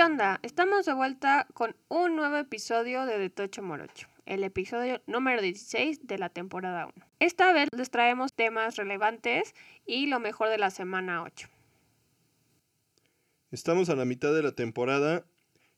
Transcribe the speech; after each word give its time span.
¿Qué 0.00 0.04
onda? 0.04 0.40
Estamos 0.42 0.86
de 0.86 0.94
vuelta 0.94 1.46
con 1.52 1.76
un 1.88 2.16
nuevo 2.16 2.38
episodio 2.38 3.04
de 3.04 3.18
De 3.18 3.28
Tocho 3.28 3.62
Morocho, 3.62 4.08
el 4.24 4.44
episodio 4.44 5.02
número 5.06 5.42
16 5.42 6.06
de 6.06 6.16
la 6.16 6.30
temporada 6.30 6.86
1. 6.86 7.06
Esta 7.18 7.52
vez 7.52 7.68
les 7.76 7.90
traemos 7.90 8.32
temas 8.32 8.76
relevantes 8.76 9.54
y 9.84 10.06
lo 10.06 10.18
mejor 10.18 10.48
de 10.48 10.56
la 10.56 10.70
semana 10.70 11.22
8. 11.22 11.50
Estamos 13.50 13.90
a 13.90 13.94
la 13.94 14.06
mitad 14.06 14.32
de 14.32 14.42
la 14.42 14.52
temporada 14.52 15.26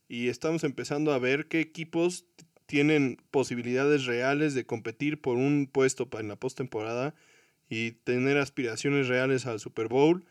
y 0.07 0.29
estamos 0.29 0.63
empezando 0.63 1.13
a 1.13 1.19
ver 1.19 1.49
qué 1.49 1.59
equipos 1.59 2.25
tienen 2.67 3.21
posibilidades 3.33 4.07
reales 4.07 4.55
de 4.55 4.65
competir 4.65 5.21
por 5.21 5.37
un 5.37 5.67
puesto 5.67 6.09
en 6.17 6.29
la 6.29 6.37
postemporada 6.37 7.13
y 7.69 7.91
tener 7.91 8.39
aspiraciones 8.39 9.09
reales 9.09 9.47
al 9.47 9.59
Super 9.59 9.89
Bowl. 9.89 10.25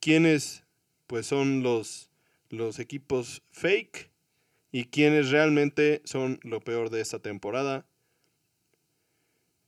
Quiénes 0.00 0.64
pues 1.06 1.26
son 1.26 1.62
los, 1.62 2.10
los 2.56 2.78
equipos 2.78 3.42
fake 3.50 4.10
y 4.72 4.86
quiénes 4.86 5.30
realmente 5.30 6.02
son 6.04 6.40
lo 6.42 6.60
peor 6.60 6.90
de 6.90 7.00
esta 7.00 7.18
temporada. 7.20 7.86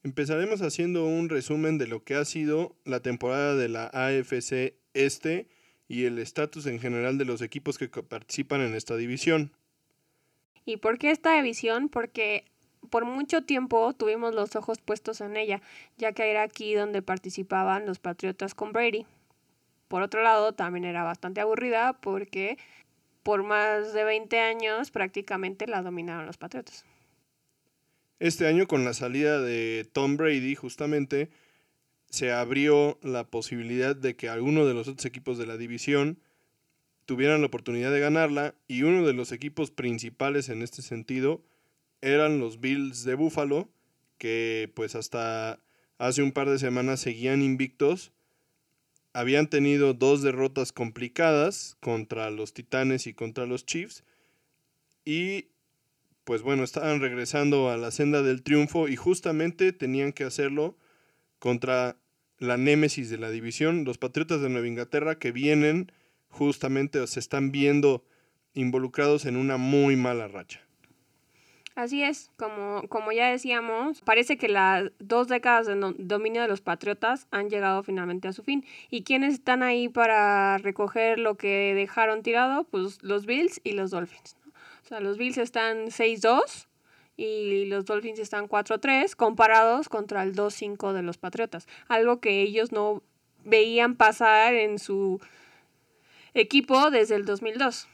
Empezaremos 0.02 0.62
haciendo 0.62 1.04
un 1.04 1.28
resumen 1.28 1.78
de 1.78 1.86
lo 1.86 2.04
que 2.04 2.14
ha 2.14 2.24
sido 2.24 2.76
la 2.84 3.00
temporada 3.00 3.54
de 3.54 3.68
la 3.68 3.86
AFC 3.86 4.74
Este 4.94 5.48
y 5.88 6.04
el 6.04 6.18
estatus 6.18 6.66
en 6.66 6.80
general 6.80 7.18
de 7.18 7.24
los 7.24 7.42
equipos 7.42 7.78
que 7.78 7.88
participan 7.88 8.60
en 8.60 8.74
esta 8.74 8.96
división. 8.96 9.52
¿Y 10.64 10.78
por 10.78 10.98
qué 10.98 11.10
esta 11.10 11.34
división? 11.36 11.88
Porque 11.88 12.44
por 12.90 13.04
mucho 13.04 13.42
tiempo 13.42 13.92
tuvimos 13.92 14.34
los 14.34 14.56
ojos 14.56 14.78
puestos 14.78 15.20
en 15.20 15.36
ella, 15.36 15.60
ya 15.96 16.12
que 16.12 16.30
era 16.30 16.42
aquí 16.42 16.74
donde 16.74 17.02
participaban 17.02 17.86
los 17.86 17.98
Patriotas 17.98 18.54
con 18.54 18.72
Brady. 18.72 19.06
Por 19.88 20.02
otro 20.02 20.22
lado, 20.22 20.52
también 20.52 20.84
era 20.84 21.02
bastante 21.02 21.40
aburrida 21.40 21.98
porque 22.00 22.58
por 23.22 23.42
más 23.42 23.92
de 23.92 24.04
20 24.04 24.38
años 24.38 24.90
prácticamente 24.90 25.66
la 25.66 25.82
dominaron 25.82 26.26
los 26.26 26.36
Patriotas. 26.36 26.84
Este 28.18 28.46
año 28.46 28.66
con 28.66 28.84
la 28.84 28.94
salida 28.94 29.40
de 29.40 29.88
Tom 29.92 30.16
Brady 30.16 30.54
justamente 30.54 31.28
se 32.08 32.32
abrió 32.32 32.98
la 33.02 33.24
posibilidad 33.24 33.94
de 33.94 34.16
que 34.16 34.28
alguno 34.28 34.64
de 34.64 34.74
los 34.74 34.88
otros 34.88 35.04
equipos 35.04 35.38
de 35.38 35.46
la 35.46 35.56
división 35.56 36.18
tuvieran 37.04 37.40
la 37.40 37.48
oportunidad 37.48 37.92
de 37.92 38.00
ganarla 38.00 38.54
y 38.68 38.82
uno 38.82 39.06
de 39.06 39.12
los 39.12 39.32
equipos 39.32 39.70
principales 39.70 40.48
en 40.48 40.62
este 40.62 40.82
sentido 40.82 41.42
eran 42.00 42.40
los 42.40 42.60
Bills 42.60 43.04
de 43.04 43.14
Buffalo 43.14 43.68
que 44.18 44.72
pues 44.74 44.94
hasta 44.94 45.60
hace 45.98 46.22
un 46.22 46.32
par 46.32 46.48
de 46.48 46.58
semanas 46.58 47.00
seguían 47.00 47.42
invictos 47.42 48.12
habían 49.16 49.48
tenido 49.48 49.94
dos 49.94 50.20
derrotas 50.20 50.72
complicadas 50.72 51.78
contra 51.80 52.30
los 52.30 52.52
Titanes 52.52 53.06
y 53.06 53.14
contra 53.14 53.46
los 53.46 53.64
Chiefs. 53.64 54.04
Y 55.06 55.46
pues 56.24 56.42
bueno, 56.42 56.64
estaban 56.64 57.00
regresando 57.00 57.70
a 57.70 57.78
la 57.78 57.90
senda 57.92 58.20
del 58.20 58.42
triunfo 58.42 58.88
y 58.88 58.96
justamente 58.96 59.72
tenían 59.72 60.12
que 60.12 60.24
hacerlo 60.24 60.76
contra 61.38 61.96
la 62.38 62.58
némesis 62.58 63.08
de 63.08 63.16
la 63.16 63.30
división, 63.30 63.84
los 63.84 63.96
Patriotas 63.96 64.42
de 64.42 64.50
Nueva 64.50 64.68
Inglaterra 64.68 65.18
que 65.18 65.32
vienen 65.32 65.90
justamente 66.28 67.06
se 67.06 67.18
están 67.18 67.50
viendo 67.52 68.04
involucrados 68.52 69.24
en 69.24 69.38
una 69.38 69.56
muy 69.56 69.96
mala 69.96 70.28
racha. 70.28 70.65
Así 71.76 72.02
es, 72.02 72.30
como, 72.38 72.88
como 72.88 73.12
ya 73.12 73.30
decíamos, 73.30 74.00
parece 74.00 74.38
que 74.38 74.48
las 74.48 74.90
dos 74.98 75.28
décadas 75.28 75.66
de 75.66 75.74
dominio 75.98 76.40
de 76.40 76.48
los 76.48 76.62
Patriotas 76.62 77.26
han 77.30 77.50
llegado 77.50 77.82
finalmente 77.82 78.28
a 78.28 78.32
su 78.32 78.42
fin. 78.42 78.64
¿Y 78.88 79.02
quiénes 79.02 79.34
están 79.34 79.62
ahí 79.62 79.90
para 79.90 80.56
recoger 80.56 81.18
lo 81.18 81.34
que 81.34 81.74
dejaron 81.74 82.22
tirado? 82.22 82.64
Pues 82.64 83.02
los 83.02 83.26
Bills 83.26 83.60
y 83.62 83.72
los 83.72 83.90
Dolphins. 83.90 84.38
O 84.84 84.88
sea, 84.88 85.00
los 85.00 85.18
Bills 85.18 85.36
están 85.36 85.88
6-2 85.88 86.66
y 87.18 87.66
los 87.66 87.84
Dolphins 87.84 88.20
están 88.20 88.48
4-3 88.48 89.14
comparados 89.14 89.90
contra 89.90 90.22
el 90.22 90.34
2-5 90.34 90.94
de 90.94 91.02
los 91.02 91.18
Patriotas. 91.18 91.68
Algo 91.88 92.20
que 92.20 92.40
ellos 92.40 92.72
no 92.72 93.02
veían 93.44 93.96
pasar 93.96 94.54
en 94.54 94.78
su 94.78 95.20
equipo 96.32 96.90
desde 96.90 97.16
el 97.16 97.26
2002 97.26 97.86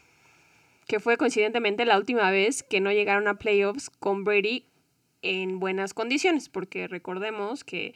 que 0.92 1.00
fue 1.00 1.16
coincidentemente 1.16 1.86
la 1.86 1.96
última 1.96 2.30
vez 2.30 2.62
que 2.62 2.82
no 2.82 2.92
llegaron 2.92 3.26
a 3.26 3.38
playoffs 3.38 3.88
con 3.88 4.24
Brady 4.24 4.66
en 5.22 5.58
buenas 5.58 5.94
condiciones, 5.94 6.50
porque 6.50 6.86
recordemos 6.86 7.64
que 7.64 7.94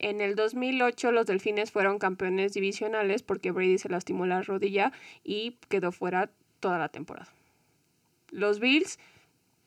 en 0.00 0.20
el 0.20 0.34
2008 0.34 1.12
los 1.12 1.26
Delfines 1.26 1.70
fueron 1.70 2.00
campeones 2.00 2.52
divisionales 2.52 3.22
porque 3.22 3.52
Brady 3.52 3.78
se 3.78 3.90
lastimó 3.90 4.26
la 4.26 4.42
rodilla 4.42 4.90
y 5.22 5.56
quedó 5.68 5.92
fuera 5.92 6.32
toda 6.58 6.78
la 6.78 6.88
temporada. 6.88 7.32
Los 8.32 8.58
Bills 8.58 8.98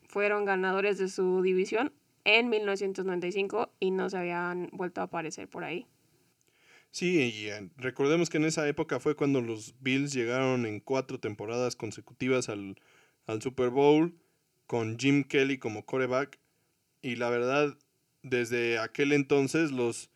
fueron 0.09 0.43
ganadores 0.43 0.97
de 0.97 1.07
su 1.07 1.41
división 1.41 1.93
en 2.25 2.49
1995 2.49 3.69
y 3.79 3.91
no 3.91 4.09
se 4.09 4.17
habían 4.17 4.67
vuelto 4.73 4.99
a 4.99 5.05
aparecer 5.05 5.47
por 5.47 5.63
ahí. 5.63 5.87
Sí, 6.93 7.19
y 7.19 7.47
eh, 7.47 7.71
recordemos 7.77 8.29
que 8.29 8.37
en 8.37 8.45
esa 8.45 8.67
época 8.67 8.99
fue 8.99 9.15
cuando 9.15 9.41
los 9.41 9.73
Bills 9.81 10.13
llegaron 10.13 10.67
en 10.67 10.79
cuatro 10.79 11.19
temporadas 11.19 11.75
consecutivas 11.75 12.49
al, 12.49 12.77
Super 13.41 13.71
Bowl 13.71 14.13
con 14.67 14.99
Jim 14.99 15.23
Kelly 15.23 15.57
como 15.57 15.87
coreback. 15.87 16.37
Y 17.01 17.15
la 17.15 17.31
verdad, 17.31 17.75
desde 18.21 18.77
aquel 18.77 19.11
entonces 19.11 19.71
los 19.71 20.11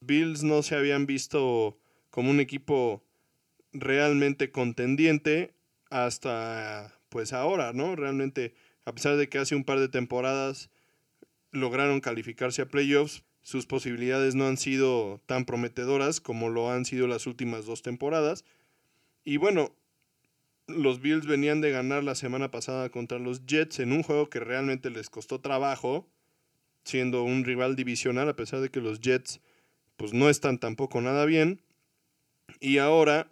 Bills 0.00 0.42
no 0.42 0.62
se 0.62 0.76
habían 0.76 1.06
visto 1.06 1.78
como 2.10 2.30
un 2.30 2.40
equipo 2.40 3.02
realmente 3.72 4.50
contendiente 4.50 5.54
hasta 5.88 7.00
pues 7.08 7.32
ahora, 7.32 7.72
¿no? 7.72 7.96
Realmente, 7.96 8.54
a 8.84 8.92
pesar 8.92 9.16
de 9.16 9.30
que 9.30 9.38
hace 9.38 9.54
un 9.54 9.64
par 9.64 9.80
de 9.80 9.88
temporadas 9.88 10.68
lograron 11.50 12.00
calificarse 12.00 12.60
a 12.60 12.68
playoffs, 12.68 13.24
sus 13.42 13.66
posibilidades 13.66 14.34
no 14.34 14.46
han 14.46 14.56
sido 14.56 15.20
tan 15.26 15.44
prometedoras 15.44 16.20
como 16.20 16.48
lo 16.48 16.70
han 16.70 16.84
sido 16.84 17.06
las 17.06 17.26
últimas 17.26 17.66
dos 17.66 17.82
temporadas. 17.82 18.44
Y 19.24 19.38
bueno, 19.38 19.74
los 20.66 21.00
Bills 21.00 21.26
venían 21.26 21.60
de 21.60 21.70
ganar 21.70 22.04
la 22.04 22.14
semana 22.14 22.50
pasada 22.50 22.90
contra 22.90 23.18
los 23.18 23.46
Jets 23.46 23.80
en 23.80 23.92
un 23.92 24.02
juego 24.02 24.30
que 24.30 24.40
realmente 24.40 24.90
les 24.90 25.10
costó 25.10 25.40
trabajo, 25.40 26.06
siendo 26.84 27.22
un 27.22 27.44
rival 27.44 27.76
divisional, 27.76 28.28
a 28.28 28.36
pesar 28.36 28.60
de 28.60 28.70
que 28.70 28.80
los 28.80 29.00
Jets 29.00 29.40
pues 29.96 30.12
no 30.14 30.30
están 30.30 30.58
tampoco 30.58 31.00
nada 31.00 31.26
bien. 31.26 31.60
Y 32.58 32.78
ahora, 32.78 33.30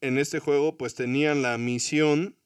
en 0.00 0.18
este 0.18 0.38
juego, 0.38 0.76
pues 0.76 0.94
tenían 0.94 1.42
la 1.42 1.58
misión 1.58 2.36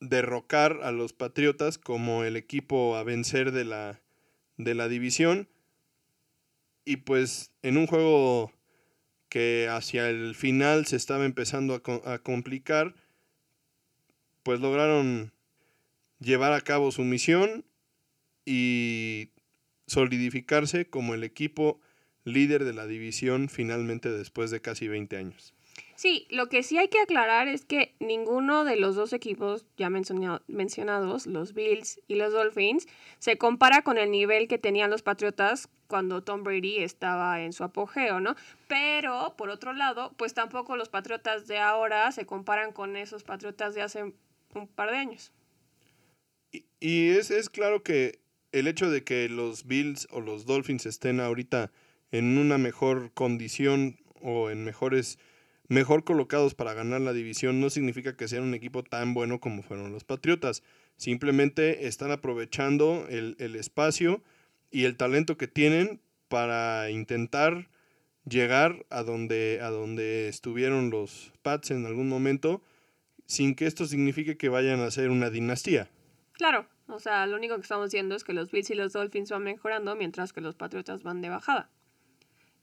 de 0.00 0.16
derrocar 0.16 0.80
a 0.82 0.92
los 0.92 1.12
Patriotas 1.12 1.78
como 1.78 2.24
el 2.24 2.36
equipo 2.36 2.96
a 2.96 3.04
vencer 3.04 3.52
de 3.52 3.64
la, 3.64 4.01
de 4.64 4.74
la 4.74 4.88
división. 4.88 5.48
Y 6.84 6.96
pues 6.96 7.52
en 7.62 7.76
un 7.76 7.86
juego 7.86 8.52
que 9.28 9.68
hacia 9.70 10.10
el 10.10 10.34
final 10.34 10.86
se 10.86 10.96
estaba 10.96 11.24
empezando 11.24 11.80
a, 12.04 12.18
complicar, 12.18 12.94
pues 14.42 14.60
lograron 14.60 15.32
llevar 16.18 16.52
a 16.52 16.60
cabo 16.60 16.92
su 16.92 17.02
misión 17.02 17.64
y 18.44 19.30
solidificarse 19.86 20.86
como 20.86 21.14
el 21.14 21.24
equipo 21.24 21.80
líder 22.24 22.64
de 22.64 22.72
la 22.72 22.86
división 22.86 23.48
finalmente 23.48 24.10
después 24.10 24.50
de 24.50 24.60
casi 24.60 24.88
20 24.88 25.16
años. 25.16 25.54
Sí, 26.02 26.26
lo 26.30 26.48
que 26.48 26.64
sí 26.64 26.78
hay 26.78 26.88
que 26.88 26.98
aclarar 26.98 27.46
es 27.46 27.64
que 27.64 27.94
ninguno 28.00 28.64
de 28.64 28.74
los 28.74 28.96
dos 28.96 29.12
equipos 29.12 29.64
ya 29.76 29.88
mencionados, 29.88 31.28
los 31.28 31.54
Bills 31.54 32.00
y 32.08 32.16
los 32.16 32.32
Dolphins, 32.32 32.88
se 33.20 33.38
compara 33.38 33.82
con 33.82 33.98
el 33.98 34.10
nivel 34.10 34.48
que 34.48 34.58
tenían 34.58 34.90
los 34.90 35.02
Patriotas 35.02 35.68
cuando 35.86 36.24
Tom 36.24 36.42
Brady 36.42 36.78
estaba 36.78 37.40
en 37.42 37.52
su 37.52 37.62
apogeo, 37.62 38.18
¿no? 38.18 38.34
Pero, 38.66 39.36
por 39.38 39.48
otro 39.48 39.74
lado, 39.74 40.12
pues 40.16 40.34
tampoco 40.34 40.74
los 40.74 40.88
Patriotas 40.88 41.46
de 41.46 41.58
ahora 41.58 42.10
se 42.10 42.26
comparan 42.26 42.72
con 42.72 42.96
esos 42.96 43.22
Patriotas 43.22 43.76
de 43.76 43.82
hace 43.82 44.02
un 44.02 44.66
par 44.74 44.90
de 44.90 44.96
años. 44.96 45.30
Y, 46.80 47.10
es, 47.10 47.30
es 47.30 47.48
claro 47.48 47.84
que 47.84 48.18
el 48.50 48.66
hecho 48.66 48.90
de 48.90 49.04
que 49.04 49.28
los 49.28 49.68
Bills 49.68 50.08
o 50.10 50.20
los 50.20 50.46
Dolphins 50.46 50.84
estén 50.84 51.20
ahorita 51.20 51.70
en 52.10 52.38
una 52.38 52.58
mejor 52.58 53.12
condición 53.14 54.00
o 54.20 54.50
en 54.50 54.64
mejores 54.64 55.20
mejor 55.72 56.04
colocados 56.04 56.54
para 56.54 56.74
ganar 56.74 57.00
la 57.00 57.12
división 57.12 57.60
no 57.60 57.70
significa 57.70 58.16
que 58.16 58.28
sean 58.28 58.44
un 58.44 58.54
equipo 58.54 58.84
tan 58.84 59.14
bueno 59.14 59.40
como 59.40 59.62
fueron 59.62 59.90
los 59.90 60.04
Patriotas. 60.04 60.62
Simplemente 60.96 61.86
están 61.86 62.10
aprovechando 62.10 63.06
el, 63.08 63.36
espacio 63.56 64.22
y 64.70 64.84
el 64.84 64.96
talento 64.96 65.36
que 65.36 65.48
tienen 65.48 66.00
para 66.28 66.90
intentar 66.90 67.68
llegar 68.28 68.84
a 68.90 69.02
donde, 69.02 69.60
a 69.62 69.70
donde 69.70 70.28
estuvieron 70.28 70.90
los 70.90 71.32
Pats 71.42 71.70
en 71.70 71.86
algún 71.86 72.08
momento, 72.08 72.62
sin 73.26 73.54
que 73.54 73.66
esto 73.66 73.86
signifique 73.86 74.36
que 74.36 74.48
vayan 74.48 74.80
a 74.80 74.90
ser 74.90 75.10
una 75.10 75.30
dinastía. 75.30 75.90
Claro, 76.32 76.66
o 76.86 76.98
sea, 76.98 77.26
lo 77.26 77.36
único 77.36 77.56
que 77.56 77.62
estamos 77.62 77.90
diciendo 77.90 78.14
es 78.14 78.24
que 78.24 78.34
los 78.34 78.50
Bills 78.50 78.70
y 78.70 78.74
los 78.74 78.92
Dolphins 78.92 79.30
van 79.30 79.44
mejorando 79.44 79.96
mientras 79.96 80.32
que 80.32 80.40
los 80.40 80.54
Patriotas 80.54 81.02
van 81.02 81.22
de 81.22 81.30
bajada. 81.30 81.70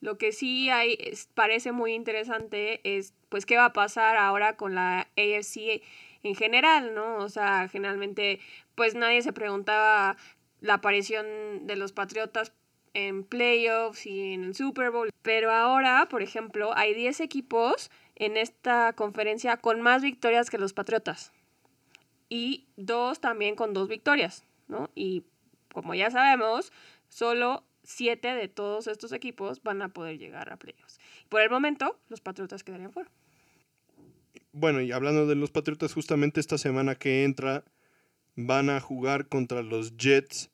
Lo 0.01 0.17
que 0.17 0.31
sí 0.31 0.69
hay, 0.69 0.97
parece 1.33 1.71
muy 1.71 1.93
interesante 1.93 2.79
es, 2.83 3.13
pues, 3.29 3.45
qué 3.45 3.57
va 3.57 3.65
a 3.65 3.73
pasar 3.73 4.17
ahora 4.17 4.55
con 4.55 4.75
la 4.75 5.07
AFC 5.17 5.81
en 6.23 6.35
general, 6.35 6.93
¿no? 6.95 7.17
O 7.17 7.29
sea, 7.29 7.67
generalmente, 7.67 8.39
pues 8.75 8.95
nadie 8.95 9.21
se 9.21 9.33
preguntaba 9.33 10.17
la 10.61 10.75
aparición 10.75 11.67
de 11.67 11.75
los 11.75 11.91
Patriotas 11.91 12.53
en 12.93 13.23
playoffs 13.23 14.05
y 14.05 14.33
en 14.33 14.43
el 14.45 14.55
Super 14.55 14.91
Bowl. 14.91 15.09
Pero 15.21 15.51
ahora, 15.51 16.07
por 16.09 16.21
ejemplo, 16.21 16.75
hay 16.75 16.93
10 16.93 17.19
equipos 17.19 17.91
en 18.15 18.37
esta 18.37 18.93
conferencia 18.93 19.57
con 19.57 19.81
más 19.81 20.01
victorias 20.01 20.49
que 20.49 20.57
los 20.57 20.73
Patriotas. 20.73 21.31
Y 22.29 22.67
dos 22.77 23.19
también 23.19 23.55
con 23.55 23.73
dos 23.73 23.87
victorias, 23.87 24.45
¿no? 24.67 24.89
Y 24.95 25.23
como 25.73 25.95
ya 25.95 26.11
sabemos, 26.11 26.71
solo 27.07 27.63
siete 27.83 28.29
de 28.35 28.47
todos 28.47 28.87
estos 28.87 29.11
equipos 29.11 29.61
van 29.63 29.81
a 29.81 29.89
poder 29.89 30.17
llegar 30.17 30.51
a 30.51 30.57
playoffs. 30.57 30.99
Por 31.29 31.41
el 31.41 31.49
momento, 31.49 31.99
los 32.09 32.21
Patriotas 32.21 32.63
quedarían 32.63 32.91
fuera. 32.91 33.09
Bueno, 34.51 34.81
y 34.81 34.91
hablando 34.91 35.27
de 35.27 35.35
los 35.35 35.51
Patriotas, 35.51 35.93
justamente 35.93 36.39
esta 36.39 36.57
semana 36.57 36.95
que 36.95 37.23
entra 37.23 37.63
van 38.35 38.69
a 38.69 38.79
jugar 38.79 39.27
contra 39.27 39.61
los 39.63 39.97
Jets, 39.97 40.49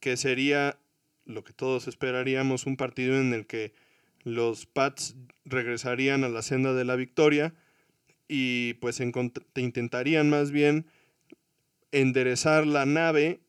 que 0.00 0.16
sería 0.16 0.78
lo 1.24 1.42
que 1.44 1.52
todos 1.52 1.88
esperaríamos, 1.88 2.66
un 2.66 2.76
partido 2.76 3.16
en 3.16 3.32
el 3.34 3.46
que 3.46 3.72
los 4.22 4.66
Pats 4.66 5.16
regresarían 5.44 6.24
a 6.24 6.28
la 6.28 6.42
senda 6.42 6.72
de 6.72 6.84
la 6.84 6.96
victoria 6.96 7.54
y 8.28 8.74
pues 8.74 9.00
intentarían 9.00 10.30
más 10.30 10.50
bien 10.50 10.86
enderezar 11.92 12.66
la 12.66 12.86
nave, 12.86 13.40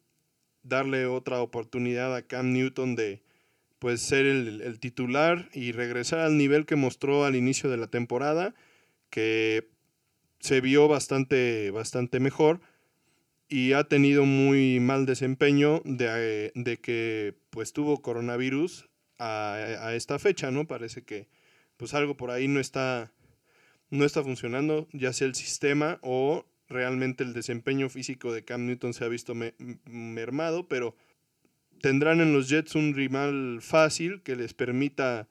darle 0.67 1.05
otra 1.05 1.41
oportunidad 1.41 2.15
a 2.15 2.21
Cam 2.21 2.53
Newton 2.53 2.95
de 2.95 3.21
pues 3.79 4.01
ser 4.01 4.25
el, 4.25 4.61
el 4.61 4.79
titular 4.79 5.49
y 5.53 5.71
regresar 5.71 6.19
al 6.19 6.37
nivel 6.37 6.65
que 6.65 6.75
mostró 6.75 7.25
al 7.25 7.35
inicio 7.35 7.69
de 7.69 7.77
la 7.77 7.87
temporada, 7.87 8.55
que 9.09 9.69
se 10.39 10.61
vio 10.61 10.87
bastante, 10.87 11.71
bastante 11.71 12.19
mejor 12.19 12.61
y 13.49 13.73
ha 13.73 13.85
tenido 13.85 14.25
muy 14.25 14.79
mal 14.79 15.05
desempeño 15.05 15.81
de, 15.85 16.51
de 16.53 16.77
que 16.77 17.35
pues 17.49 17.73
tuvo 17.73 18.01
coronavirus 18.01 18.89
a, 19.19 19.53
a, 19.53 19.95
esta 19.95 20.19
fecha, 20.19 20.51
¿no? 20.51 20.67
Parece 20.67 21.03
que 21.03 21.27
pues 21.77 21.93
algo 21.93 22.17
por 22.17 22.31
ahí 22.31 22.47
no 22.47 22.59
está, 22.59 23.11
no 23.89 24.03
está 24.03 24.23
funcionando, 24.23 24.87
ya 24.91 25.13
sea 25.13 25.27
el 25.27 25.35
sistema 25.35 25.99
o 26.01 26.45
realmente 26.69 27.23
el 27.23 27.33
desempeño 27.33 27.89
físico 27.89 28.33
de 28.33 28.43
Cam 28.43 28.65
Newton 28.65 28.93
se 28.93 29.05
ha 29.05 29.07
visto 29.07 29.33
mermado, 29.85 30.67
pero 30.67 30.95
tendrán 31.81 32.21
en 32.21 32.33
los 32.33 32.49
Jets 32.49 32.75
un 32.75 32.93
rival 32.93 33.59
fácil 33.61 34.21
que 34.23 34.35
les 34.35 34.53
permita 34.53 35.27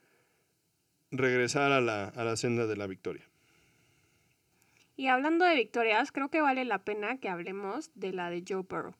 regresar 1.10 1.72
a 1.72 1.80
la, 1.80 2.08
a 2.08 2.24
la 2.24 2.36
senda 2.36 2.66
de 2.66 2.76
la 2.76 2.86
victoria. 2.86 3.24
Y 4.96 5.08
hablando 5.08 5.44
de 5.44 5.54
victorias, 5.54 6.10
creo 6.10 6.30
que 6.30 6.40
vale 6.40 6.64
la 6.64 6.84
pena 6.84 7.18
que 7.18 7.28
hablemos 7.28 7.90
de 7.94 8.12
la 8.12 8.30
de 8.30 8.42
Joe 8.46 8.64
Burrow. 8.68 8.94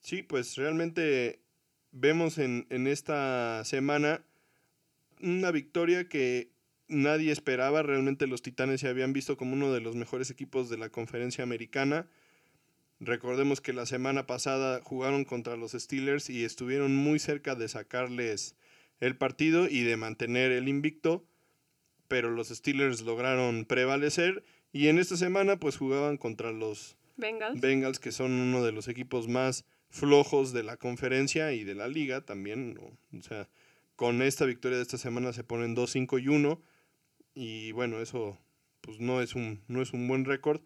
Sí, 0.00 0.22
pues 0.22 0.56
realmente 0.56 1.40
vemos 1.90 2.38
en, 2.38 2.66
en 2.70 2.86
esta 2.86 3.64
semana 3.64 4.22
una 5.20 5.50
victoria 5.50 6.08
que 6.08 6.51
nadie 6.92 7.32
esperaba. 7.32 7.82
Realmente 7.82 8.26
los 8.26 8.42
Titanes 8.42 8.80
se 8.80 8.88
habían 8.88 9.12
visto 9.12 9.36
como 9.36 9.54
uno 9.54 9.72
de 9.72 9.80
los 9.80 9.96
mejores 9.96 10.30
equipos 10.30 10.68
de 10.68 10.78
la 10.78 10.90
conferencia 10.90 11.42
americana. 11.42 12.06
Recordemos 13.00 13.60
que 13.60 13.72
la 13.72 13.86
semana 13.86 14.26
pasada 14.26 14.80
jugaron 14.84 15.24
contra 15.24 15.56
los 15.56 15.72
Steelers 15.72 16.30
y 16.30 16.44
estuvieron 16.44 16.94
muy 16.94 17.18
cerca 17.18 17.54
de 17.54 17.68
sacarles 17.68 18.54
el 19.00 19.16
partido 19.16 19.68
y 19.68 19.82
de 19.82 19.96
mantener 19.96 20.52
el 20.52 20.68
invicto 20.68 21.26
pero 22.12 22.28
los 22.28 22.48
Steelers 22.48 23.00
lograron 23.00 23.64
prevalecer 23.64 24.44
y 24.70 24.88
en 24.88 24.98
esta 24.98 25.16
semana 25.16 25.56
pues 25.56 25.78
jugaban 25.78 26.18
contra 26.18 26.52
los 26.52 26.98
Bengals, 27.16 28.00
que 28.00 28.12
son 28.12 28.32
uno 28.32 28.62
de 28.62 28.70
los 28.70 28.86
equipos 28.86 29.28
más 29.28 29.64
flojos 29.88 30.52
de 30.52 30.62
la 30.62 30.76
conferencia 30.76 31.54
y 31.54 31.64
de 31.64 31.74
la 31.74 31.88
liga 31.88 32.20
también, 32.20 32.78
o 33.18 33.22
sea, 33.22 33.48
con 33.96 34.20
esta 34.20 34.44
victoria 34.44 34.76
de 34.76 34.82
esta 34.82 34.98
semana 34.98 35.32
se 35.32 35.42
ponen 35.42 35.74
2-5 35.74 36.22
y 36.22 36.28
1 36.28 36.60
y 37.34 37.72
bueno, 37.72 38.00
eso 38.00 38.38
pues 38.80 39.00
no 39.00 39.20
es 39.20 39.34
un 39.34 39.62
no 39.68 39.82
es 39.82 39.92
un 39.92 40.08
buen 40.08 40.24
récord 40.24 40.60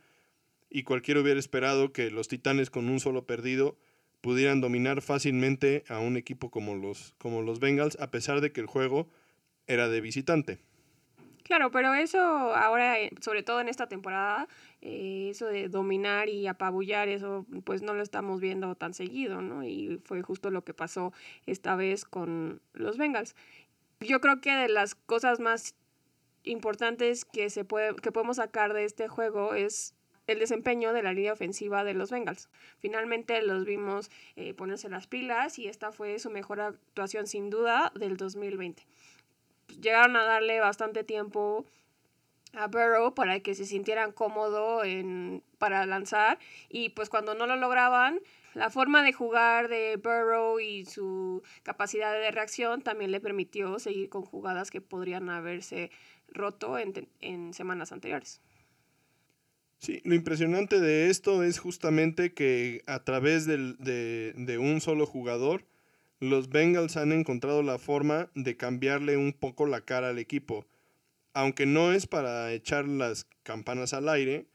y 0.70 0.82
cualquiera 0.82 1.20
hubiera 1.20 1.38
esperado 1.38 1.92
que 1.92 2.10
los 2.10 2.28
Titanes 2.28 2.70
con 2.70 2.88
un 2.88 3.00
solo 3.00 3.26
perdido 3.26 3.76
pudieran 4.20 4.60
dominar 4.60 5.02
fácilmente 5.02 5.84
a 5.88 6.00
un 6.00 6.16
equipo 6.16 6.50
como 6.50 6.74
los 6.74 7.14
como 7.18 7.42
los 7.42 7.60
Bengals 7.60 7.98
a 8.00 8.10
pesar 8.10 8.40
de 8.40 8.52
que 8.52 8.60
el 8.60 8.66
juego 8.66 9.08
era 9.66 9.88
de 9.88 10.00
visitante. 10.00 10.58
Claro, 11.46 11.70
pero 11.70 11.94
eso 11.94 12.18
ahora, 12.18 12.98
eh, 12.98 13.10
sobre 13.20 13.44
todo 13.44 13.60
en 13.60 13.68
esta 13.68 13.86
temporada, 13.88 14.48
eh, 14.80 15.28
eso 15.30 15.46
de 15.46 15.68
dominar 15.68 16.28
y 16.28 16.48
apabullar, 16.48 17.08
eso 17.08 17.46
pues 17.62 17.82
no 17.82 17.94
lo 17.94 18.02
estamos 18.02 18.40
viendo 18.40 18.74
tan 18.74 18.94
seguido, 18.94 19.42
¿no? 19.42 19.62
Y 19.62 20.00
fue 20.04 20.22
justo 20.22 20.50
lo 20.50 20.64
que 20.64 20.74
pasó 20.74 21.12
esta 21.46 21.76
vez 21.76 22.04
con 22.04 22.60
los 22.72 22.98
Bengals. 22.98 23.36
Yo 24.00 24.20
creo 24.20 24.40
que 24.40 24.56
de 24.56 24.68
las 24.68 24.96
cosas 24.96 25.38
más 25.38 25.76
importantes 26.46 27.24
que, 27.24 27.50
se 27.50 27.64
puede, 27.64 27.94
que 27.96 28.12
podemos 28.12 28.36
sacar 28.36 28.72
de 28.72 28.84
este 28.84 29.08
juego 29.08 29.54
es 29.54 29.94
el 30.26 30.38
desempeño 30.38 30.92
de 30.92 31.02
la 31.02 31.12
línea 31.12 31.34
ofensiva 31.34 31.84
de 31.84 31.94
los 31.94 32.10
Bengals. 32.10 32.48
Finalmente 32.78 33.42
los 33.42 33.64
vimos 33.64 34.10
eh, 34.34 34.54
ponerse 34.54 34.88
las 34.88 35.06
pilas 35.06 35.58
y 35.58 35.68
esta 35.68 35.92
fue 35.92 36.18
su 36.18 36.30
mejor 36.30 36.60
actuación 36.60 37.26
sin 37.26 37.50
duda 37.50 37.92
del 37.94 38.16
2020 38.16 38.86
llegaron 39.80 40.16
a 40.16 40.24
darle 40.24 40.60
bastante 40.60 41.04
tiempo 41.04 41.64
a 42.54 42.68
Burrow 42.68 43.14
para 43.14 43.40
que 43.40 43.54
se 43.54 43.66
sintieran 43.66 44.12
cómodo 44.12 44.84
en, 44.84 45.42
para 45.58 45.84
lanzar 45.86 46.38
y 46.68 46.90
pues 46.90 47.10
cuando 47.10 47.34
no 47.34 47.46
lo 47.46 47.56
lograban 47.56 48.20
la 48.54 48.70
forma 48.70 49.02
de 49.02 49.12
jugar 49.12 49.68
de 49.68 49.96
Burrow 49.96 50.58
y 50.58 50.86
su 50.86 51.42
capacidad 51.62 52.14
de 52.14 52.30
reacción 52.30 52.80
también 52.80 53.10
le 53.10 53.20
permitió 53.20 53.78
seguir 53.78 54.08
con 54.08 54.22
jugadas 54.22 54.70
que 54.70 54.80
podrían 54.80 55.28
haberse 55.28 55.90
roto 56.28 56.78
en, 56.78 57.08
en 57.20 57.54
semanas 57.54 57.92
anteriores. 57.92 58.40
Sí, 59.78 60.00
lo 60.04 60.14
impresionante 60.14 60.80
de 60.80 61.10
esto 61.10 61.42
es 61.42 61.58
justamente 61.58 62.32
que 62.32 62.82
a 62.86 63.04
través 63.04 63.44
de, 63.46 64.32
de 64.34 64.58
un 64.58 64.80
solo 64.80 65.06
jugador 65.06 65.64
los 66.18 66.48
Bengals 66.48 66.96
han 66.96 67.12
encontrado 67.12 67.62
la 67.62 67.78
forma 67.78 68.30
de 68.34 68.56
cambiarle 68.56 69.16
un 69.16 69.32
poco 69.32 69.66
la 69.66 69.82
cara 69.82 70.08
al 70.08 70.18
equipo. 70.18 70.66
Aunque 71.34 71.66
no 71.66 71.92
es 71.92 72.06
para 72.06 72.52
echar 72.52 72.88
las 72.88 73.26
campanas 73.42 73.92
al 73.92 74.08
aire, 74.08 74.46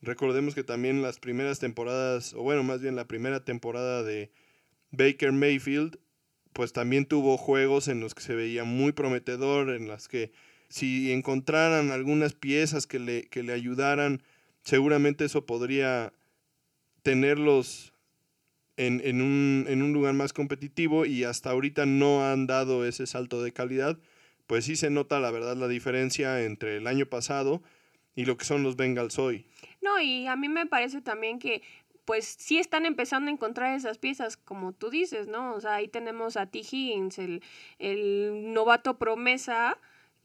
recordemos 0.00 0.54
que 0.54 0.62
también 0.62 1.02
las 1.02 1.18
primeras 1.18 1.58
temporadas, 1.58 2.34
o 2.34 2.42
bueno, 2.42 2.62
más 2.62 2.80
bien 2.80 2.94
la 2.94 3.08
primera 3.08 3.44
temporada 3.44 4.04
de 4.04 4.30
Baker 4.92 5.32
Mayfield, 5.32 5.98
pues 6.52 6.72
también 6.72 7.06
tuvo 7.06 7.36
juegos 7.36 7.88
en 7.88 7.98
los 7.98 8.14
que 8.14 8.22
se 8.22 8.36
veía 8.36 8.62
muy 8.62 8.92
prometedor, 8.92 9.70
en 9.70 9.88
las 9.88 10.06
que 10.06 10.30
si 10.68 11.12
encontraran 11.12 11.90
algunas 11.90 12.34
piezas 12.34 12.86
que 12.86 12.98
le, 12.98 13.28
que 13.28 13.42
le 13.42 13.52
ayudaran, 13.52 14.22
seguramente 14.62 15.24
eso 15.24 15.46
podría 15.46 16.12
tenerlos 17.02 17.92
en, 18.78 19.22
un, 19.22 19.92
lugar 19.92 20.14
más 20.14 20.32
competitivo 20.32 21.04
y 21.04 21.24
hasta 21.24 21.50
ahorita 21.50 21.84
no 21.84 22.24
han 22.24 22.46
dado 22.46 22.86
ese 22.86 23.06
salto 23.06 23.42
de 23.42 23.52
calidad, 23.52 23.98
pues 24.46 24.64
sí 24.64 24.76
se 24.76 24.90
nota 24.90 25.18
la 25.18 25.30
verdad 25.30 25.56
la 25.56 25.68
diferencia 25.68 26.44
entre 26.44 26.76
el 26.76 26.86
año 26.86 27.06
pasado 27.06 27.62
y 28.14 28.24
lo 28.24 28.36
que 28.36 28.44
son 28.44 28.62
los 28.62 28.76
Bengals 28.76 29.18
hoy. 29.18 29.46
No, 29.82 30.00
y 30.00 30.26
a 30.26 30.36
mí 30.36 30.48
me 30.48 30.66
parece 30.66 31.00
también 31.00 31.38
que 31.38 31.62
pues 32.04 32.24
sí 32.38 32.58
están 32.58 32.86
empezando 32.86 33.30
a 33.30 33.34
encontrar 33.34 33.74
esas 33.74 33.98
piezas, 33.98 34.36
como 34.36 34.72
tú 34.72 34.88
dices, 34.88 35.28
¿no? 35.28 35.54
O 35.54 35.60
sea, 35.60 35.74
ahí 35.74 35.88
tenemos 35.88 36.38
a 36.38 36.46
T. 36.46 36.60
Higgins, 36.60 37.18
el, 37.18 37.42
el 37.78 38.54
novato 38.54 38.96
promesa, 38.96 39.76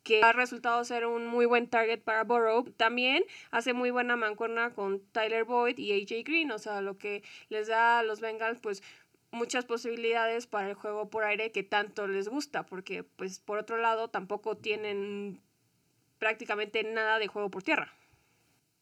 que 0.03 0.22
ha 0.22 0.33
resultado 0.33 0.83
ser 0.83 1.05
un 1.05 1.27
muy 1.27 1.45
buen 1.45 1.67
target 1.67 2.01
para 2.01 2.24
Burrow. 2.24 2.65
También 2.77 3.24
hace 3.51 3.74
muy 3.74 3.89
buena 3.89 4.15
mancuerna 4.15 4.74
con 4.74 5.01
Tyler 5.12 5.45
Boyd 5.45 5.77
y 5.77 5.93
AJ 5.93 6.24
Green, 6.25 6.51
o 6.51 6.60
sea, 6.60 6.81
lo 6.81 6.98
que 6.98 7.24
les 7.50 7.67
da 7.67 8.00
a 8.00 8.03
los 8.03 8.19
Bengals 8.19 8.60
pues 8.60 8.83
muchas 9.31 9.65
posibilidades 9.65 10.45
para 10.45 10.69
el 10.69 10.75
juego 10.75 11.10
por 11.10 11.24
aire 11.24 11.51
que 11.51 11.63
tanto 11.63 12.07
les 12.07 12.27
gusta, 12.27 12.65
porque 12.65 13.03
pues 13.03 13.39
por 13.39 13.57
otro 13.57 13.77
lado 13.77 14.10
tampoco 14.10 14.55
tienen 14.57 15.41
prácticamente 16.19 16.83
nada 16.83 17.19
de 17.19 17.27
juego 17.27 17.50
por 17.50 17.63
tierra. 17.63 17.91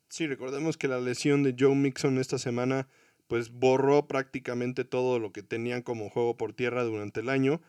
Sí, 0.10 0.28
recordemos 0.28 0.78
que 0.78 0.90
la 0.90 1.00
lesión 1.00 1.42
de 1.42 1.56
Joe 1.58 1.74
Mixon 1.74 2.18
esta 2.18 2.38
semana 2.38 2.88
pues 3.28 3.50
borró 3.50 4.08
prácticamente 4.08 4.84
todo 4.84 5.18
lo 5.18 5.32
que 5.32 5.42
tenían 5.42 5.84
como 5.84 6.10
juego 6.10 6.36
por 6.36 6.52
tierra 6.52 6.84
durante 6.84 7.22
el 7.22 7.30
año 7.30 7.62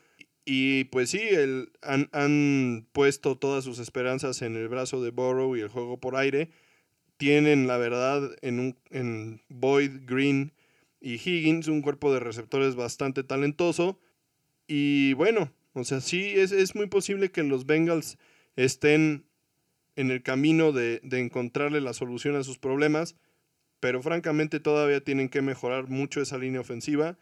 y 0.44 0.84
pues 0.84 1.10
sí, 1.10 1.20
el, 1.20 1.72
han, 1.82 2.08
han, 2.12 2.88
puesto 2.92 3.36
todas 3.36 3.64
sus 3.64 3.78
esperanzas 3.78 4.42
en 4.42 4.56
el 4.56 4.68
brazo 4.68 5.02
de 5.02 5.10
Burrow 5.10 5.56
y 5.56 5.60
el 5.60 5.68
juego 5.68 6.00
por 6.00 6.16
aire. 6.16 6.50
Tienen, 7.16 7.68
la 7.68 7.76
verdad, 7.76 8.36
en, 8.42 8.58
un, 8.58 8.76
en 8.90 9.40
Boyd, 9.48 10.00
Green 10.04 10.52
y 11.00 11.14
Higgins 11.14 11.68
un 11.68 11.82
cuerpo 11.82 12.12
de 12.12 12.20
receptores 12.20 12.74
bastante 12.74 13.22
talentoso. 13.22 14.00
Y 14.66 15.12
bueno, 15.14 15.52
O 15.74 15.84
sea, 15.84 16.00
sí, 16.00 16.32
es, 16.36 16.52
es 16.52 16.74
muy 16.74 16.86
posible 16.88 17.30
que 17.30 17.42
los 17.44 17.66
Bengals 17.66 18.18
estén 18.56 19.24
en 19.96 20.10
el 20.10 20.22
camino 20.22 20.72
de, 20.72 21.00
de 21.02 21.20
encontrarle 21.20 21.80
la 21.80 21.92
solución 21.92 22.36
a 22.36 22.44
sus 22.44 22.58
problemas, 22.58 23.16
pero 23.80 24.02
francamente 24.02 24.60
todavía 24.60 25.02
tienen 25.02 25.28
que 25.28 25.42
mejorar 25.42 25.88
mucho 25.88 26.20
esa 26.20 26.38
línea 26.38 26.60
ofensiva 26.60 27.18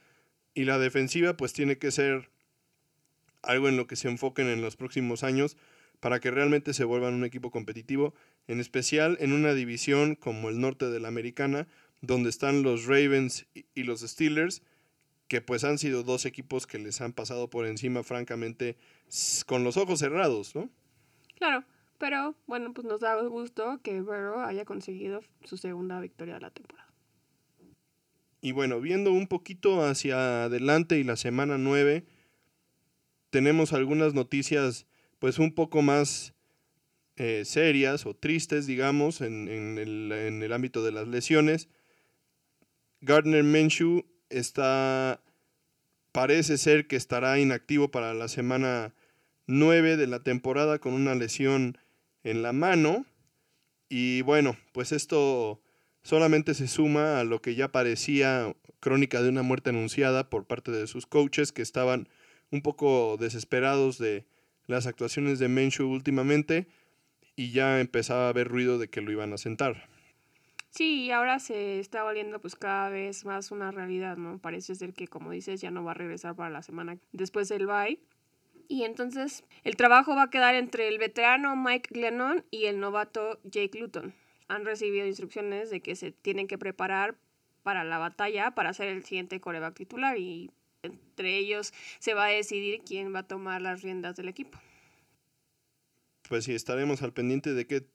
y 0.54 0.64
la 0.64 0.78
defensiva 0.78 1.36
pues 1.36 1.52
tiene 1.52 1.78
que 1.78 1.90
ser 1.90 2.30
algo 3.42 3.68
en 3.68 3.76
lo 3.76 3.86
que 3.86 3.96
se 3.96 4.08
enfoquen 4.08 4.48
en 4.48 4.62
los 4.62 4.76
próximos 4.76 5.22
años 5.22 5.56
para 6.00 6.20
que 6.20 6.30
realmente 6.30 6.72
se 6.72 6.84
vuelvan 6.84 7.14
un 7.14 7.24
equipo 7.24 7.50
competitivo, 7.50 8.14
en 8.48 8.58
especial 8.58 9.16
en 9.20 9.32
una 9.32 9.52
división 9.52 10.14
como 10.14 10.48
el 10.48 10.60
norte 10.60 10.88
de 10.90 10.98
la 10.98 11.08
americana, 11.08 11.68
donde 12.00 12.30
están 12.30 12.62
los 12.62 12.86
Ravens 12.86 13.46
y 13.74 13.82
los 13.82 14.00
Steelers, 14.00 14.62
que 15.28 15.42
pues 15.42 15.62
han 15.62 15.78
sido 15.78 16.02
dos 16.02 16.24
equipos 16.24 16.66
que 16.66 16.78
les 16.78 17.00
han 17.00 17.12
pasado 17.12 17.48
por 17.50 17.66
encima, 17.66 18.02
francamente, 18.02 18.76
con 19.46 19.62
los 19.62 19.76
ojos 19.76 19.98
cerrados, 19.98 20.54
¿no? 20.56 20.70
Claro, 21.36 21.64
pero 21.98 22.34
bueno, 22.46 22.72
pues 22.72 22.86
nos 22.86 23.00
da 23.00 23.20
gusto 23.22 23.78
que 23.82 24.00
Burrow 24.00 24.40
haya 24.40 24.64
conseguido 24.64 25.20
su 25.44 25.58
segunda 25.58 26.00
victoria 26.00 26.34
de 26.34 26.40
la 26.40 26.50
temporada. 26.50 26.88
Y 28.40 28.52
bueno, 28.52 28.80
viendo 28.80 29.12
un 29.12 29.26
poquito 29.26 29.84
hacia 29.84 30.44
adelante 30.44 30.98
y 30.98 31.04
la 31.04 31.16
semana 31.16 31.58
9, 31.58 32.04
tenemos 33.30 33.72
algunas 33.72 34.14
noticias 34.14 34.86
pues 35.18 35.38
un 35.38 35.52
poco 35.52 35.82
más 35.82 36.34
eh, 37.16 37.44
serias 37.44 38.06
o 38.06 38.14
tristes, 38.14 38.66
digamos, 38.66 39.20
en, 39.20 39.48
el, 39.48 40.10
en, 40.12 40.42
el, 40.42 40.52
ámbito 40.52 40.82
de 40.82 40.92
las 40.92 41.06
lesiones. 41.06 41.68
Gardner 43.02 43.44
Minshew 43.44 44.06
está, 44.30 45.20
parece 46.12 46.56
ser 46.56 46.86
que 46.86 46.96
estará 46.96 47.38
inactivo 47.38 47.90
para 47.90 48.14
la 48.14 48.28
semana 48.28 48.94
9 49.46 49.96
de 49.96 50.06
la 50.06 50.22
temporada 50.22 50.78
con 50.78 50.94
una 50.94 51.14
lesión 51.14 51.76
en 52.24 52.42
la 52.42 52.52
mano. 52.52 53.04
Y 53.88 54.22
bueno, 54.22 54.56
pues 54.72 54.92
esto 54.92 55.60
solamente 56.02 56.54
se 56.54 56.68
suma 56.68 57.20
a 57.20 57.24
lo 57.24 57.42
que 57.42 57.54
ya 57.54 57.68
parecía 57.68 58.54
crónica 58.80 59.20
de 59.20 59.28
una 59.28 59.42
muerte 59.42 59.70
anunciada 59.70 60.30
por 60.30 60.46
parte 60.46 60.70
de 60.70 60.86
sus 60.86 61.06
coaches 61.06 61.52
que 61.52 61.60
estaban 61.60 62.08
un 62.50 62.62
poco 62.62 63.16
desesperados 63.18 63.98
de 63.98 64.26
las 64.66 64.86
actuaciones 64.86 65.38
de 65.38 65.48
Menshu 65.48 65.86
últimamente 65.86 66.66
y 67.36 67.52
ya 67.52 67.80
empezaba 67.80 68.26
a 68.26 68.28
haber 68.30 68.48
ruido 68.48 68.78
de 68.78 68.88
que 68.88 69.00
lo 69.00 69.10
iban 69.12 69.32
a 69.32 69.38
sentar. 69.38 69.88
Sí, 70.70 71.10
ahora 71.10 71.40
se 71.40 71.80
está 71.80 72.04
volviendo 72.04 72.40
pues 72.40 72.54
cada 72.54 72.90
vez 72.90 73.24
más 73.24 73.50
una 73.50 73.72
realidad, 73.72 74.16
¿no? 74.16 74.38
Parece 74.38 74.76
ser 74.76 74.92
que 74.92 75.08
como 75.08 75.32
dices 75.32 75.60
ya 75.60 75.70
no 75.70 75.82
va 75.82 75.92
a 75.92 75.94
regresar 75.94 76.36
para 76.36 76.50
la 76.50 76.62
semana 76.62 76.98
después 77.12 77.48
del 77.48 77.66
bye. 77.66 77.98
Y 78.68 78.84
entonces 78.84 79.44
el 79.64 79.74
trabajo 79.74 80.14
va 80.14 80.24
a 80.24 80.30
quedar 80.30 80.54
entre 80.54 80.86
el 80.86 80.98
veterano 80.98 81.56
Mike 81.56 81.88
Glennon 81.92 82.44
y 82.52 82.66
el 82.66 82.78
novato 82.78 83.40
Jake 83.42 83.80
Luton. 83.80 84.14
Han 84.46 84.64
recibido 84.64 85.06
instrucciones 85.06 85.70
de 85.70 85.80
que 85.80 85.96
se 85.96 86.12
tienen 86.12 86.46
que 86.46 86.56
preparar 86.56 87.16
para 87.64 87.82
la 87.82 87.98
batalla 87.98 88.52
para 88.52 88.72
ser 88.72 88.88
el 88.88 89.04
siguiente 89.04 89.40
coreback 89.40 89.74
titular 89.74 90.18
y 90.18 90.52
entre 91.20 91.38
ellos 91.38 91.72
se 91.98 92.14
va 92.14 92.26
a 92.26 92.30
decidir 92.30 92.80
quién 92.84 93.14
va 93.14 93.20
a 93.20 93.26
tomar 93.26 93.60
las 93.60 93.82
riendas 93.82 94.16
del 94.16 94.28
equipo. 94.28 94.58
Pues 96.28 96.44
sí, 96.44 96.54
estaremos 96.54 97.02
al 97.02 97.12
pendiente 97.12 97.54
de 97.54 97.66
que 97.66 97.86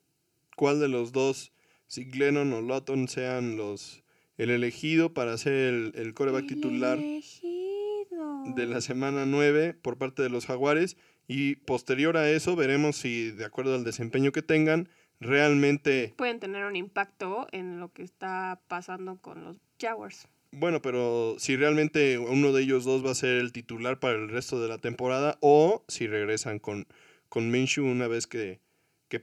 cuál 0.56 0.78
de 0.78 0.88
los 0.88 1.12
dos, 1.12 1.52
si 1.86 2.04
Glennon 2.04 2.52
o 2.52 2.62
Lawton, 2.62 3.08
sean 3.08 3.56
los 3.56 4.02
el 4.36 4.50
elegido 4.50 5.14
para 5.14 5.36
ser 5.38 5.54
el, 5.54 5.92
el 5.94 6.12
coreback 6.12 6.46
titular 6.46 6.98
de 6.98 8.66
la 8.66 8.80
semana 8.82 9.24
9 9.24 9.72
por 9.74 9.96
parte 9.96 10.22
de 10.22 10.28
los 10.28 10.44
Jaguares 10.44 10.98
y 11.26 11.56
posterior 11.56 12.18
a 12.18 12.30
eso 12.30 12.54
veremos 12.54 12.96
si 12.96 13.30
de 13.30 13.46
acuerdo 13.46 13.74
al 13.74 13.82
desempeño 13.82 14.32
que 14.32 14.42
tengan 14.42 14.90
realmente 15.20 16.12
pueden 16.18 16.38
tener 16.38 16.66
un 16.66 16.76
impacto 16.76 17.46
en 17.50 17.80
lo 17.80 17.90
que 17.92 18.02
está 18.02 18.60
pasando 18.68 19.16
con 19.22 19.42
los 19.42 19.56
Jaguars. 19.80 20.28
Bueno, 20.52 20.80
pero 20.80 21.36
si 21.38 21.56
realmente 21.56 22.18
uno 22.18 22.52
de 22.52 22.62
ellos 22.62 22.84
dos 22.84 23.04
va 23.04 23.10
a 23.10 23.14
ser 23.14 23.36
el 23.36 23.52
titular 23.52 23.98
para 23.98 24.14
el 24.14 24.28
resto 24.28 24.60
de 24.60 24.68
la 24.68 24.78
temporada 24.78 25.36
o 25.40 25.84
si 25.88 26.06
regresan 26.06 26.58
con, 26.58 26.86
con 27.28 27.50
Minshew 27.50 27.84
una 27.84 28.08
vez 28.08 28.26
que, 28.26 28.60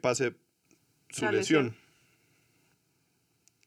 pase 0.01 0.35
su 1.09 1.25
lesión. 1.31 1.75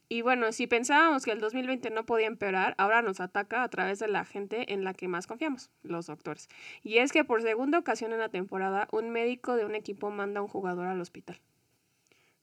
Y 0.09 0.23
bueno, 0.23 0.53
si 0.53 0.69
pensábamos 0.69 1.25
que 1.25 1.33
el 1.33 1.41
2020 1.41 1.91
no 1.91 2.07
podía 2.07 2.29
empeorar, 2.29 2.75
ahora 2.79 3.03
nos 3.03 3.21
ataca 3.21 3.65
a 3.65 3.69
través 3.69 3.99
de 3.99 4.07
la 4.07 4.25
gente 4.25 4.73
en 4.73 4.85
la 4.85 4.95
que 4.95 5.09
más 5.09 5.27
confiamos, 5.27 5.71
los 5.83 6.07
doctores. 6.07 6.49
Y 6.85 6.99
es 6.99 7.11
que 7.11 7.25
por 7.25 7.43
segunda 7.43 7.79
ocasión 7.79 8.13
en 8.13 8.21
la 8.21 8.29
temporada, 8.29 8.87
un 8.93 9.11
médico 9.11 9.57
de 9.57 9.65
un 9.65 9.75
equipo 9.75 10.11
manda 10.11 10.39
a 10.39 10.43
un 10.45 10.49
jugador 10.49 10.87
al 10.87 11.01
hospital. 11.01 11.41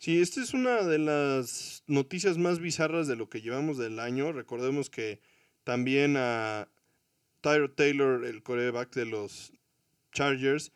Sí, 0.04 0.20
esta 0.20 0.42
es 0.42 0.54
una 0.54 0.84
de 0.84 0.98
las 0.98 1.82
noticias 1.88 2.38
más 2.38 2.60
bizarras 2.60 3.08
de 3.08 3.16
lo 3.16 3.30
que 3.30 3.40
llevamos 3.40 3.78
del 3.78 4.02
año. 4.02 4.34
Recordemos 4.34 4.90
que 4.90 5.22
también 5.64 6.18
a 6.18 6.68
Tyro 7.40 7.72
Taylor, 7.72 8.26
el 8.26 8.44
coreback 8.44 8.94
de 8.96 9.06
los 9.06 9.54
Chargers, 10.12 10.74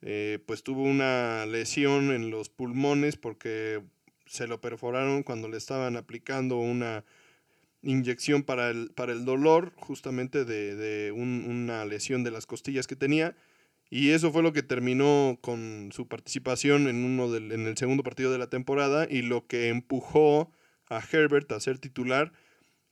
eh, 0.00 0.38
pues 0.46 0.62
tuvo 0.62 0.84
una 0.84 1.44
lesión 1.44 2.12
en 2.12 2.30
los 2.30 2.48
pulmones 2.48 3.18
porque 3.18 3.82
se 4.24 4.46
lo 4.46 4.62
perforaron 4.62 5.22
cuando 5.22 5.48
le 5.48 5.58
estaban 5.58 5.98
aplicando 5.98 6.56
una 6.56 7.04
inyección 7.82 8.42
para 8.42 8.70
el, 8.70 8.90
para 8.92 9.12
el 9.12 9.26
dolor, 9.26 9.74
justamente 9.76 10.46
de, 10.46 11.12
una 11.12 11.84
lesión 11.84 12.24
de 12.24 12.30
las 12.30 12.46
costillas 12.46 12.86
que 12.86 12.96
tenía. 12.96 13.36
Y 13.94 14.12
eso 14.12 14.32
fue 14.32 14.42
lo 14.42 14.54
que 14.54 14.62
terminó 14.62 15.36
con 15.42 15.90
su 15.92 16.08
participación 16.08 16.88
en, 16.88 17.04
uno 17.04 17.30
del, 17.30 17.52
en 17.52 17.66
el 17.66 17.76
segundo 17.76 18.02
partido 18.02 18.32
de 18.32 18.38
la 18.38 18.46
temporada 18.46 19.06
y 19.06 19.20
lo 19.20 19.46
que 19.46 19.68
empujó 19.68 20.50
a 20.88 21.02
Herbert 21.12 21.52
a 21.52 21.60
ser 21.60 21.78
titular 21.78 22.32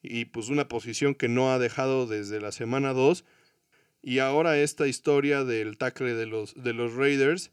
y 0.02 0.26
pues 0.26 0.50
una 0.50 0.68
posición 0.68 1.14
que 1.14 1.26
no 1.26 1.54
ha 1.54 1.58
dejado 1.58 2.06
desde 2.06 2.38
la 2.38 2.52
semana 2.52 2.92
2. 2.92 3.24
Y 4.02 4.18
ahora 4.18 4.58
esta 4.58 4.86
historia 4.88 5.42
del 5.42 5.78
tackle 5.78 6.12
de 6.12 6.26
los, 6.26 6.52
de 6.62 6.74
los 6.74 6.92
Raiders, 6.92 7.50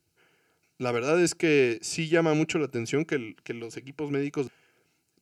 la 0.78 0.92
verdad 0.92 1.18
es 1.24 1.34
que 1.34 1.80
sí 1.82 2.10
llama 2.10 2.34
mucho 2.34 2.60
la 2.60 2.66
atención 2.66 3.06
que, 3.06 3.38
que 3.46 3.54
los 3.54 3.78
equipos 3.78 4.12
médicos 4.12 4.50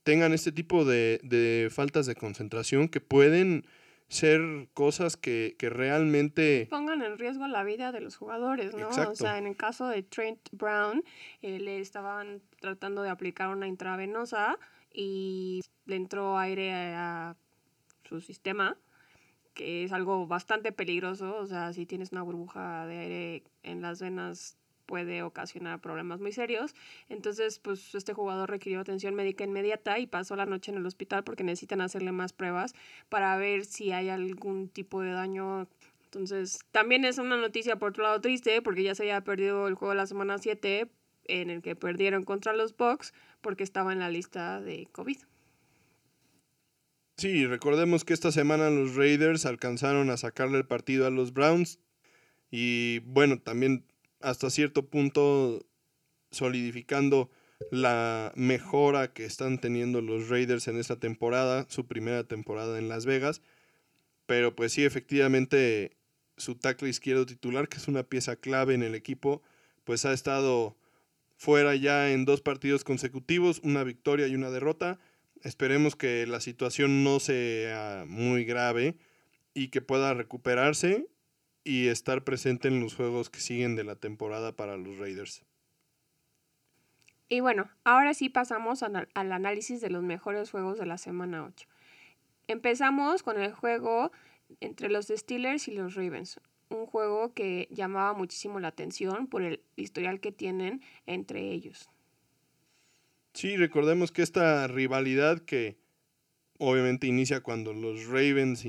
tengan 0.01 0.34
este 0.34 0.51
tipo 0.51 0.84
de, 0.84 1.20
de 1.22 1.70
faltas 1.70 2.08
de 2.08 2.15
concentración 2.15 2.88
que 2.89 3.01
pueden 3.01 3.67
ser 4.07 4.69
cosas 4.74 5.17
que, 5.17 5.55
realmente 5.59 6.67
pongan 6.69 7.01
en 7.01 7.17
riesgo 7.17 7.47
la 7.47 7.63
vida 7.63 7.91
de 7.91 8.01
los 8.01 8.15
jugadores, 8.15 8.75
¿no? 8.75 8.89
O 8.89 9.15
sea, 9.15 9.38
en 9.38 9.47
el 9.47 9.57
caso 9.57 9.88
de 9.88 10.03
Trent 10.03 10.39
Brown, 10.51 11.03
eh, 11.41 11.59
le 11.59 11.79
estaban 11.79 12.41
tratando 12.59 13.01
de 13.01 13.09
aplicar 13.09 13.50
una 13.50 13.67
intravenosa 13.67 14.57
y 14.93 15.62
le 15.85 15.95
entró 15.95 16.38
aire 16.38 16.71
a 16.74 17.35
su 18.03 18.21
sistema, 18.21 18.77
que 19.53 19.83
es 19.83 19.91
algo 19.91 20.27
bastante 20.27 20.71
peligroso, 20.71 21.38
o 21.38 21.45
sea, 21.47 21.74
si 21.74 21.85
tienes 21.85 22.12
una 22.12 22.21
burbuja 22.21 22.85
de 22.85 23.00
aire 23.00 23.43
en 23.63 23.81
las 23.81 24.01
venas 24.01 24.57
puede 24.86 25.24
ocasionar 25.24 25.82
problemas 25.82 26.20
muy 26.20 26.32
serios. 26.32 26.74
Entonces, 27.10 27.60
pues 27.60 27.96
este 27.96 28.13
jugador 28.13 28.50
requirió 28.50 28.80
atención 28.80 29.15
médica 29.15 29.44
inmediata 29.44 30.00
y 30.00 30.08
pasó 30.08 30.36
la 30.36 30.46
noche 30.46 30.72
en 30.72 30.77
el 30.77 30.86
hospital 30.86 31.24
porque 31.24 31.44
necesitan 31.44 31.82
hacerle 31.82 32.12
más 32.12 32.34
pruebas 32.34 32.74
para 33.10 33.36
ver 33.38 33.65
si 33.65 33.92
hay 33.92 34.10
algún 34.10 34.70
tipo 34.70 35.01
de 35.01 35.12
daño. 35.12 35.68
Entonces, 36.06 36.60
también 36.72 37.06
es 37.06 37.18
una 37.18 37.38
noticia 37.38 37.77
por 37.77 37.89
otro 37.89 38.04
lado 38.04 38.22
triste 38.22 38.62
porque 38.62 38.84
ya 38.84 38.96
se 38.96 39.04
había 39.04 39.22
perdido 39.22 39.68
el 39.68 39.75
juego 39.75 39.92
de 39.92 39.98
la 39.98 40.08
semana 40.08 40.38
7 40.38 40.89
en 41.27 41.50
el 41.50 41.62
que 41.62 41.75
perdieron 41.75 42.24
contra 42.24 42.54
los 42.54 42.75
Bucks 42.75 43.13
porque 43.42 43.63
estaba 43.63 43.92
en 43.92 44.00
la 44.00 44.10
lista 44.10 44.62
de 44.62 44.88
COVID. 44.92 45.18
Sí, 47.18 47.46
recordemos 47.46 48.04
que 48.04 48.13
esta 48.13 48.32
semana 48.32 48.70
los 48.70 48.96
Raiders 48.96 49.46
alcanzaron 49.46 50.10
a 50.10 50.18
sacarle 50.18 50.58
el 50.58 50.68
partido 50.68 51.08
a 51.08 51.10
los 51.10 51.34
Browns 51.34 51.80
y 52.51 53.00
bueno, 53.00 53.39
también 53.39 53.86
hasta 54.25 54.50
cierto 54.50 54.88
punto 54.89 55.65
solidificando 56.32 57.29
la 57.72 58.34
mejora 58.36 59.13
que 59.13 59.24
están 59.24 59.60
teniendo 59.60 60.01
los 60.01 60.29
Raiders 60.29 60.67
en 60.67 60.77
esta 60.77 61.00
temporada, 61.00 61.65
su 61.70 61.88
primera 61.88 62.24
temporada 62.24 62.77
en 62.79 62.89
Las 62.89 63.05
Vegas. 63.05 63.41
Pero 64.25 64.55
pues 64.55 64.74
sí, 64.74 64.84
efectivamente, 64.84 65.96
su 66.38 66.55
tackle 66.55 66.89
izquierdo 66.89 67.25
titular, 67.25 67.70
que 67.70 67.77
es 67.77 67.88
una 67.88 68.03
pieza 68.03 68.36
clave 68.36 68.74
en 68.74 68.84
el 68.84 68.96
equipo, 68.96 69.44
pues 69.84 70.05
ha 70.05 70.13
estado 70.13 70.75
fuera 71.38 71.75
ya 71.75 72.12
en 72.12 72.25
dos 72.25 72.41
partidos 72.41 72.84
consecutivos, 72.84 73.62
una 73.63 73.84
victoria 73.84 74.27
y 74.27 74.36
una 74.36 74.50
derrota. 74.50 75.00
Esperemos 75.44 75.96
que 75.96 76.25
la 76.25 76.41
situación 76.41 77.03
no 77.03 77.20
sea 77.20 78.05
muy 78.08 78.44
grave 78.44 78.98
y 79.53 79.67
que 79.67 79.82
pueda 79.82 80.15
recuperarse 80.15 81.08
y 81.65 81.88
estar 81.88 82.24
presente 82.24 82.69
en 82.69 82.79
los 82.79 82.95
juegos 82.95 83.29
que 83.29 83.41
siguen 83.41 83.75
de 83.75 83.84
la 83.84 83.95
temporada 83.95 84.55
para 84.55 84.77
los 84.77 84.98
Raiders. 84.98 85.43
Y 87.27 87.39
bueno, 87.39 87.69
ahora 87.84 88.13
sí 88.13 88.29
pasamos 88.29 88.84
al 88.84 89.07
análisis 89.15 89.81
de 89.81 89.89
los 89.89 90.03
mejores 90.03 90.51
juegos 90.51 90.77
de 90.77 90.86
la 90.86 91.00
semana 91.00 91.43
8. 91.43 91.67
Empezamos 92.48 93.24
con 93.24 93.41
el 93.41 93.51
juego 93.51 94.12
entre 94.62 94.89
los 94.89 95.07
Steelers 95.07 95.67
y 95.67 95.72
los 95.72 95.95
Ravens. 95.95 96.39
un 96.69 96.88
juego 96.88 97.34
que 97.34 97.67
llamaba 97.72 98.13
muchísimo 98.13 98.60
la 98.60 98.69
atención 98.69 99.27
por 99.27 99.43
el 99.43 99.62
historial 99.75 100.19
que 100.19 100.31
tienen 100.31 100.81
entre 101.05 101.51
ellos. 101.51 101.89
Sí, 103.34 103.55
recordemos 103.57 104.12
que 104.12 104.24
esta 104.24 104.67
rivalidad 104.67 105.39
que 105.39 105.77
obviamente 106.57 107.07
inicia 107.07 107.41
cuando 107.41 107.74
los 107.74 108.07
Ravens 108.07 108.65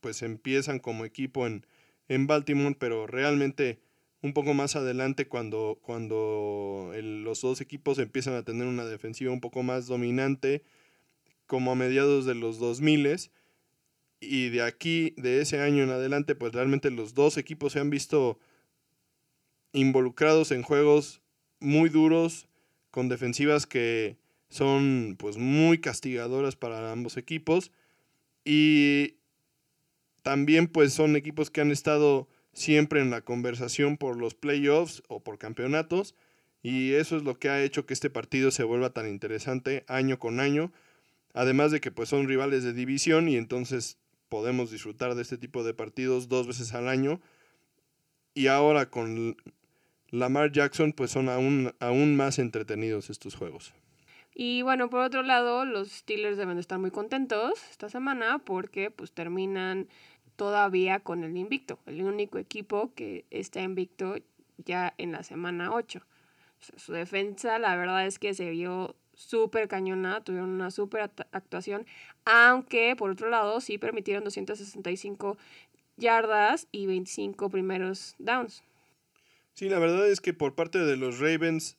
pues 0.00 0.22
empiezan 0.22 0.78
como 0.78 1.04
equipo 1.04 1.46
en, 1.46 1.66
en 2.08 2.26
Baltimore, 2.26 2.76
pero 2.78 3.06
realmente 3.06 3.80
un 4.22 4.32
poco 4.32 4.54
más 4.54 4.74
adelante 4.74 5.28
cuando, 5.28 5.78
cuando 5.82 6.92
los 6.94 7.40
dos 7.42 7.60
equipos 7.60 7.98
empiezan 7.98 8.34
a 8.34 8.42
tener 8.42 8.66
una 8.66 8.86
defensiva 8.86 9.32
un 9.32 9.40
poco 9.40 9.62
más 9.62 9.86
dominante, 9.86 10.64
como 11.46 11.72
a 11.72 11.74
mediados 11.74 12.24
de 12.24 12.34
los 12.34 12.58
2000 12.58 13.30
y 14.20 14.48
de 14.48 14.62
aquí, 14.62 15.14
de 15.18 15.42
ese 15.42 15.60
año 15.60 15.84
en 15.84 15.90
adelante, 15.90 16.34
pues 16.34 16.52
realmente 16.52 16.90
los 16.90 17.12
dos 17.12 17.36
equipos 17.36 17.74
se 17.74 17.80
han 17.80 17.90
visto 17.90 18.38
involucrados 19.72 20.52
en 20.52 20.62
juegos 20.62 21.20
muy 21.60 21.90
duros, 21.90 22.48
con 22.90 23.08
defensivas 23.08 23.66
que 23.66 24.16
son 24.48 25.16
pues 25.18 25.36
muy 25.36 25.78
castigadoras 25.78 26.56
para 26.56 26.92
ambos 26.92 27.16
equipos 27.16 27.72
y 28.44 29.16
también 30.24 30.68
pues 30.68 30.94
son 30.94 31.16
equipos 31.16 31.50
que 31.50 31.60
han 31.60 31.70
estado 31.70 32.26
siempre 32.54 33.00
en 33.00 33.10
la 33.10 33.20
conversación 33.20 33.98
por 33.98 34.16
los 34.16 34.34
playoffs 34.34 35.02
o 35.06 35.22
por 35.22 35.38
campeonatos 35.38 36.14
y 36.62 36.94
eso 36.94 37.18
es 37.18 37.24
lo 37.24 37.38
que 37.38 37.50
ha 37.50 37.62
hecho 37.62 37.84
que 37.84 37.92
este 37.92 38.08
partido 38.08 38.50
se 38.50 38.64
vuelva 38.64 38.88
tan 38.88 39.06
interesante 39.06 39.84
año 39.86 40.18
con 40.18 40.40
año, 40.40 40.72
además 41.34 41.72
de 41.72 41.82
que 41.82 41.90
pues 41.90 42.08
son 42.08 42.26
rivales 42.26 42.64
de 42.64 42.72
división 42.72 43.28
y 43.28 43.36
entonces 43.36 43.98
podemos 44.30 44.70
disfrutar 44.70 45.14
de 45.14 45.20
este 45.20 45.36
tipo 45.36 45.62
de 45.62 45.74
partidos 45.74 46.30
dos 46.30 46.46
veces 46.46 46.72
al 46.72 46.88
año 46.88 47.20
y 48.32 48.46
ahora 48.46 48.88
con 48.88 49.36
Lamar 50.08 50.52
Jackson 50.52 50.94
pues 50.94 51.10
son 51.10 51.28
aún, 51.28 51.74
aún 51.80 52.16
más 52.16 52.38
entretenidos 52.38 53.10
estos 53.10 53.34
juegos. 53.34 53.74
Y 54.34 54.62
bueno, 54.62 54.90
por 54.90 55.00
otro 55.00 55.22
lado, 55.22 55.64
los 55.64 55.88
Steelers 55.90 56.36
deben 56.36 56.58
estar 56.58 56.80
muy 56.80 56.90
contentos 56.90 57.52
esta 57.70 57.88
semana 57.88 58.38
porque 58.38 58.90
pues 58.90 59.12
terminan 59.12 59.86
todavía 60.36 61.00
con 61.00 61.24
el 61.24 61.36
invicto, 61.36 61.78
el 61.86 62.02
único 62.02 62.38
equipo 62.38 62.92
que 62.94 63.24
está 63.30 63.62
invicto 63.62 64.16
ya 64.58 64.94
en 64.98 65.12
la 65.12 65.22
semana 65.22 65.72
8. 65.72 66.02
su 66.58 66.92
defensa, 66.92 67.58
la 67.58 67.76
verdad 67.76 68.06
es 68.06 68.18
que 68.18 68.34
se 68.34 68.50
vio 68.50 68.96
súper 69.14 69.68
cañona, 69.68 70.22
tuvieron 70.22 70.50
una 70.50 70.70
súper 70.70 71.10
actuación, 71.32 71.86
aunque 72.24 72.96
por 72.96 73.10
otro 73.10 73.28
lado 73.28 73.60
sí 73.60 73.78
permitieron 73.78 74.24
265 74.24 75.36
yardas 75.96 76.66
y 76.72 76.86
25 76.86 77.48
primeros 77.50 78.16
downs. 78.18 78.62
Sí, 79.52 79.68
la 79.68 79.78
verdad 79.78 80.08
es 80.08 80.20
que 80.20 80.34
por 80.34 80.54
parte 80.54 80.78
de 80.78 80.96
los 80.96 81.20
Ravens 81.20 81.76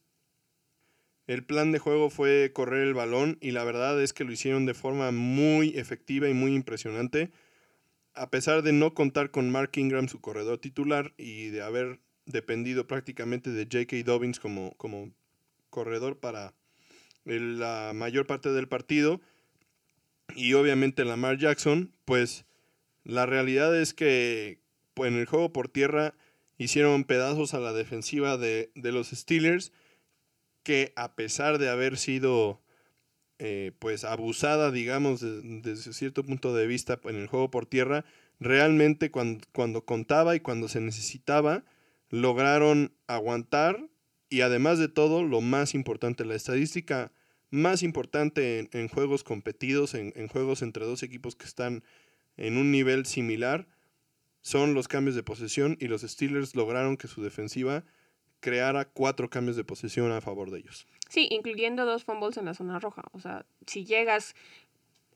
el 1.27 1.43
plan 1.43 1.71
de 1.71 1.79
juego 1.79 2.09
fue 2.09 2.51
correr 2.53 2.87
el 2.87 2.93
balón 2.93 3.37
y 3.41 3.51
la 3.51 3.63
verdad 3.63 4.01
es 4.01 4.13
que 4.13 4.23
lo 4.23 4.31
hicieron 4.31 4.65
de 4.65 4.75
forma 4.75 5.11
muy 5.11 5.69
efectiva 5.75 6.29
y 6.29 6.33
muy 6.33 6.53
impresionante. 6.53 7.31
A 8.15 8.29
pesar 8.29 8.61
de 8.61 8.71
no 8.71 8.93
contar 8.93 9.31
con 9.31 9.51
Mark 9.51 9.71
Ingram, 9.75 10.07
su 10.07 10.21
corredor 10.21 10.59
titular, 10.59 11.13
y 11.17 11.49
de 11.49 11.61
haber 11.61 11.99
dependido 12.25 12.87
prácticamente 12.87 13.51
de 13.51 13.63
J.K. 13.63 14.03
Dobbins 14.03 14.39
como, 14.39 14.73
como 14.77 15.11
corredor 15.69 16.17
para 16.19 16.53
la 17.25 17.91
mayor 17.93 18.25
parte 18.25 18.51
del 18.51 18.67
partido, 18.67 19.21
y 20.33 20.53
obviamente 20.53 21.05
Lamar 21.05 21.37
Jackson, 21.37 21.93
pues 22.05 22.45
la 23.03 23.25
realidad 23.25 23.75
es 23.79 23.93
que 23.93 24.59
pues, 24.93 25.11
en 25.11 25.19
el 25.19 25.25
juego 25.25 25.53
por 25.53 25.67
tierra 25.67 26.15
hicieron 26.57 27.03
pedazos 27.03 27.53
a 27.53 27.59
la 27.59 27.73
defensiva 27.73 28.37
de, 28.37 28.71
de 28.75 28.91
los 28.91 29.09
Steelers 29.09 29.71
que 30.63 30.93
a 30.95 31.15
pesar 31.15 31.59
de 31.59 31.69
haber 31.69 31.97
sido 31.97 32.59
eh, 33.39 33.73
pues 33.79 34.03
abusada, 34.03 34.71
digamos, 34.71 35.21
desde 35.21 35.93
cierto 35.93 36.23
punto 36.23 36.55
de 36.55 36.67
vista 36.67 36.99
en 37.03 37.15
el 37.15 37.27
juego 37.27 37.51
por 37.51 37.65
tierra, 37.65 38.05
realmente 38.39 39.11
cuando, 39.11 39.45
cuando 39.51 39.85
contaba 39.85 40.35
y 40.35 40.39
cuando 40.39 40.67
se 40.67 40.81
necesitaba, 40.81 41.65
lograron 42.09 42.93
aguantar 43.07 43.89
y 44.29 44.41
además 44.41 44.79
de 44.79 44.87
todo, 44.87 45.23
lo 45.23 45.41
más 45.41 45.75
importante, 45.75 46.25
la 46.25 46.35
estadística 46.35 47.11
más 47.51 47.83
importante 47.83 48.69
en, 48.71 48.87
juegos 48.87 49.23
competidos, 49.23 49.93
en, 49.93 50.13
en, 50.15 50.27
juegos 50.27 50.61
entre 50.61 50.85
dos 50.85 51.03
equipos 51.03 51.35
que 51.35 51.45
están 51.45 51.83
en 52.37 52.57
un 52.57 52.71
nivel 52.71 53.05
similar, 53.05 53.67
son 54.41 54.73
los 54.73 54.87
cambios 54.87 55.15
de 55.15 55.23
posesión 55.23 55.77
y 55.79 55.87
los 55.87 56.01
Steelers 56.01 56.55
lograron 56.55 56.97
que 56.97 57.07
su 57.07 57.21
defensiva 57.21 57.83
creara 58.45 58.85
cuatro 58.85 59.27
cambios 59.27 59.55
de 59.57 59.63
posesión 59.63 60.11
a 60.11 60.21
favor 60.21 60.51
de 60.51 60.59
ellos. 60.59 60.85
Sí, 61.09 61.27
incluyendo 61.31 61.83
dos 61.83 62.03
fumbles 62.03 62.37
en 62.37 62.45
la 62.45 62.53
zona 62.53 62.77
roja. 62.77 63.01
O 63.11 63.19
sea, 63.19 63.43
si 63.65 63.85
llegas 63.85 64.35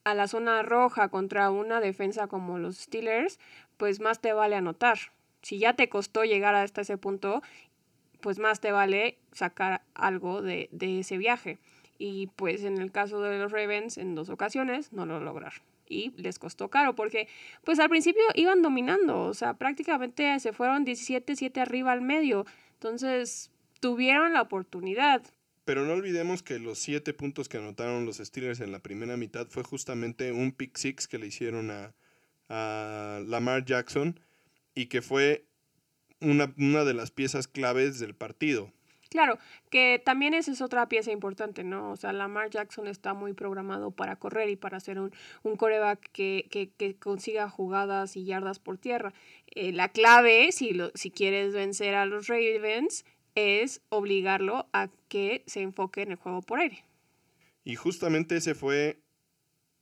a 0.04 0.16
la 0.16 0.28
zona 0.28 0.64
roja 0.64 1.10
contra 1.10 1.52
una 1.52 1.80
defensa 1.80 2.26
como 2.26 2.58
los 2.58 2.78
Steelers, 2.78 3.40
pues 3.78 4.00
más 4.00 4.20
te 4.20 4.34
vale 4.34 4.56
anotar. 4.56 4.98
Si 5.44 5.60
ya 5.60 5.76
te 5.76 5.90
costó 5.90 6.24
llegar 6.24 6.56
hasta 6.56 6.82
ese 6.82 6.98
punto, 6.98 7.44
pues 8.20 8.40
más 8.40 8.62
te 8.62 8.72
vale 8.72 9.20
sacar 9.32 9.84
algo 9.94 10.42
de, 10.42 10.68
de 10.72 11.02
ese 11.02 11.20
viaje. 11.20 11.60
Y 12.00 12.32
pues 12.36 12.64
en 12.64 12.80
el 12.80 12.92
caso 12.92 13.22
de 13.22 13.38
los 13.38 13.52
Ravens, 13.52 14.00
en 14.00 14.16
dos 14.16 14.30
ocasiones 14.30 14.92
no 14.92 15.06
lo 15.06 15.20
lograron 15.20 15.62
y 15.90 16.14
les 16.18 16.40
costó 16.40 16.70
caro 16.70 16.96
porque 16.96 17.28
pues 17.64 17.80
al 17.80 17.90
principio 17.90 18.22
iban 18.36 18.62
dominando, 18.62 19.22
o 19.22 19.34
sea, 19.34 19.56
prácticamente 19.56 20.40
se 20.40 20.54
fueron 20.54 20.86
17-7 20.86 21.60
arriba 21.60 21.92
al 21.92 22.02
medio. 22.02 22.46
Entonces, 22.82 23.52
tuvieron 23.82 24.32
la 24.32 24.42
oportunidad. 24.42 25.22
Pero 25.66 25.84
no 25.84 25.94
olvidemos 25.94 26.44
que 26.44 26.60
los 26.60 26.80
siete 26.80 27.14
puntos 27.14 27.50
que 27.50 27.58
anotaron 27.58 28.06
los 28.06 28.18
Steelers 28.18 28.62
en 28.62 28.72
la 28.72 28.80
primera 28.80 29.18
mitad 29.18 29.48
fue 29.50 29.64
justamente 29.64 30.32
un 30.32 30.54
pick 30.54 30.78
six 30.78 31.08
que 31.10 31.20
le 31.20 31.28
hicieron 31.28 31.72
a, 31.72 31.94
a 32.48 33.22
Lamar 33.28 33.66
Jackson 33.66 34.18
y 34.76 34.86
que 34.86 35.02
fue 35.02 35.46
una, 36.22 36.54
una 36.58 36.86
de 36.86 36.94
las 36.94 37.12
piezas 37.12 37.50
claves 37.50 38.00
del 38.00 38.16
partido. 38.16 38.72
Claro, 39.10 39.40
que 39.72 40.00
también 40.04 40.36
esa 40.36 40.52
es 40.52 40.62
otra 40.62 40.88
pieza 40.88 41.12
importante, 41.12 41.64
¿no? 41.64 41.92
O 41.92 41.96
sea, 41.96 42.14
Lamar 42.14 42.52
Jackson 42.52 42.88
está 42.88 43.16
muy 43.16 43.34
programado 43.34 43.90
para 43.90 44.18
correr 44.18 44.50
y 44.50 44.56
para 44.56 44.80
ser 44.80 45.00
un, 45.00 45.12
un 45.42 45.56
coreback 45.56 46.12
que, 46.12 46.48
que, 46.52 46.70
que 46.70 46.96
consiga 46.96 47.50
jugadas 47.50 48.16
y 48.16 48.26
yardas 48.26 48.60
por 48.60 48.78
tierra. 48.78 49.14
Eh, 49.48 49.72
la 49.72 49.90
clave, 49.90 50.52
si, 50.52 50.74
lo, 50.74 50.92
si 50.94 51.10
quieres 51.10 51.54
vencer 51.54 51.96
a 51.96 52.06
los 52.06 52.28
Ravens, 52.28 53.04
es 53.34 53.82
obligarlo 53.90 54.68
a 54.74 54.90
que 55.08 55.44
se 55.48 55.62
enfoque 55.62 56.04
en 56.04 56.12
el 56.12 56.18
juego 56.18 56.44
por 56.44 56.60
aire. 56.60 56.84
Y 57.64 57.76
justamente 57.76 58.38
ese 58.38 58.54
fue 58.54 59.00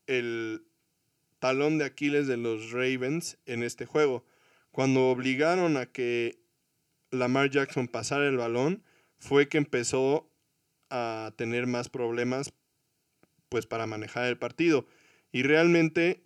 el 0.08 0.64
talón 1.40 1.78
de 1.78 1.86
Aquiles 1.86 2.28
de 2.28 2.38
los 2.38 2.72
Ravens 2.72 3.38
en 3.46 3.62
este 3.62 3.86
juego. 3.86 4.24
Cuando 4.72 5.10
obligaron 5.10 5.76
a 5.76 5.86
que 5.86 6.40
Lamar 7.12 7.50
Jackson 7.50 7.88
pasara 7.88 8.28
el 8.28 8.38
balón, 8.38 8.84
fue 9.20 9.48
que 9.50 9.58
empezó 9.58 10.30
a 10.90 11.34
tener 11.36 11.68
más 11.68 11.90
problemas 11.90 12.54
pues 13.50 13.66
para 13.66 13.88
manejar 13.88 14.26
el 14.26 14.38
partido 14.38 14.86
y 15.32 15.44
realmente 15.44 16.24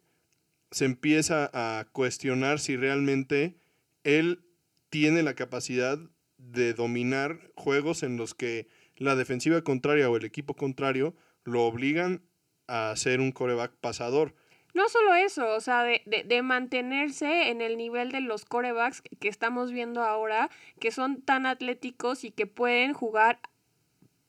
se 0.71 0.85
empieza 0.85 1.49
a 1.53 1.85
cuestionar 1.91 2.59
si 2.59 2.77
realmente 2.77 3.57
él 4.03 4.43
tiene 4.89 5.23
la 5.23 5.35
capacidad 5.35 5.99
de 6.37 6.73
dominar 6.73 7.51
juegos 7.55 8.03
en 8.03 8.17
los 8.17 8.33
que 8.33 8.67
la 8.95 9.15
defensiva 9.15 9.61
contraria 9.63 10.09
o 10.09 10.17
el 10.17 10.25
equipo 10.25 10.55
contrario 10.55 11.15
lo 11.43 11.63
obligan 11.63 12.21
a 12.67 12.93
ser 12.95 13.19
un 13.19 13.31
coreback 13.31 13.73
pasador. 13.79 14.35
No 14.73 14.87
solo 14.89 15.13
eso, 15.15 15.53
o 15.53 15.61
sea, 15.61 15.83
de, 15.83 16.01
de, 16.05 16.23
de, 16.23 16.41
mantenerse 16.41 17.49
en 17.49 17.61
el 17.61 17.77
nivel 17.77 18.11
de 18.11 18.21
los 18.21 18.45
corebacks 18.45 19.01
que 19.19 19.27
estamos 19.27 19.71
viendo 19.71 20.03
ahora, 20.03 20.49
que 20.79 20.91
son 20.91 21.21
tan 21.21 21.45
atléticos 21.45 22.23
y 22.23 22.31
que 22.31 22.47
pueden 22.47 22.93
jugar 22.93 23.39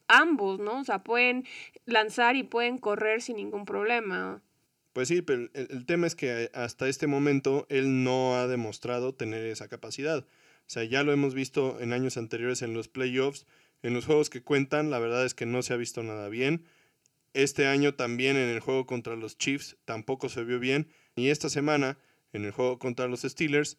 ambos, 0.09 0.59
¿no? 0.59 0.81
O 0.81 0.85
sea, 0.85 1.03
pueden 1.03 1.45
lanzar 1.87 2.37
y 2.37 2.43
pueden 2.43 2.79
correr 2.79 3.23
sin 3.23 3.37
ningún 3.37 3.65
problema. 3.65 4.43
Pues 4.93 5.09
sí, 5.09 5.23
pero 5.23 5.49
el, 5.55 5.69
el 5.71 5.87
tema 5.87 6.07
es 6.07 6.15
que 6.15 6.51
hasta 6.55 6.89
este 6.89 7.07
momento 7.07 7.67
él 7.71 8.05
no 8.05 8.37
ha 8.37 8.47
demostrado 8.47 9.15
tener 9.15 9.47
esa 9.47 9.69
capacidad. 9.69 10.27
O 10.67 10.71
sea, 10.73 10.85
ya 10.85 11.03
lo 11.03 11.13
hemos 11.13 11.35
visto 11.35 11.81
en 11.81 11.93
años 11.93 12.17
anteriores 12.17 12.63
en 12.63 12.75
los 12.75 12.89
playoffs, 12.89 13.47
en 13.83 13.95
los 13.95 14.07
juegos 14.07 14.31
que 14.31 14.43
cuentan, 14.43 14.91
la 14.91 14.99
verdad 14.99 15.25
es 15.25 15.35
que 15.35 15.47
no 15.47 15.63
se 15.63 15.75
ha 15.75 15.77
visto 15.77 16.03
nada 16.03 16.29
bien. 16.29 16.65
Este 17.35 17.67
año 17.67 17.95
también 17.95 18.37
en 18.37 18.49
el 18.49 18.61
juego 18.61 18.87
contra 18.87 19.17
los 19.17 19.39
Chiefs 19.39 19.77
tampoco 19.85 20.29
se 20.29 20.45
vio 20.45 20.59
bien. 20.59 20.89
Y 21.17 21.29
esta 21.29 21.49
semana 21.49 21.99
en 22.33 22.45
el 22.45 22.53
juego 22.53 22.79
contra 22.79 23.09
los 23.09 23.23
Steelers 23.23 23.79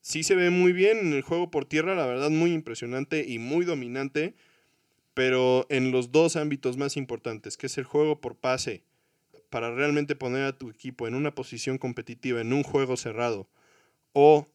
sí 0.00 0.22
se 0.22 0.34
ve 0.34 0.50
muy 0.50 0.72
bien 0.72 0.98
en 0.98 1.12
el 1.12 1.22
juego 1.22 1.50
por 1.50 1.64
tierra, 1.64 1.94
la 1.94 2.06
verdad 2.06 2.30
muy 2.30 2.52
impresionante 2.52 3.24
y 3.26 3.38
muy 3.38 3.64
dominante. 3.64 4.34
Pero 5.14 5.66
en 5.70 5.92
los 5.92 6.12
dos 6.12 6.36
ámbitos 6.36 6.76
más 6.76 6.96
importantes, 6.96 7.56
que 7.56 7.66
es 7.66 7.78
el 7.78 7.84
juego 7.84 8.20
por 8.20 8.36
pase, 8.36 8.84
para 9.50 9.74
realmente 9.74 10.14
poner 10.14 10.44
a 10.44 10.58
tu 10.58 10.70
equipo 10.70 11.08
en 11.08 11.14
una 11.14 11.34
posición 11.34 11.78
competitiva, 11.78 12.40
en 12.40 12.52
un 12.52 12.62
juego 12.62 12.96
cerrado, 12.96 13.48
o 14.12 14.46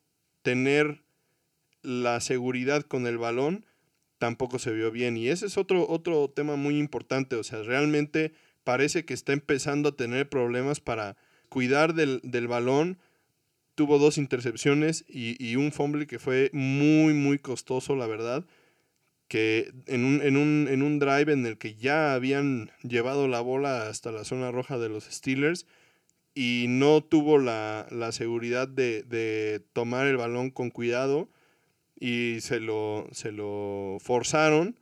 tener 0.43 1.03
la 1.81 2.19
seguridad 2.19 2.83
con 2.83 3.07
el 3.07 3.17
balón 3.17 3.65
tampoco 4.21 4.59
se 4.59 4.71
vio 4.71 4.91
bien. 4.91 5.17
Y 5.17 5.29
ese 5.29 5.47
es 5.47 5.57
otro, 5.57 5.89
otro 5.89 6.29
tema 6.29 6.55
muy 6.55 6.77
importante. 6.77 7.35
O 7.37 7.43
sea, 7.43 7.63
realmente 7.63 8.33
parece 8.63 9.03
que 9.03 9.15
está 9.15 9.33
empezando 9.33 9.89
a 9.89 9.95
tener 9.95 10.29
problemas 10.29 10.79
para 10.79 11.17
cuidar 11.49 11.95
del, 11.95 12.47
balón. 12.47 12.99
Tuvo 13.73 13.97
dos 13.97 14.19
intercepciones 14.19 15.05
y, 15.07 15.43
y, 15.43 15.55
un 15.55 15.71
fumble 15.71 16.05
que 16.05 16.19
fue 16.19 16.51
muy, 16.53 17.15
muy 17.15 17.39
costoso, 17.39 17.95
la 17.95 18.05
verdad. 18.05 18.45
Que 19.27 19.73
en 19.87 20.05
un, 20.05 20.21
en, 20.21 20.37
un, 20.37 20.67
en 20.69 20.83
un 20.83 20.99
drive 20.99 21.33
en 21.33 21.47
el 21.47 21.57
que 21.57 21.73
ya 21.73 22.13
habían 22.13 22.69
llevado 22.83 23.27
la 23.27 23.41
bola 23.41 23.89
hasta 23.89 24.11
la 24.11 24.23
zona 24.23 24.51
roja 24.51 24.77
de 24.77 24.89
los 24.89 25.05
Steelers 25.05 25.65
y 26.35 26.67
no 26.69 27.01
tuvo 27.01 27.39
la, 27.39 27.87
la 27.89 28.11
seguridad 28.11 28.67
de, 28.67 29.01
de 29.01 29.63
tomar 29.73 30.05
el 30.05 30.17
balón 30.17 30.51
con 30.51 30.69
cuidado 30.69 31.27
y 32.01 32.41
se 32.41 32.59
lo, 32.59 33.07
se 33.11 33.31
lo 33.31 33.97
forzaron. 34.01 34.75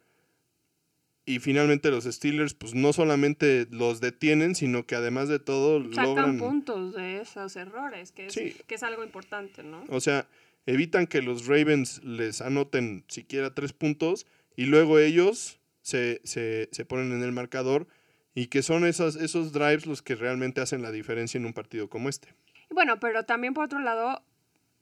Y 1.25 1.39
finalmente 1.39 1.91
los 1.91 2.05
Steelers, 2.05 2.55
pues 2.55 2.73
no 2.73 2.93
solamente 2.93 3.67
los 3.69 3.99
detienen, 3.99 4.55
sino 4.55 4.87
que 4.87 4.95
además 4.95 5.27
de 5.27 5.37
todo 5.37 5.83
Sacan 5.91 6.05
logran... 6.05 6.37
puntos 6.39 6.95
de 6.95 7.19
esos 7.19 7.55
errores, 7.57 8.13
que 8.13 8.27
es, 8.27 8.33
que 8.33 8.75
es 8.75 8.83
algo 8.83 9.03
importante, 9.03 9.61
¿no? 9.61 9.83
O 9.89 9.99
sea, 9.99 10.27
evitan 10.65 11.05
que 11.05 11.21
los 11.21 11.45
Ravens 11.45 12.01
les 12.03 12.41
anoten 12.41 13.03
siquiera 13.09 13.53
tres 13.53 13.73
puntos 13.73 14.25
y 14.55 14.65
luego 14.65 14.97
ellos 14.97 15.59
se, 15.81 16.21
se, 16.23 16.69
se 16.71 16.85
ponen 16.85 17.11
en 17.11 17.21
el 17.21 17.33
marcador 17.33 17.85
y 18.33 18.47
que 18.47 18.63
son 18.63 18.85
esos, 18.85 19.17
esos 19.17 19.51
drives 19.51 19.85
los 19.85 20.01
que 20.01 20.15
realmente 20.15 20.61
hacen 20.61 20.81
la 20.81 20.91
diferencia 20.91 21.37
en 21.37 21.45
un 21.45 21.53
partido 21.53 21.89
como 21.89 22.07
este. 22.07 22.29
Bueno, 22.69 22.99
pero 22.99 23.23
también 23.23 23.53
por 23.53 23.65
otro 23.65 23.79
lado, 23.79 24.23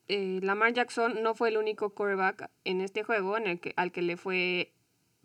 eh, 0.08 0.40
Lamar 0.42 0.74
Jackson 0.74 1.22
no 1.22 1.36
fue 1.36 1.50
el 1.50 1.58
único 1.58 1.90
quarterback 1.90 2.50
en 2.64 2.82
este 2.82 3.04
juego 3.04 3.38
en 3.38 3.48
el 3.48 3.60
que, 3.60 3.74
al 3.76 3.92
que 3.92 4.02
le 4.02 4.18
fue 4.18 4.72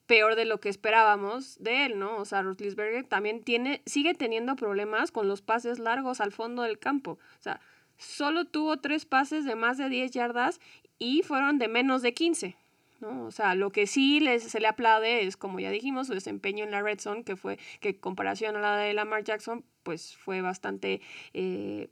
peor 0.06 0.34
de 0.34 0.44
lo 0.44 0.60
que 0.60 0.68
esperábamos 0.68 1.56
de 1.58 1.86
él, 1.86 1.98
¿no? 1.98 2.16
O 2.16 2.24
sea, 2.24 2.42
Rutlisberger 2.42 3.04
también 3.04 3.42
tiene, 3.42 3.82
sigue 3.86 4.14
teniendo 4.14 4.56
problemas 4.56 5.12
con 5.12 5.28
los 5.28 5.40
pases 5.40 5.78
largos 5.78 6.20
al 6.20 6.32
fondo 6.32 6.62
del 6.62 6.78
campo. 6.78 7.12
O 7.12 7.42
sea, 7.42 7.60
solo 7.96 8.44
tuvo 8.44 8.78
tres 8.78 9.06
pases 9.06 9.44
de 9.44 9.54
más 9.54 9.78
de 9.78 9.88
10 9.88 10.10
yardas 10.10 10.60
y 10.98 11.22
fueron 11.22 11.58
de 11.58 11.68
menos 11.68 12.02
de 12.02 12.14
15. 12.14 12.56
¿no? 13.00 13.24
O 13.24 13.30
sea, 13.30 13.54
lo 13.54 13.70
que 13.70 13.86
sí 13.86 14.20
les, 14.20 14.42
se 14.42 14.60
le 14.60 14.66
aplaude 14.66 15.24
es, 15.24 15.36
como 15.36 15.60
ya 15.60 15.70
dijimos, 15.70 16.08
su 16.08 16.14
desempeño 16.14 16.64
en 16.64 16.72
la 16.72 16.82
red 16.82 17.00
zone, 17.00 17.24
que 17.24 17.36
fue, 17.36 17.58
que 17.80 17.90
en 17.90 17.98
comparación 17.98 18.56
a 18.56 18.60
la 18.60 18.76
de 18.76 18.92
Lamar 18.94 19.24
Jackson, 19.24 19.64
pues 19.82 20.16
fue 20.16 20.40
bastante 20.40 21.00
eh, 21.34 21.88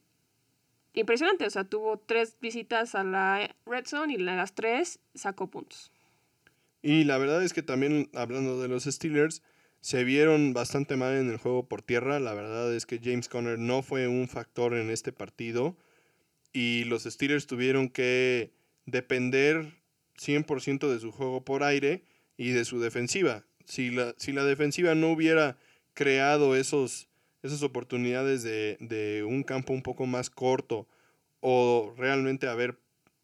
impresionante. 0.95 1.47
O 1.47 1.51
sea, 1.51 1.65
tuvo 1.65 1.99
tres 1.99 2.37
visitas 2.41 2.95
a 2.95 3.05
la 3.05 3.55
Red 3.67 3.87
Zone 3.87 4.15
y 4.15 4.19
las 4.19 4.55
tres 4.55 4.99
sacó 5.15 5.49
puntos. 5.49 5.91
Y 6.83 7.05
la 7.05 7.19
verdad 7.19 7.43
es 7.43 7.53
que 7.53 7.63
también 7.63 8.09
hablando 8.15 8.61
de 8.61 8.69
los 8.69 8.85
Steelers, 8.85 9.43
se 9.81 10.05
vieron 10.05 10.53
bastante 10.53 10.97
mal 10.97 11.15
en 11.15 11.31
el 11.31 11.39
juego 11.39 11.67
por 11.67 11.83
tierra. 11.83 12.21
La 12.21 12.35
verdad 12.35 12.75
es 12.75 12.87
que 12.87 13.01
James 13.03 13.29
Conner 13.29 13.59
no 13.59 13.83
fue 13.83 14.09
un 14.09 14.29
factor 14.29 14.75
en 14.75 14.91
este 14.91 15.13
partido. 15.13 15.77
Y 16.53 16.85
los 16.85 17.05
Steelers 17.05 17.47
tuvieron 17.47 17.89
que 17.89 18.53
depender 18.87 19.75
100% 20.19 20.89
de 20.89 21.01
su 21.01 21.13
juego 21.13 21.45
por 21.45 21.63
aire 21.63 22.05
y 22.37 22.51
de 22.51 22.65
su 22.65 22.81
defensiva. 22.81 23.45
Si 23.65 23.91
la, 23.91 24.15
si 24.19 24.33
la 24.33 24.45
defensiva 24.45 24.95
no 24.95 25.11
hubiera 25.11 25.57
creado 25.95 26.57
esos 26.57 27.10
esas 27.43 27.63
oportunidades 27.63 28.43
de, 28.43 29.25
un 29.27 29.43
campo 29.43 29.73
un 29.73 29.83
poco 29.83 30.07
más 30.07 30.31
corto 30.31 30.87
o 31.41 31.95
realmente 31.97 32.49
haber 32.49 32.79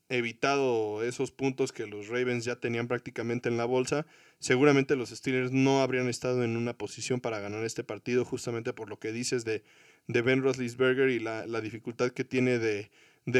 evitado 0.08 1.02
esos 1.02 1.32
puntos 1.32 1.72
que 1.72 1.86
los 1.86 2.08
Ravens 2.08 2.44
ya 2.44 2.56
tenían 2.56 2.86
prácticamente 2.86 3.48
en 3.48 3.56
la 3.56 3.64
bolsa, 3.64 4.06
seguramente 4.38 4.96
los 4.96 5.10
Steelers 5.10 5.50
no 5.50 5.82
habrían 5.82 6.08
estado 6.08 6.44
en 6.44 6.56
una 6.56 6.78
posición 6.78 7.20
para 7.20 7.40
ganar 7.40 7.64
este 7.64 7.84
partido, 7.84 8.24
justamente 8.24 8.72
por 8.72 8.88
lo 8.88 8.98
que 8.98 9.12
dices 9.12 9.44
de, 9.44 9.64
de 10.06 10.22
Ben 10.22 10.42
Roethlisberger 10.42 11.10
y 11.10 11.18
la, 11.18 11.60
dificultad 11.60 12.10
que 12.10 12.24
tiene 12.24 12.58
de, 12.58 12.90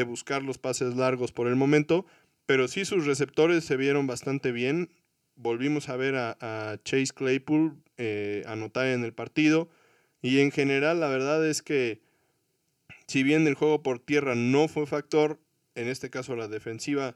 buscar 0.03 0.43
los 0.43 0.57
pases 0.57 0.95
largos 0.95 1.31
por 1.31 1.47
el 1.47 1.55
momento. 1.55 2.05
Pero 2.45 2.67
sí 2.67 2.85
sus 2.85 3.05
receptores 3.05 3.65
se 3.65 3.77
vieron 3.77 4.07
bastante 4.07 4.51
bien. 4.51 4.89
Volvimos 5.35 5.89
a 5.89 5.97
ver 5.97 6.15
a, 6.15 6.79
Chase 6.83 7.13
Claypool 7.13 7.81
eh, 7.97 8.43
anotar 8.47 8.87
en 8.87 9.03
el 9.03 9.13
partido. 9.13 9.69
Y 10.27 10.41
en 10.41 10.51
general, 10.51 10.99
la 10.99 11.07
verdad 11.07 11.47
es 11.47 11.61
que 11.61 12.01
si 13.07 13.23
bien 13.23 13.47
el 13.47 13.53
juego 13.53 13.81
por 13.81 13.99
tierra 13.99 14.35
no 14.35 14.67
fue 14.67 14.85
factor, 14.85 15.39
en 15.73 15.87
este 15.87 16.09
caso 16.09 16.35
la 16.35 16.49
defensiva 16.49 17.15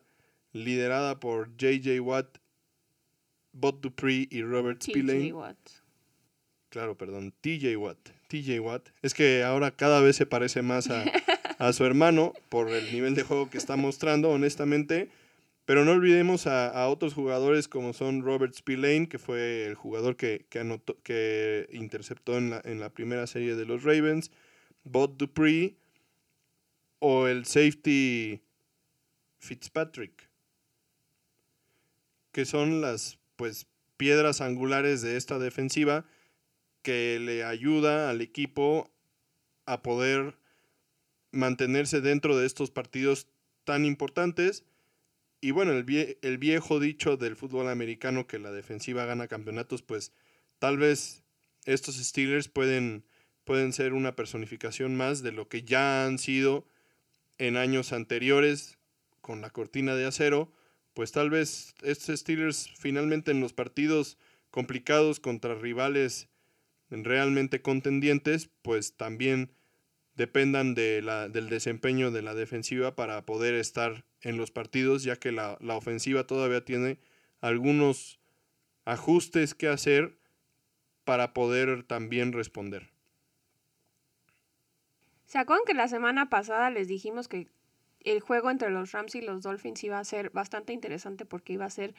liderada 0.54 1.20
por 1.20 1.50
JJ 1.58 2.00
Watt, 2.00 2.38
Bot 3.52 3.82
Dupree 3.82 4.30
y 4.32 4.44
Robert 4.44 4.82
Spillane. 4.82 5.34
Claro, 6.70 6.98
perdón, 6.98 7.34
TJ 7.42 7.76
Watt. 7.76 7.98
TJ 8.30 8.62
Watt. 8.62 8.88
Es 9.02 9.14
que 9.14 9.44
ahora 9.44 9.72
cada 9.72 10.00
vez 10.00 10.16
se 10.16 10.26
parece 10.26 10.62
más 10.62 10.90
a, 10.90 11.04
a 11.58 11.74
su 11.74 11.84
hermano 11.84 12.32
por 12.48 12.70
el 12.70 12.94
nivel 12.94 13.14
de 13.14 13.24
juego 13.24 13.50
que 13.50 13.58
está 13.58 13.76
mostrando, 13.76 14.30
honestamente. 14.30 15.10
Pero 15.66 15.86
no 15.86 15.92
olvidemos 15.92 16.48
a, 16.48 16.88
otros 16.88 17.14
jugadores 17.14 17.68
como 17.68 17.94
son 17.94 18.24
Robert 18.24 18.54
Spillane, 18.54 19.08
que 19.08 19.20
fue 19.20 19.66
el 19.66 19.76
jugador 19.76 20.16
que, 20.16 20.46
que, 20.50 21.68
interceptó 21.72 22.38
en 22.38 22.50
la, 22.50 22.62
en 22.66 22.80
la, 22.80 22.90
primera 22.90 23.28
serie 23.28 23.56
de 23.56 23.66
los 23.66 23.84
Ravens, 23.84 24.32
Bot 24.84 25.18
Dupree 25.18 25.78
o 27.00 27.28
el 27.28 27.46
safety 27.46 28.42
Fitzpatrick, 29.38 30.30
que 32.32 32.46
son 32.46 32.82
las 32.82 33.20
pues 33.36 33.68
piedras 33.98 34.42
angulares 34.42 35.02
de 35.02 35.18
esta 35.18 35.40
defensiva 35.40 36.06
que 36.82 37.20
le 37.20 37.44
ayuda 37.44 38.10
al 38.10 38.22
equipo 38.22 38.90
a 39.66 39.82
poder 39.82 40.36
mantenerse 41.32 42.02
dentro 42.02 42.38
de 42.38 42.46
estos 42.46 42.72
partidos 42.72 43.28
tan 43.64 43.86
importantes 43.86 44.64
y 45.42 45.52
bueno, 45.52 45.74
el, 45.74 46.18
el 46.22 46.38
viejo 46.38 46.80
dicho 46.80 47.18
del 47.18 47.36
fútbol 47.36 47.68
americano 47.68 48.28
que 48.28 48.40
la 48.40 48.52
defensiva 48.52 49.06
gana 49.06 49.28
campeonatos, 49.28 49.82
pues 49.82 50.14
tal 50.60 50.78
vez 50.78 51.24
estos 51.66 51.96
Steelers 51.96 52.48
pueden, 52.48 53.06
pueden 53.44 53.74
ser 53.74 53.94
una 53.94 54.16
personificación 54.16 54.96
más 54.96 55.24
de 55.24 55.32
lo 55.32 55.50
que 55.50 55.64
ya 55.64 56.06
han 56.06 56.20
sido 56.20 56.68
en 57.40 57.58
años 57.58 57.92
anteriores 57.92 58.78
con 59.20 59.42
la 59.42 59.50
cortina 59.50 59.96
de 59.96 60.06
acero, 60.06 60.54
pues 60.94 61.12
tal 61.12 61.32
vez 61.32 61.74
estos 61.82 62.20
Steelers 62.20 62.70
finalmente 62.78 63.32
en 63.32 63.40
los 63.40 63.54
partidos 63.54 64.20
complicados 64.52 65.20
contra 65.20 65.56
rivales 65.56 66.30
realmente 66.90 67.62
contendientes, 67.62 68.50
pues 68.62 68.96
también 68.96 69.54
dependan 70.14 70.76
de 70.76 71.02
la, 71.02 71.30
del 71.30 71.50
desempeño 71.50 72.12
de 72.12 72.22
la 72.22 72.36
defensiva 72.36 72.96
para 72.96 73.26
poder 73.26 73.56
estar 73.56 74.06
en 74.22 74.38
los 74.38 74.52
partidos, 74.52 75.04
ya 75.04 75.16
que 75.16 75.32
la, 75.32 75.58
ofensiva 75.76 76.26
todavía 76.26 76.64
tiene 76.64 77.00
algunos 77.42 78.20
ajustes 78.86 79.54
que 79.54 79.68
hacer 79.68 80.18
para 81.04 81.34
poder 81.34 81.84
también 81.84 82.34
responder. 82.34 82.90
¿Se 85.26 85.38
acuerdan 85.38 85.66
que 85.66 85.74
la 85.74 85.88
semana 85.88 86.30
pasada 86.30 86.70
les 86.70 86.88
dijimos 86.88 87.28
que 87.28 87.48
el 88.02 88.20
juego 88.20 88.52
entre 88.52 88.70
los 88.70 88.92
Rams 88.92 89.16
y 89.16 89.22
los 89.22 89.44
Dolphins 89.44 89.84
iba 89.84 90.00
a 90.00 90.04
ser 90.04 90.30
bastante 90.32 90.74
interesante 90.74 91.26
porque 91.26 91.54
iba 91.54 91.66
a 91.66 91.70
ser 91.70 91.96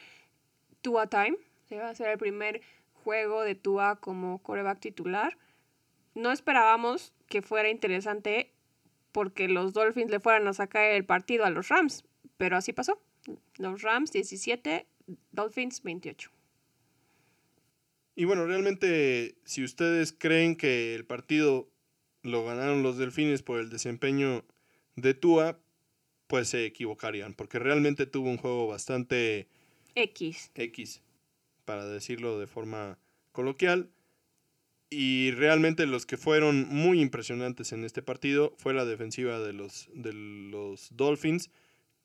Tua 0.82 1.06
Time? 1.06 1.36
Iba 1.70 1.88
a 1.88 1.94
ser 1.94 2.08
el 2.10 2.18
primer 2.18 2.60
juego 2.92 3.42
de 3.42 3.54
Tua 3.54 3.96
como 3.96 4.42
coreback 4.42 4.80
titular. 4.80 5.38
No 6.14 6.30
esperábamos 6.30 7.14
que 7.26 7.40
fuera 7.40 7.70
interesante 7.70 8.52
porque 9.12 9.48
los 9.48 9.72
Dolphins 9.72 10.10
le 10.10 10.20
fueran 10.20 10.46
a 10.48 10.52
sacar 10.52 10.84
el 10.84 11.04
partido 11.04 11.44
a 11.44 11.50
los 11.50 11.68
Rams, 11.68 12.04
pero 12.36 12.56
así 12.56 12.72
pasó. 12.72 13.00
Los 13.56 13.82
Rams 13.82 14.12
17, 14.12 14.86
Dolphins 15.30 15.82
28. 15.82 16.30
Y 18.14 18.24
bueno, 18.24 18.46
realmente 18.46 19.36
si 19.44 19.64
ustedes 19.64 20.12
creen 20.12 20.56
que 20.56 20.94
el 20.94 21.04
partido 21.04 21.68
lo 22.22 22.44
ganaron 22.44 22.82
los 22.82 22.98
Delfines 22.98 23.42
por 23.42 23.58
el 23.58 23.70
desempeño 23.70 24.44
de 24.96 25.14
Tua, 25.14 25.58
pues 26.26 26.48
se 26.48 26.64
equivocarían, 26.64 27.34
porque 27.34 27.58
realmente 27.58 28.06
tuvo 28.06 28.30
un 28.30 28.36
juego 28.36 28.66
bastante 28.66 29.48
X. 29.94 30.50
X, 30.54 31.02
para 31.64 31.86
decirlo 31.86 32.38
de 32.38 32.46
forma 32.46 32.98
coloquial. 33.32 33.90
Y 34.88 35.30
realmente 35.30 35.86
los 35.86 36.04
que 36.04 36.18
fueron 36.18 36.68
muy 36.68 37.00
impresionantes 37.00 37.72
en 37.72 37.84
este 37.84 38.02
partido 38.02 38.54
fue 38.58 38.74
la 38.74 38.84
defensiva 38.84 39.40
de 39.40 39.54
los, 39.54 39.88
de 39.94 40.12
los 40.12 40.94
Dolphins, 40.94 41.50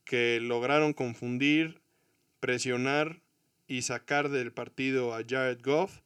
que 0.07 0.39
lograron 0.41 0.93
confundir, 0.93 1.81
presionar 2.39 3.19
y 3.67 3.83
sacar 3.83 4.29
del 4.29 4.51
partido 4.51 5.13
a 5.13 5.21
Jared 5.27 5.59
Goff. 5.61 5.99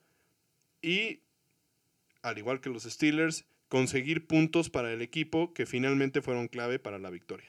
Y, 0.81 1.19
al 2.23 2.37
igual 2.37 2.59
que 2.59 2.69
los 2.69 2.83
Steelers, 2.83 3.45
conseguir 3.69 4.27
puntos 4.27 4.69
para 4.69 4.91
el 4.91 5.01
equipo 5.01 5.53
que 5.53 5.65
finalmente 5.65 6.21
fueron 6.21 6.47
clave 6.47 6.79
para 6.79 6.99
la 6.99 7.09
victoria. 7.11 7.47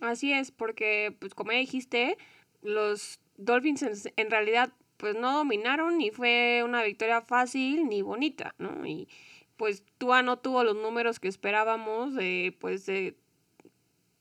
Así 0.00 0.32
es, 0.32 0.52
porque, 0.52 1.14
pues 1.18 1.34
como 1.34 1.50
dijiste, 1.50 2.16
los 2.62 3.18
Dolphins 3.36 4.08
en, 4.16 4.30
realidad 4.30 4.72
pues 4.96 5.14
no 5.16 5.32
dominaron 5.32 5.98
ni 5.98 6.10
fue 6.10 6.62
una 6.64 6.82
victoria 6.82 7.20
fácil 7.20 7.86
ni 7.88 8.00
bonita, 8.00 8.54
¿no? 8.58 8.86
Y 8.86 9.08
pues 9.56 9.82
Tua 9.98 10.22
no 10.22 10.38
tuvo 10.38 10.64
los 10.64 10.76
números 10.76 11.18
que 11.18 11.28
esperábamos 11.28 12.14
pues 12.58 12.86
de 12.86 13.16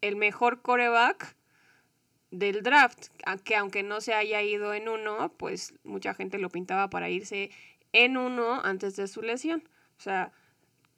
el 0.08 0.16
mejor 0.16 0.62
coreback 0.62 1.36
del 2.32 2.64
draft, 2.64 3.08
que 3.44 3.56
aunque 3.56 3.84
no 3.84 4.02
se 4.02 4.14
haya 4.14 4.42
ido 4.42 4.74
en 4.74 4.90
uno, 4.90 5.32
pues 5.38 5.74
mucha 5.84 6.14
gente 6.14 6.38
lo 6.38 6.50
pintaba 6.50 6.90
para 6.90 7.10
irse 7.10 7.50
en 7.94 8.18
uno 8.18 8.62
antes 8.64 8.96
de 8.96 9.08
su 9.08 9.22
lesión. 9.22 9.64
O 9.98 10.02
sea, 10.02 10.32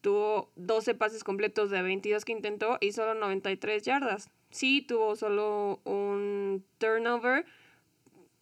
tuvo 0.02 0.52
12 0.56 0.96
pases 0.96 1.24
completos 1.24 1.70
de 1.70 1.82
22 1.82 2.26
que 2.26 2.32
intentó 2.32 2.78
y 2.82 2.92
solo 2.92 3.14
93 3.14 3.84
yardas. 3.84 4.30
Sí, 4.50 4.82
tuvo 4.82 5.16
solo 5.16 5.82
un 5.84 6.66
turnover 6.78 7.46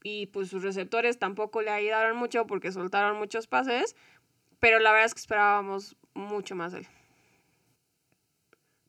y 0.04 0.28
pues 0.28 0.49
sus 0.49 0.63
receptores 0.63 1.17
tampoco 1.17 1.62
le 1.62 1.71
ayudaron 1.71 2.15
mucho 2.15 2.45
porque 2.45 2.71
soltaron 2.71 3.17
muchos 3.17 3.47
pases, 3.47 3.95
pero 4.60 4.80
la 4.80 4.91
verdad 4.91 5.08
es 5.08 5.15
que 5.15 5.21
esperábamos 5.21 5.97
mucho 6.13 6.56
más 6.56 6.71
de 6.71 6.80
él. 6.80 6.88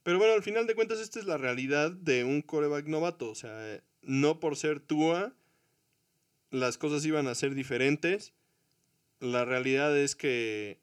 Pero 0.07 0.19
bueno, 0.19 0.35
al 0.35 0.43
final 0.45 0.69
de 0.69 0.77
cuentas 0.77 1.01
esta 1.01 1.19
es 1.19 1.25
la 1.25 1.37
realidad 1.37 1.91
de 1.91 2.23
un 2.23 2.41
coreback 2.41 2.87
novato, 2.87 3.29
o 3.29 3.35
sea, 3.35 3.81
no 4.03 4.39
por 4.39 4.55
ser 4.55 4.79
Tua, 4.79 5.33
las 6.53 6.79
cosas 6.79 7.05
iban 7.05 7.27
a 7.27 7.35
ser 7.35 7.57
diferentes. 7.57 8.33
La 9.19 9.45
realidad 9.45 9.99
es 9.99 10.15
que 10.15 10.79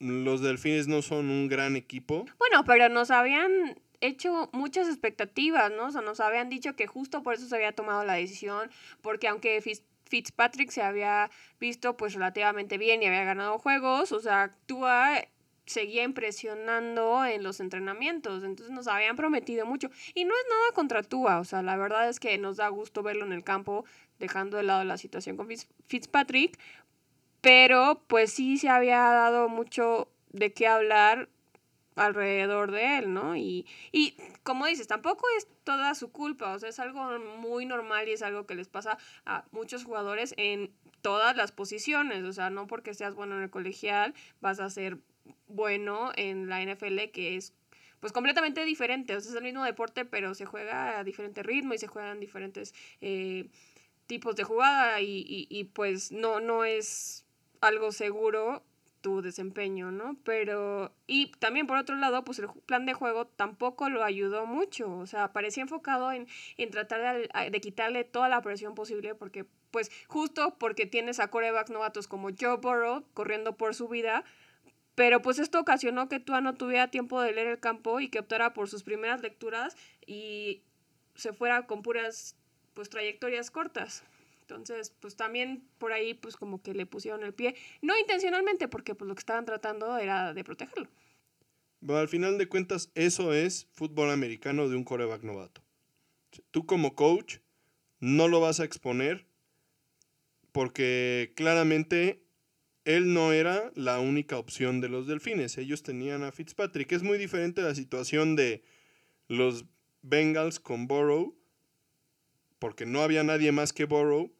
los 0.00 0.40
Delfines 0.40 0.88
no 0.88 1.00
son 1.00 1.30
un 1.30 1.46
gran 1.46 1.76
equipo. 1.76 2.26
Bueno, 2.40 2.64
pero 2.64 2.88
nos 2.88 3.12
habían 3.12 3.80
hecho 4.00 4.50
muchas 4.52 4.88
expectativas, 4.88 5.70
¿no? 5.70 5.86
O 5.86 5.92
sea, 5.92 6.00
nos 6.00 6.18
habían 6.18 6.48
dicho 6.48 6.74
que 6.74 6.88
justo 6.88 7.22
por 7.22 7.34
eso 7.34 7.46
se 7.46 7.54
había 7.54 7.70
tomado 7.70 8.04
la 8.04 8.14
decisión, 8.14 8.68
porque 9.00 9.28
aunque 9.28 9.62
Fitzpatrick 10.06 10.70
se 10.70 10.82
había 10.82 11.30
visto 11.60 11.96
pues 11.96 12.14
relativamente 12.14 12.78
bien 12.78 13.00
y 13.00 13.06
había 13.06 13.22
ganado 13.22 13.60
juegos, 13.60 14.10
o 14.10 14.18
sea, 14.18 14.56
Tua 14.66 15.22
seguía 15.68 16.02
impresionando 16.02 17.24
en 17.24 17.42
los 17.42 17.60
entrenamientos, 17.60 18.42
entonces 18.42 18.74
nos 18.74 18.88
habían 18.88 19.16
prometido 19.16 19.66
mucho. 19.66 19.90
Y 20.14 20.24
no 20.24 20.34
es 20.34 20.46
nada 20.48 20.72
contra 20.74 21.02
Tua, 21.02 21.40
o 21.40 21.44
sea, 21.44 21.62
la 21.62 21.76
verdad 21.76 22.08
es 22.08 22.20
que 22.20 22.36
nos 22.38 22.56
da 22.56 22.68
gusto 22.68 23.02
verlo 23.02 23.24
en 23.24 23.32
el 23.32 23.44
campo, 23.44 23.84
dejando 24.18 24.56
de 24.56 24.64
lado 24.64 24.84
la 24.84 24.98
situación 24.98 25.36
con 25.36 25.48
Fitzpatrick, 25.86 26.58
pero 27.40 28.02
pues 28.06 28.32
sí 28.32 28.58
se 28.58 28.68
había 28.68 28.98
dado 28.98 29.48
mucho 29.48 30.08
de 30.32 30.52
qué 30.52 30.66
hablar 30.66 31.28
alrededor 31.96 32.70
de 32.70 32.98
él, 32.98 33.12
¿no? 33.12 33.36
Y, 33.36 33.66
y 33.92 34.16
como 34.42 34.66
dices, 34.66 34.86
tampoco 34.86 35.26
es 35.36 35.48
toda 35.64 35.94
su 35.94 36.10
culpa, 36.10 36.54
o 36.54 36.58
sea, 36.58 36.68
es 36.68 36.78
algo 36.78 37.18
muy 37.38 37.66
normal 37.66 38.08
y 38.08 38.12
es 38.12 38.22
algo 38.22 38.46
que 38.46 38.54
les 38.54 38.68
pasa 38.68 38.98
a 39.26 39.44
muchos 39.50 39.84
jugadores 39.84 40.34
en 40.36 40.72
todas 41.02 41.36
las 41.36 41.52
posiciones, 41.52 42.24
o 42.24 42.32
sea, 42.32 42.50
no 42.50 42.66
porque 42.66 42.94
seas 42.94 43.14
bueno 43.14 43.36
en 43.36 43.42
el 43.42 43.50
colegial 43.50 44.14
vas 44.40 44.60
a 44.60 44.70
ser 44.70 44.98
bueno 45.46 46.12
en 46.16 46.48
la 46.48 46.62
NFL, 46.62 47.10
que 47.12 47.36
es 47.36 47.52
pues 48.00 48.12
completamente 48.12 48.64
diferente. 48.64 49.16
O 49.16 49.20
sea, 49.20 49.30
es 49.30 49.36
el 49.36 49.42
mismo 49.42 49.64
deporte, 49.64 50.04
pero 50.04 50.34
se 50.34 50.46
juega 50.46 50.98
a 50.98 51.04
diferente 51.04 51.42
ritmo 51.42 51.74
y 51.74 51.78
se 51.78 51.88
juegan 51.88 52.20
diferentes 52.20 52.74
eh, 53.00 53.48
tipos 54.06 54.36
de 54.36 54.44
jugada 54.44 55.00
y, 55.00 55.24
y, 55.26 55.46
y, 55.50 55.64
pues 55.64 56.12
no, 56.12 56.40
no 56.40 56.64
es 56.64 57.24
algo 57.60 57.92
seguro 57.92 58.62
tu 59.00 59.22
desempeño, 59.22 59.90
¿no? 59.90 60.16
Pero, 60.24 60.92
y 61.06 61.30
también 61.38 61.66
por 61.66 61.78
otro 61.78 61.96
lado, 61.96 62.24
pues 62.24 62.38
el 62.38 62.48
plan 62.66 62.86
de 62.86 62.94
juego 62.94 63.26
tampoco 63.26 63.88
lo 63.88 64.02
ayudó 64.02 64.46
mucho, 64.46 64.90
o 64.96 65.06
sea, 65.06 65.32
parecía 65.32 65.62
enfocado 65.62 66.10
en, 66.12 66.26
en 66.56 66.70
tratar 66.70 67.16
de, 67.16 67.50
de, 67.50 67.60
quitarle 67.60 68.04
toda 68.04 68.28
la 68.28 68.42
presión 68.42 68.74
posible 68.74 69.14
porque, 69.14 69.44
pues 69.70 69.90
justo 70.08 70.56
porque 70.58 70.86
tienes 70.86 71.20
a 71.20 71.28
corebacks 71.28 71.70
novatos 71.70 72.08
como 72.08 72.30
Joe 72.38 72.56
Burrow 72.56 73.04
corriendo 73.14 73.56
por 73.56 73.74
su 73.74 73.88
vida, 73.88 74.24
pero 74.98 75.22
pues 75.22 75.38
esto 75.38 75.60
ocasionó 75.60 76.08
que 76.08 76.18
Tua 76.18 76.40
no 76.40 76.56
tuviera 76.56 76.90
tiempo 76.90 77.20
de 77.22 77.30
leer 77.30 77.46
el 77.46 77.60
campo 77.60 78.00
y 78.00 78.08
que 78.08 78.18
optara 78.18 78.52
por 78.52 78.68
sus 78.68 78.82
primeras 78.82 79.22
lecturas 79.22 79.76
y 80.04 80.64
se 81.14 81.32
fuera 81.32 81.68
con 81.68 81.82
puras 81.82 82.34
pues 82.74 82.90
trayectorias 82.90 83.52
cortas. 83.52 84.02
Entonces, 84.40 84.92
pues 84.98 85.14
también 85.14 85.62
por 85.78 85.92
ahí 85.92 86.14
pues 86.14 86.36
como 86.36 86.60
que 86.60 86.74
le 86.74 86.84
pusieron 86.84 87.22
el 87.22 87.32
pie, 87.32 87.54
no 87.80 87.96
intencionalmente 87.96 88.66
porque 88.66 88.96
pues 88.96 89.06
lo 89.06 89.14
que 89.14 89.20
estaban 89.20 89.44
tratando 89.44 89.98
era 89.98 90.34
de 90.34 90.42
protegerlo. 90.42 90.88
Bueno, 91.78 92.00
al 92.00 92.08
final 92.08 92.36
de 92.36 92.48
cuentas 92.48 92.90
eso 92.96 93.32
es 93.32 93.68
fútbol 93.74 94.10
americano 94.10 94.68
de 94.68 94.74
un 94.74 94.82
coreback 94.82 95.22
novato. 95.22 95.62
Tú 96.50 96.66
como 96.66 96.96
coach 96.96 97.36
no 98.00 98.26
lo 98.26 98.40
vas 98.40 98.58
a 98.58 98.64
exponer 98.64 99.26
porque 100.50 101.34
claramente 101.36 102.20
él 102.88 103.12
no 103.12 103.34
era 103.34 103.70
la 103.74 104.00
única 104.00 104.38
opción 104.38 104.80
de 104.80 104.88
los 104.88 105.06
delfines. 105.06 105.58
Ellos 105.58 105.82
tenían 105.82 106.22
a 106.22 106.32
Fitzpatrick. 106.32 106.90
Es 106.92 107.02
muy 107.02 107.18
diferente 107.18 107.60
la 107.60 107.74
situación 107.74 108.34
de 108.34 108.64
los 109.28 109.66
Bengals 110.00 110.58
con 110.58 110.88
Burrow, 110.88 111.36
porque 112.58 112.86
no 112.86 113.02
había 113.02 113.22
nadie 113.24 113.52
más 113.52 113.74
que 113.74 113.84
Burrow, 113.84 114.32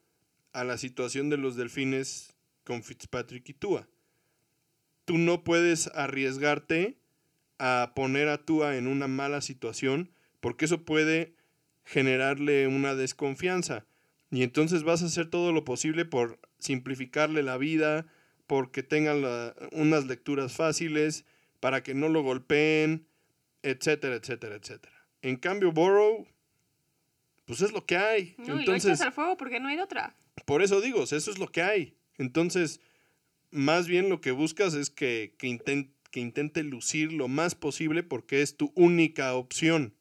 a 0.55 0.65
la 0.65 0.79
situación 0.79 1.29
de 1.29 1.37
los 1.37 1.57
delfines 1.57 2.39
con 2.65 2.83
Fitzpatrick 2.83 3.47
y 3.51 3.53
Tua. 3.53 3.87
Tú 5.05 5.19
no 5.19 5.45
puedes 5.45 5.89
arriesgarte 5.89 6.97
a 7.59 7.93
poner 7.95 8.29
a 8.29 8.47
Tua 8.47 8.79
en 8.79 8.87
una 8.87 9.09
mala 9.09 9.43
situación, 9.43 10.11
porque 10.41 10.65
eso 10.65 10.87
puede 10.87 11.35
generarle 11.85 12.67
una 12.67 12.95
desconfianza. 12.95 13.85
Y 14.31 14.43
entonces 14.43 14.85
vas 14.85 15.03
a 15.03 15.07
hacer 15.07 15.29
todo 15.29 15.53
lo 15.53 15.67
posible 15.67 16.07
por 16.07 16.41
simplificarle 16.59 17.43
la 17.43 17.59
vida, 17.59 18.07
porque 18.49 18.83
tengan 18.83 19.23
unas 19.73 20.07
lecturas 20.07 20.55
fáciles, 20.57 21.25
para 21.61 21.83
que 21.85 21.95
no 21.95 22.09
lo 22.09 22.23
golpeen, 22.23 23.07
etcétera, 23.63 24.17
etcétera, 24.17 24.57
etcétera. 24.57 25.07
En 25.23 25.37
cambio, 25.37 25.71
Borrow, 25.71 26.27
pues 27.45 27.61
es 27.61 27.73
lo 27.73 27.85
que 27.85 27.97
hay. 27.97 28.35
No, 28.39 28.59
Entonces, 28.59 28.65
y 28.65 28.67
lo 28.67 28.95
echas 28.95 29.01
al 29.03 29.13
fuego 29.13 29.37
porque 29.37 29.61
no 29.61 29.69
hay 29.69 29.79
otra. 29.79 30.17
Por 30.47 30.63
eso 30.63 30.81
digo, 30.81 31.05
eso 31.05 31.17
es 31.17 31.39
lo 31.39 31.49
que 31.49 31.63
hay. 31.63 31.95
Entonces, 32.17 32.81
más 33.51 33.87
bien 33.87 34.09
lo 34.09 34.21
que 34.21 34.31
buscas 34.31 34.75
es 34.75 34.89
que, 34.89 35.35
que, 35.39 35.59
que 36.11 36.21
intente 36.21 36.63
lucir 36.63 37.13
lo 37.13 37.29
más 37.29 37.55
posible 37.55 38.03
porque 38.03 38.41
es 38.41 38.57
tu 38.57 38.73
única 38.75 39.35
opción. 39.35 39.95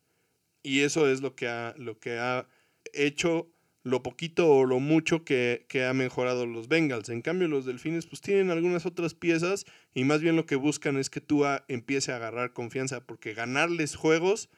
Y 0.63 0.81
eso 0.81 1.09
es 1.09 1.21
lo 1.21 1.35
que 1.35 1.47
ha, 1.47 1.75
lo 1.77 1.99
que 1.99 2.17
ha 2.17 2.47
hecho 2.93 3.51
lo 3.87 4.03
poquito 4.03 4.49
o 4.49 4.65
lo 4.65 4.79
mucho 4.79 5.23
que, 5.23 5.65
ha 5.87 5.93
mejorado 5.93 6.45
los 6.45 6.67
Bengals. 6.67 7.07
En 7.09 7.21
cambio, 7.21 7.47
los 7.47 7.65
Delfines 7.65 8.05
pues 8.05 8.21
tienen 8.21 8.51
algunas 8.51 8.85
otras 8.85 9.13
piezas 9.13 9.65
y 9.93 10.03
más 10.03 10.21
bien 10.21 10.35
lo 10.35 10.45
que 10.45 10.57
buscan 10.57 10.97
es 10.97 11.09
que 11.09 11.21
Tua 11.21 11.63
empiece 11.69 12.11
a 12.11 12.17
agarrar 12.17 12.51
confianza 12.51 13.05
porque 13.05 13.33
ganarles 13.33 13.95
juegos, 13.95 14.49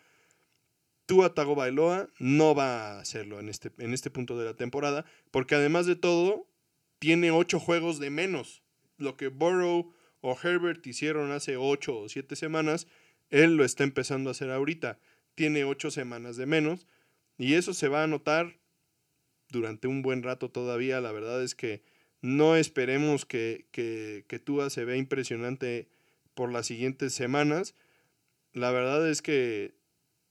Tua 1.05 1.35
Tagovailoa 1.35 2.09
no 2.17 2.55
va 2.55 2.97
a 2.97 2.99
hacerlo 2.99 3.39
en 3.39 3.49
este, 3.49 3.71
en 3.77 3.93
este 3.93 4.09
punto 4.09 4.37
de 4.37 4.45
la 4.45 4.55
temporada 4.55 5.05
porque 5.29 5.55
además 5.55 5.85
de 5.85 5.95
todo 5.95 6.47
tiene 6.97 7.29
ocho 7.29 7.59
juegos 7.59 7.99
de 7.99 8.09
menos. 8.09 8.63
Lo 8.97 9.15
que 9.15 9.27
Burrow 9.27 9.93
o 10.21 10.37
Herbert 10.41 10.85
hicieron 10.87 11.31
hace 11.31 11.55
ocho 11.55 11.99
o 11.99 12.09
siete 12.09 12.35
semanas, 12.35 12.87
él 13.29 13.55
lo 13.55 13.63
está 13.63 13.83
empezando 13.83 14.29
a 14.29 14.31
hacer 14.31 14.49
ahorita. 14.49 14.97
Tiene 15.35 15.65
ocho 15.65 15.91
semanas 15.91 16.35
de 16.35 16.47
menos 16.47 16.87
y 17.37 17.53
eso 17.53 17.75
se 17.75 17.87
va 17.87 18.03
a 18.03 18.07
notar 18.07 18.58
durante 19.49 19.87
un 19.87 20.01
buen 20.01 20.23
rato 20.23 20.49
todavía. 20.49 21.01
La 21.01 21.11
verdad 21.11 21.43
es 21.43 21.55
que 21.55 21.81
no 22.21 22.55
esperemos 22.55 23.25
que, 23.25 23.67
que, 23.71 24.25
que 24.27 24.39
Tua 24.39 24.69
se 24.69 24.85
vea 24.85 24.97
impresionante 24.97 25.89
por 26.33 26.51
las 26.51 26.67
siguientes 26.67 27.13
semanas. 27.13 27.75
La 28.53 28.71
verdad 28.71 29.09
es 29.09 29.21
que 29.21 29.73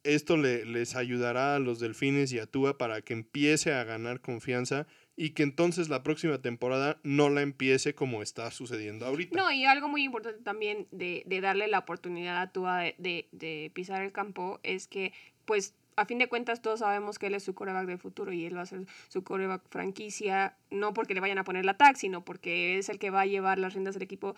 esto 0.04 0.36
le, 0.36 0.64
les 0.64 0.96
ayudará 0.96 1.54
a 1.54 1.58
los 1.58 1.80
delfines 1.80 2.32
y 2.32 2.38
a 2.38 2.46
Tua 2.46 2.78
para 2.78 3.02
que 3.02 3.12
empiece 3.12 3.72
a 3.72 3.84
ganar 3.84 4.20
confianza 4.20 4.86
y 5.16 5.30
que 5.30 5.42
entonces 5.42 5.88
la 5.88 6.02
próxima 6.02 6.40
temporada 6.40 7.00
no 7.02 7.28
la 7.28 7.42
empiece 7.42 7.94
como 7.94 8.22
está 8.22 8.50
sucediendo 8.50 9.04
ahorita. 9.04 9.36
No, 9.36 9.50
y 9.50 9.64
algo 9.64 9.88
muy 9.88 10.04
importante 10.04 10.40
también 10.42 10.86
de, 10.92 11.24
de 11.26 11.40
darle 11.40 11.66
la 11.66 11.80
oportunidad 11.80 12.40
a 12.40 12.52
Tua 12.52 12.78
de, 12.78 12.94
de, 12.98 13.28
de 13.32 13.70
pisar 13.74 14.02
el 14.02 14.12
campo 14.12 14.60
es 14.62 14.86
que 14.86 15.12
pues 15.44 15.74
a 15.98 16.04
fin 16.06 16.18
de 16.18 16.28
cuentas 16.28 16.62
todos 16.62 16.80
sabemos 16.80 17.18
que 17.18 17.26
él 17.26 17.34
es 17.34 17.42
su 17.42 17.54
coreback 17.54 17.86
del 17.86 17.98
futuro 17.98 18.32
y 18.32 18.44
él 18.46 18.56
va 18.56 18.62
a 18.62 18.66
ser 18.66 18.86
su 19.08 19.24
coreback 19.24 19.62
franquicia, 19.68 20.56
no 20.70 20.94
porque 20.94 21.14
le 21.14 21.20
vayan 21.20 21.38
a 21.38 21.44
poner 21.44 21.64
la 21.64 21.76
tag, 21.76 21.96
sino 21.96 22.24
porque 22.24 22.78
es 22.78 22.88
el 22.88 22.98
que 22.98 23.10
va 23.10 23.22
a 23.22 23.26
llevar 23.26 23.58
las 23.58 23.74
riendas 23.74 23.94
del 23.94 24.02
equipo 24.02 24.34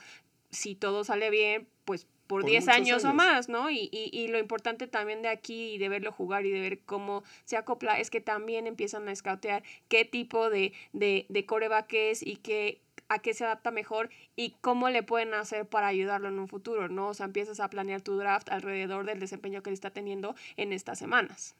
si 0.50 0.74
todo 0.74 1.04
sale 1.04 1.30
bien, 1.30 1.68
pues 1.84 2.06
por 2.26 2.44
10 2.44 2.68
años, 2.68 3.04
o 3.04 3.12
más, 3.12 3.48
¿no? 3.48 3.70
Y, 3.70 3.88
y, 3.90 4.08
y, 4.12 4.28
lo 4.28 4.38
importante 4.38 4.86
también 4.86 5.20
de 5.20 5.28
aquí 5.28 5.72
y 5.72 5.78
de 5.78 5.88
verlo 5.88 6.12
jugar 6.12 6.46
y 6.46 6.50
de 6.50 6.60
ver 6.60 6.78
cómo 6.78 7.24
se 7.44 7.56
acopla 7.56 7.98
es 7.98 8.08
que 8.08 8.20
también 8.20 8.68
empiezan 8.68 9.08
a 9.08 9.12
escautear 9.12 9.64
qué 9.88 10.04
tipo 10.04 10.48
de, 10.48 10.72
de, 10.92 11.26
de 11.28 11.46
coreback 11.46 11.92
es 11.92 12.24
y 12.24 12.36
qué 12.36 12.80
a 13.10 13.18
qué 13.18 13.34
se 13.34 13.44
adapta 13.44 13.72
mejor 13.72 14.08
y 14.36 14.54
cómo 14.60 14.88
le 14.88 15.02
pueden 15.02 15.34
hacer 15.34 15.66
para 15.66 15.88
ayudarlo 15.88 16.28
en 16.28 16.38
un 16.38 16.46
futuro, 16.46 16.88
¿no? 16.88 17.08
O 17.08 17.14
sea, 17.14 17.26
empiezas 17.26 17.58
a 17.58 17.68
planear 17.68 18.00
tu 18.00 18.16
draft 18.16 18.48
alrededor 18.50 19.04
del 19.04 19.18
desempeño 19.18 19.64
que 19.64 19.72
está 19.72 19.90
teniendo 19.90 20.36
en 20.56 20.72
estas 20.72 21.00
semanas. 21.00 21.56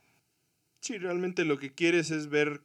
Sí, 0.78 0.96
realmente 0.96 1.44
lo 1.44 1.58
que 1.58 1.74
quieres 1.74 2.12
es 2.12 2.28
ver 2.28 2.62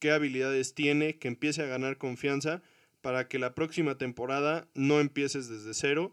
qué 0.00 0.10
habilidades 0.10 0.74
tiene, 0.74 1.16
que 1.16 1.28
empiece 1.28 1.62
a 1.62 1.66
ganar 1.66 1.96
confianza 1.96 2.60
para 3.00 3.28
que 3.28 3.38
la 3.38 3.54
próxima 3.54 3.98
temporada 3.98 4.66
no 4.74 4.98
empieces 4.98 5.48
desde 5.48 5.74
cero 5.74 6.12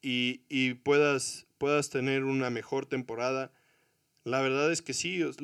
y, 0.00 0.40
y 0.48 0.72
puedas, 0.72 1.46
puedas 1.58 1.90
tener 1.90 2.24
una 2.24 2.48
mejor 2.48 2.86
temporada. 2.86 3.52
La 4.24 4.40
verdad 4.40 4.72
es 4.72 4.80
que 4.80 4.94
sí, 4.94 5.18
los 5.18 5.38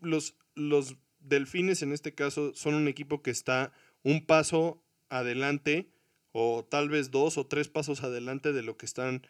los, 0.00 0.34
los 0.54 0.96
Delfines 1.20 1.82
en 1.82 1.92
este 1.92 2.14
caso 2.14 2.54
son 2.54 2.74
un 2.74 2.88
equipo 2.88 3.22
que 3.22 3.30
está 3.30 3.72
un 4.04 4.24
paso 4.24 4.80
adelante 5.08 5.90
o 6.30 6.64
tal 6.64 6.88
vez 6.88 7.10
dos 7.10 7.36
o 7.38 7.46
tres 7.46 7.68
pasos 7.68 8.04
adelante 8.04 8.52
de 8.52 8.62
lo 8.62 8.76
que 8.76 8.86
están 8.86 9.26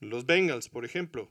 los 0.00 0.24
Bengals, 0.24 0.68
por 0.68 0.84
ejemplo. 0.84 1.30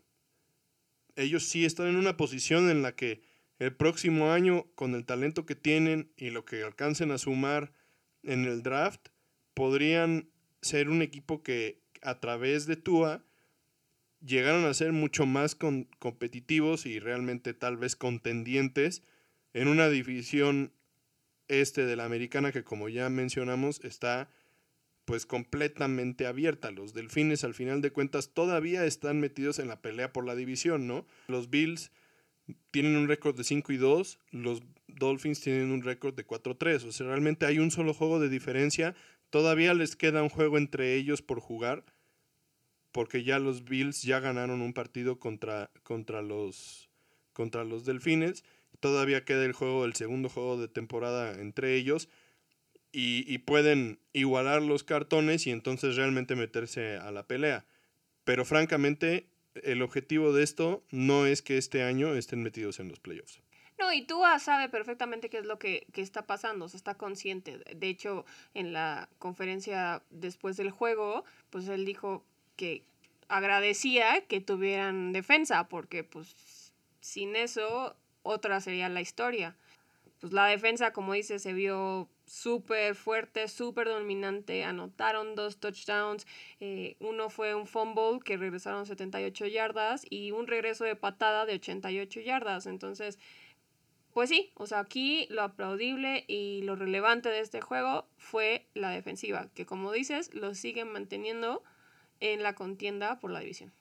Ellos 1.15 1.43
sí 1.43 1.65
están 1.65 1.87
en 1.87 1.95
una 1.95 2.17
posición 2.17 2.69
en 2.69 2.83
la 2.83 2.95
que 2.95 3.21
el 3.59 3.75
próximo 3.75 4.31
año, 4.31 4.67
con 4.75 4.93
el 4.93 5.05
talento 5.05 5.45
que 5.45 5.55
tienen 5.55 6.11
y 6.15 6.29
lo 6.29 6.45
que 6.45 6.61
alcancen 6.61 7.11
a 7.11 7.17
sumar 7.17 7.73
en 8.21 8.45
el 8.45 8.61
draft, 8.61 9.07
podrían 9.55 10.29
ser 10.61 10.89
un 10.89 11.01
equipo 11.01 11.41
que 11.41 11.81
a 12.01 12.19
través 12.19 12.67
de 12.67 12.75
Tua 12.75 13.23
llegaron 14.23 14.65
a 14.65 14.73
ser 14.73 14.91
mucho 14.91 15.25
más 15.25 15.55
competitivos 15.55 16.85
y 16.85 16.99
realmente 16.99 17.53
tal 17.53 17.77
vez 17.77 17.95
contendientes 17.95 19.03
en 19.53 19.67
una 19.67 19.89
división 19.89 20.73
este 21.47 21.85
de 21.85 21.95
la 21.95 22.05
americana 22.05 22.51
que 22.51 22.63
como 22.63 22.89
ya 22.89 23.09
mencionamos 23.09 23.83
está 23.83 24.29
pues 25.05 25.25
completamente 25.25 26.27
abierta. 26.27 26.69
Los 26.71 26.93
Delfines 26.93 27.45
al 27.45 27.53
final 27.53 27.81
de 27.81 27.91
cuentas 27.91 28.33
todavía 28.33 28.85
están 28.85 29.21
metidos 29.21 29.57
en 29.57 29.69
la 29.69 29.81
pelea 29.81 30.11
por 30.11 30.25
la 30.25 30.35
división, 30.35 30.85
¿no? 30.85 31.05
Los 31.27 31.49
Bills 31.49 31.91
tienen 32.71 32.97
un 32.97 33.07
récord 33.07 33.35
de 33.35 33.45
5 33.45 33.71
y 33.71 33.77
2, 33.77 34.19
los 34.31 34.61
Dolphins 34.87 35.41
tienen 35.41 35.71
un 35.71 35.81
récord 35.81 36.13
de 36.13 36.25
4-3, 36.25 36.85
o 36.85 36.91
sea, 36.91 37.07
realmente 37.07 37.45
hay 37.45 37.59
un 37.59 37.71
solo 37.71 37.93
juego 37.93 38.19
de 38.19 38.29
diferencia, 38.29 38.95
todavía 39.29 39.73
les 39.73 39.95
queda 39.95 40.23
un 40.23 40.29
juego 40.29 40.57
entre 40.57 40.95
ellos 40.95 41.21
por 41.21 41.39
jugar, 41.39 41.85
porque 42.91 43.23
ya 43.23 43.39
los 43.39 43.63
Bills 43.63 44.01
ya 44.03 44.19
ganaron 44.19 44.61
un 44.61 44.73
partido 44.73 45.19
contra, 45.19 45.71
contra, 45.83 46.21
los, 46.21 46.89
contra 47.33 47.63
los 47.63 47.85
Delfines, 47.85 48.43
todavía 48.79 49.25
queda 49.25 49.45
el 49.45 49.53
juego, 49.53 49.85
el 49.85 49.95
segundo 49.95 50.29
juego 50.29 50.57
de 50.57 50.67
temporada 50.67 51.39
entre 51.39 51.75
ellos, 51.75 52.09
y, 52.91 53.37
pueden 53.39 53.99
igualar 54.13 54.63
los 54.63 54.83
cartones 54.83 55.45
y 55.45 55.51
entonces 55.51 55.95
realmente 55.95 56.35
meterse 56.35 56.97
a 56.97 57.11
la 57.11 57.27
pelea. 57.27 57.65
Pero 58.23 58.43
francamente, 58.43 59.27
el 59.61 59.83
objetivo 59.83 60.33
de 60.33 60.43
esto 60.43 60.83
no 60.89 61.27
es 61.27 61.43
que 61.43 61.57
este 61.57 61.83
año 61.83 62.15
estén 62.15 62.41
metidos 62.41 62.79
en 62.79 62.89
los 62.89 62.99
playoffs. 62.99 63.39
No, 63.77 63.93
y 63.93 64.01
tú 64.01 64.21
sabe 64.39 64.69
perfectamente 64.69 65.29
qué 65.29 65.37
es 65.37 65.45
lo 65.45 65.59
que, 65.59 65.85
que, 65.93 66.01
está 66.01 66.25
pasando, 66.25 66.67
se 66.69 66.77
está 66.77 66.95
consciente. 66.95 67.59
De 67.75 67.87
hecho, 67.87 68.25
en 68.55 68.73
la 68.73 69.09
conferencia 69.19 70.01
después 70.09 70.57
del 70.57 70.71
juego, 70.71 71.23
pues 71.51 71.67
él 71.67 71.85
dijo 71.85 72.25
que 72.55 72.81
agradecía 73.27 74.21
que 74.21 74.41
tuvieran 74.41 75.13
defensa, 75.13 75.67
porque 75.67 76.03
pues 76.03 76.73
sin 76.99 77.35
eso 77.35 77.95
otra 78.27 78.61
sería 78.61 78.89
la 78.89 79.01
historia. 79.01 79.55
Pues 80.19 80.33
la 80.33 80.47
defensa, 80.47 80.93
como 80.93 81.13
dice, 81.13 81.37
se 81.37 81.53
vio 81.53 82.09
súper 82.25 82.95
fuerte, 82.95 83.47
súper 83.47 83.87
dominante. 83.87 84.63
Anotaron 84.63 85.35
dos 85.35 85.59
touchdowns. 85.59 86.25
Eh, 86.59 86.97
uno 86.99 87.29
fue 87.29 87.53
un 87.53 87.67
fumble 87.67 88.19
que 88.23 88.37
regresaron 88.37 88.85
78 88.85 89.45
yardas 89.47 90.05
y 90.09 90.31
un 90.31 90.47
regreso 90.47 90.85
de 90.85 90.95
patada 90.95 91.45
de 91.45 91.53
88 91.53 92.19
yardas. 92.21 92.65
Entonces, 92.65 93.19
pues 94.13 94.29
sí, 94.29 94.51
o 94.55 94.65
sea, 94.65 94.79
aquí 94.79 95.27
lo 95.29 95.43
aplaudible 95.43 96.25
y 96.27 96.63
lo 96.63 96.75
relevante 96.75 97.29
de 97.29 97.39
este 97.39 97.61
juego 97.61 98.07
fue 98.17 98.65
la 98.73 98.89
defensiva, 98.89 99.49
que 99.53 99.67
como 99.67 99.91
dices, 99.91 100.33
lo 100.33 100.55
siguen 100.55 100.91
manteniendo 100.91 101.61
en 102.19 102.41
la 102.41 102.55
contienda 102.55 103.19
por 103.19 103.29
la 103.29 103.41
división. 103.41 103.71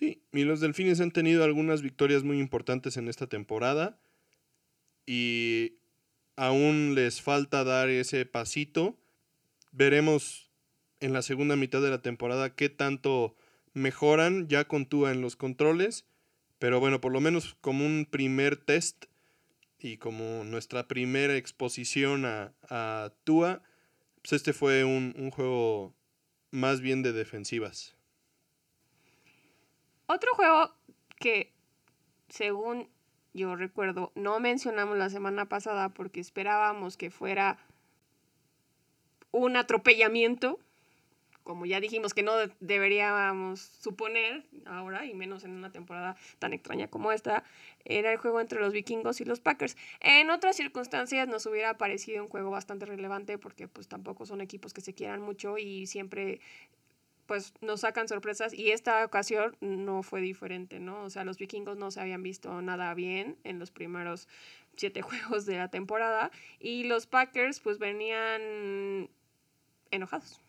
Sí, 0.00 0.22
y 0.32 0.44
los 0.44 0.60
Delfines 0.60 1.02
han 1.02 1.10
tenido 1.10 1.44
algunas 1.44 1.82
victorias 1.82 2.24
muy 2.24 2.38
importantes 2.38 2.96
en 2.96 3.06
esta 3.06 3.26
temporada 3.26 4.00
y 5.04 5.74
aún 6.36 6.94
les 6.94 7.20
falta 7.20 7.64
dar 7.64 7.90
ese 7.90 8.24
pasito. 8.24 8.98
Veremos 9.72 10.50
en 11.00 11.12
la 11.12 11.20
segunda 11.20 11.54
mitad 11.54 11.82
de 11.82 11.90
la 11.90 12.00
temporada 12.00 12.54
qué 12.54 12.70
tanto 12.70 13.36
mejoran 13.74 14.48
ya 14.48 14.66
con 14.66 14.86
Tua 14.86 15.12
en 15.12 15.20
los 15.20 15.36
controles. 15.36 16.06
Pero 16.58 16.80
bueno, 16.80 17.02
por 17.02 17.12
lo 17.12 17.20
menos 17.20 17.54
como 17.60 17.84
un 17.84 18.06
primer 18.10 18.56
test 18.56 19.04
y 19.78 19.98
como 19.98 20.44
nuestra 20.44 20.88
primera 20.88 21.36
exposición 21.36 22.24
a, 22.24 22.54
a 22.70 23.12
Tua, 23.24 23.62
pues 24.22 24.32
este 24.32 24.54
fue 24.54 24.84
un, 24.84 25.14
un 25.18 25.30
juego 25.30 25.94
más 26.50 26.80
bien 26.80 27.02
de 27.02 27.12
defensivas. 27.12 27.99
Otro 30.12 30.34
juego 30.34 30.74
que, 31.20 31.52
según 32.28 32.88
yo 33.32 33.54
recuerdo, 33.54 34.10
no 34.16 34.40
mencionamos 34.40 34.98
la 34.98 35.08
semana 35.08 35.48
pasada 35.48 35.90
porque 35.90 36.18
esperábamos 36.18 36.96
que 36.96 37.12
fuera 37.12 37.58
un 39.30 39.56
atropellamiento, 39.56 40.58
como 41.44 41.64
ya 41.64 41.78
dijimos 41.78 42.12
que 42.12 42.24
no 42.24 42.32
deberíamos 42.58 43.60
suponer 43.60 44.44
ahora, 44.66 45.06
y 45.06 45.14
menos 45.14 45.44
en 45.44 45.52
una 45.52 45.70
temporada 45.70 46.16
tan 46.40 46.54
extraña 46.54 46.88
como 46.88 47.12
esta, 47.12 47.44
era 47.84 48.10
el 48.10 48.18
juego 48.18 48.40
entre 48.40 48.58
los 48.58 48.72
vikingos 48.72 49.20
y 49.20 49.24
los 49.24 49.38
Packers. 49.38 49.76
En 50.00 50.30
otras 50.30 50.56
circunstancias 50.56 51.28
nos 51.28 51.46
hubiera 51.46 51.78
parecido 51.78 52.24
un 52.24 52.28
juego 52.28 52.50
bastante 52.50 52.84
relevante 52.84 53.38
porque 53.38 53.68
pues 53.68 53.86
tampoco 53.86 54.26
son 54.26 54.40
equipos 54.40 54.74
que 54.74 54.80
se 54.80 54.92
quieran 54.92 55.22
mucho 55.22 55.56
y 55.56 55.86
siempre 55.86 56.40
pues 57.30 57.54
nos 57.60 57.82
sacan 57.82 58.08
sorpresas 58.08 58.52
y 58.52 58.72
esta 58.72 59.04
ocasión 59.04 59.56
no 59.60 60.02
fue 60.02 60.20
diferente, 60.20 60.80
¿no? 60.80 61.04
O 61.04 61.10
sea, 61.10 61.22
los 61.22 61.38
vikingos 61.38 61.76
no 61.76 61.92
se 61.92 62.00
habían 62.00 62.24
visto 62.24 62.60
nada 62.60 62.92
bien 62.92 63.38
en 63.44 63.60
los 63.60 63.70
primeros 63.70 64.26
siete 64.76 65.00
juegos 65.02 65.46
de 65.46 65.56
la 65.56 65.68
temporada 65.68 66.32
y 66.58 66.82
los 66.82 67.06
Packers 67.06 67.60
pues 67.60 67.78
venían 67.78 69.08
enojados. 69.92 70.40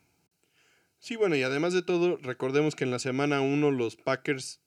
Sí, 0.98 1.18
bueno, 1.18 1.36
y 1.36 1.44
además 1.44 1.74
de 1.74 1.84
todo, 1.84 2.18
recordemos 2.18 2.76
que 2.76 2.86
en 2.86 2.90
la 2.90 2.98
semana 2.98 3.42
1 3.42 3.70
los 3.70 3.96
Packers 3.96 4.60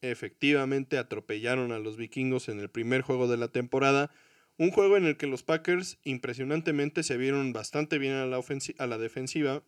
efectivamente 0.00 0.96
atropellaron 0.96 1.72
a 1.72 1.78
los 1.78 1.98
vikingos 1.98 2.48
en 2.48 2.58
el 2.58 2.70
primer 2.70 3.02
juego 3.02 3.28
de 3.28 3.36
la 3.36 3.48
temporada. 3.48 4.10
Un 4.56 4.70
juego 4.70 4.96
en 4.96 5.04
el 5.04 5.18
que 5.18 5.26
los 5.26 5.42
Packers 5.42 5.98
impresionantemente 6.04 7.02
se 7.02 7.18
vieron 7.18 7.52
bastante 7.52 7.98
bien 7.98 8.14
a 8.14 8.24
la, 8.24 8.40
a 8.78 8.86
la 8.86 8.96
defensiva 8.96 9.62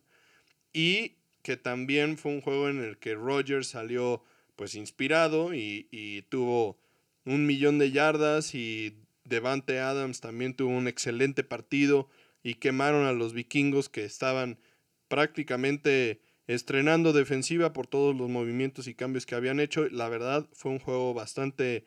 y 0.73 1.17
que 1.43 1.57
también 1.57 2.17
fue 2.17 2.31
un 2.31 2.41
juego 2.41 2.69
en 2.69 2.81
el 2.81 2.97
que 2.97 3.13
Rogers 3.13 3.67
salió 3.67 4.23
pues 4.55 4.75
inspirado 4.75 5.53
y, 5.53 6.25
tuvo 6.29 6.79
un 7.25 7.45
millón 7.45 7.77
de 7.77 7.91
yardas 7.91 8.55
y 8.55 8.95
Devante 9.25 9.79
Adams 9.79 10.21
también 10.21 10.55
tuvo 10.55 10.71
un 10.71 10.87
excelente 10.87 11.43
partido 11.43 12.09
y 12.43 12.55
quemaron 12.55 13.05
a 13.05 13.13
los 13.13 13.33
vikingos 13.33 13.89
que 13.89 14.03
estaban 14.03 14.57
prácticamente 15.07 16.21
estrenando 16.47 17.13
defensiva 17.13 17.71
por 17.71 17.87
todos 17.87 18.15
los 18.15 18.29
movimientos 18.29 18.87
y 18.87 18.95
cambios 18.95 19.25
que 19.25 19.35
habían 19.35 19.59
hecho. 19.59 19.87
La 19.89 20.09
verdad 20.09 20.47
fue 20.53 20.71
un 20.71 20.79
juego 20.79 21.13
bastante 21.13 21.85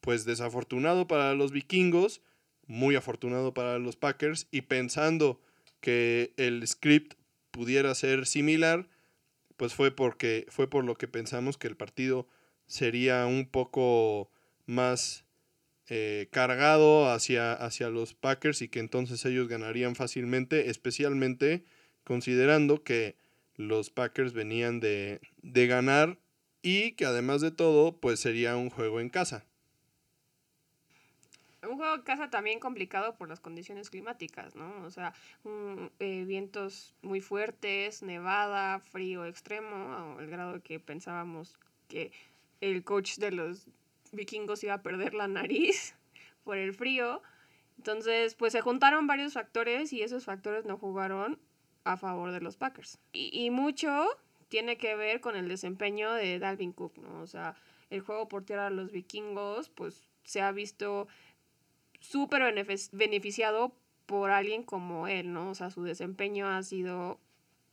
pues 0.00 0.24
desafortunado 0.24 1.06
para 1.06 1.34
los 1.34 1.52
vikingos, 1.52 2.20
muy 2.66 2.96
afortunado 2.96 3.54
para 3.54 3.78
los 3.78 3.96
Packers 3.96 4.46
y 4.50 4.62
pensando 4.62 5.40
que 5.80 6.32
el 6.36 6.66
script 6.66 7.14
pudiera 7.56 7.94
ser 7.94 8.26
similar, 8.26 8.86
pues 9.56 9.72
fue 9.72 9.90
porque 9.90 10.44
fue 10.50 10.68
por 10.68 10.84
lo 10.84 10.94
que 10.96 11.08
pensamos 11.08 11.56
que 11.56 11.68
el 11.68 11.74
partido 11.74 12.28
sería 12.66 13.24
un 13.24 13.46
poco 13.46 14.30
más 14.66 15.24
eh, 15.88 16.28
cargado 16.30 17.10
hacia, 17.10 17.54
hacia 17.54 17.88
los 17.88 18.12
Packers 18.12 18.60
y 18.60 18.68
que 18.68 18.80
entonces 18.80 19.24
ellos 19.24 19.48
ganarían 19.48 19.94
fácilmente, 19.94 20.68
especialmente 20.68 21.64
considerando 22.04 22.82
que 22.82 23.16
los 23.54 23.88
Packers 23.88 24.34
venían 24.34 24.78
de, 24.78 25.22
de 25.40 25.66
ganar 25.66 26.18
y 26.60 26.92
que 26.92 27.06
además 27.06 27.40
de 27.40 27.52
todo, 27.52 27.98
pues 28.00 28.20
sería 28.20 28.54
un 28.58 28.68
juego 28.68 29.00
en 29.00 29.08
casa 29.08 29.46
un 31.68 31.76
juego 31.76 31.96
de 31.98 32.04
casa 32.04 32.30
también 32.30 32.60
complicado 32.60 33.16
por 33.16 33.28
las 33.28 33.40
condiciones 33.40 33.90
climáticas, 33.90 34.54
¿no? 34.54 34.84
O 34.84 34.90
sea, 34.90 35.14
eh, 35.98 36.24
vientos 36.26 36.94
muy 37.02 37.20
fuertes, 37.20 38.02
nevada, 38.02 38.80
frío 38.80 39.24
extremo, 39.24 40.16
al 40.18 40.26
grado 40.26 40.62
que 40.62 40.80
pensábamos 40.80 41.58
que 41.88 42.12
el 42.60 42.84
coach 42.84 43.16
de 43.16 43.32
los 43.32 43.66
vikingos 44.12 44.62
iba 44.64 44.74
a 44.74 44.82
perder 44.82 45.14
la 45.14 45.28
nariz 45.28 45.94
por 46.44 46.56
el 46.56 46.74
frío. 46.74 47.22
Entonces, 47.78 48.34
pues 48.34 48.52
se 48.52 48.62
juntaron 48.62 49.06
varios 49.06 49.34
factores 49.34 49.92
y 49.92 50.02
esos 50.02 50.24
factores 50.24 50.64
no 50.64 50.78
jugaron 50.78 51.38
a 51.84 51.96
favor 51.96 52.32
de 52.32 52.40
los 52.40 52.56
Packers. 52.56 52.98
Y, 53.12 53.30
y 53.32 53.50
mucho 53.50 54.08
tiene 54.48 54.78
que 54.78 54.96
ver 54.96 55.20
con 55.20 55.36
el 55.36 55.48
desempeño 55.48 56.12
de 56.12 56.38
Dalvin 56.38 56.72
Cook, 56.72 56.98
¿no? 56.98 57.20
O 57.20 57.26
sea, 57.26 57.56
el 57.90 58.00
juego 58.00 58.28
por 58.28 58.44
tierra 58.44 58.64
de 58.64 58.76
los 58.76 58.90
vikingos, 58.90 59.68
pues 59.68 60.02
se 60.24 60.40
ha 60.40 60.52
visto 60.52 61.08
súper 62.10 62.42
beneficiado 62.92 63.72
por 64.06 64.30
alguien 64.30 64.62
como 64.62 65.08
él, 65.08 65.32
¿no? 65.32 65.50
O 65.50 65.54
sea, 65.54 65.70
su 65.70 65.82
desempeño 65.82 66.48
ha 66.48 66.62
sido 66.62 67.18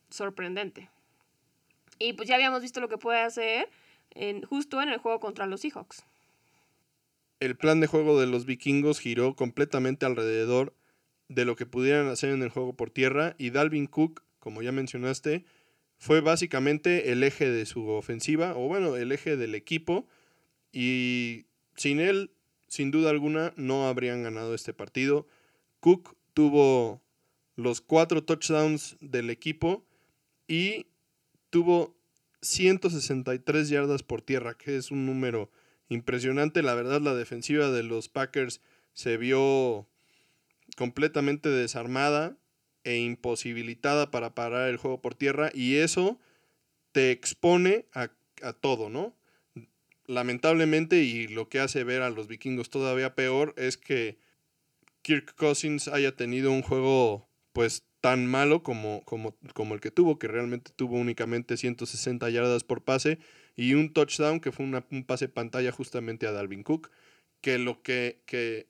sorprendente. 0.09 0.89
Y 1.99 2.13
pues 2.13 2.27
ya 2.27 2.35
habíamos 2.35 2.61
visto 2.61 2.81
lo 2.81 2.89
que 2.89 2.97
puede 2.97 3.21
hacer 3.21 3.69
en, 4.11 4.41
justo 4.43 4.81
en 4.81 4.89
el 4.89 4.97
juego 4.97 5.19
contra 5.19 5.45
los 5.45 5.61
Seahawks. 5.61 6.03
El 7.39 7.55
plan 7.55 7.79
de 7.79 7.87
juego 7.87 8.19
de 8.19 8.27
los 8.27 8.45
vikingos 8.45 8.99
giró 8.99 9.35
completamente 9.35 10.05
alrededor 10.05 10.73
de 11.27 11.45
lo 11.45 11.55
que 11.55 11.65
pudieran 11.65 12.07
hacer 12.07 12.31
en 12.31 12.41
el 12.41 12.49
juego 12.49 12.73
por 12.73 12.89
tierra 12.89 13.35
y 13.37 13.49
Dalvin 13.49 13.87
Cook, 13.87 14.23
como 14.39 14.61
ya 14.61 14.71
mencionaste, 14.71 15.45
fue 15.97 16.21
básicamente 16.21 17.11
el 17.11 17.23
eje 17.23 17.49
de 17.49 17.65
su 17.65 17.87
ofensiva, 17.89 18.55
o 18.55 18.67
bueno, 18.67 18.95
el 18.95 19.11
eje 19.11 19.37
del 19.37 19.55
equipo, 19.55 20.05
y 20.71 21.45
sin 21.75 21.99
él, 21.99 22.31
sin 22.73 22.89
duda 22.89 23.11
alguna, 23.11 23.53
no 23.55 23.87
habrían 23.87 24.23
ganado 24.23 24.55
este 24.55 24.73
partido. 24.73 25.27
Cook 25.79 26.17
tuvo 26.33 27.03
los 27.55 27.81
cuatro 27.81 28.23
touchdowns 28.23 28.97
del 28.99 29.29
equipo 29.29 29.85
y 30.47 30.87
tuvo 31.51 31.95
163 32.41 33.69
yardas 33.69 34.01
por 34.01 34.23
tierra, 34.23 34.55
que 34.55 34.75
es 34.75 34.89
un 34.89 35.05
número 35.05 35.51
impresionante. 35.87 36.63
La 36.63 36.73
verdad, 36.73 36.99
la 36.99 37.13
defensiva 37.13 37.69
de 37.69 37.83
los 37.83 38.09
Packers 38.09 38.59
se 38.93 39.17
vio 39.17 39.87
completamente 40.75 41.49
desarmada 41.49 42.39
e 42.83 42.97
imposibilitada 42.97 44.09
para 44.09 44.33
parar 44.33 44.67
el 44.67 44.77
juego 44.77 44.99
por 44.99 45.13
tierra 45.13 45.51
y 45.53 45.75
eso 45.75 46.19
te 46.91 47.11
expone 47.11 47.85
a, 47.93 48.09
a 48.41 48.53
todo, 48.53 48.89
¿no? 48.89 49.15
Lamentablemente 50.05 50.97
y 51.03 51.27
lo 51.27 51.49
que 51.49 51.59
hace 51.59 51.83
ver 51.83 52.01
a 52.01 52.09
los 52.09 52.27
vikingos 52.27 52.69
todavía 52.69 53.15
peor 53.15 53.53
es 53.57 53.77
que 53.77 54.17
Kirk 55.01 55.35
Cousins 55.35 55.87
haya 55.87 56.15
tenido 56.15 56.51
un 56.51 56.61
juego 56.61 57.29
pues 57.53 57.83
tan 58.01 58.25
malo 58.25 58.63
como, 58.63 59.01
como, 59.05 59.37
como, 59.53 59.75
el 59.75 59.79
que 59.79 59.91
tuvo, 59.91 60.19
que 60.19 60.27
realmente 60.27 60.71
tuvo 60.75 60.97
únicamente 60.97 61.55
160 61.55 62.29
yardas 62.29 62.65
por 62.65 62.83
pase 62.83 63.19
y 63.55 63.75
un 63.75 63.93
touchdown 63.93 64.41
que 64.41 64.51
fue 64.51 64.65
un 64.65 65.05
pase 65.05 65.29
pantalla 65.29 65.71
justamente 65.71 66.27
a 66.27 66.33
Dalvin 66.33 66.63
Cook, 66.63 66.91
que 67.39 67.57
lo 67.59 67.81
que, 67.81 68.21
que 68.25 68.67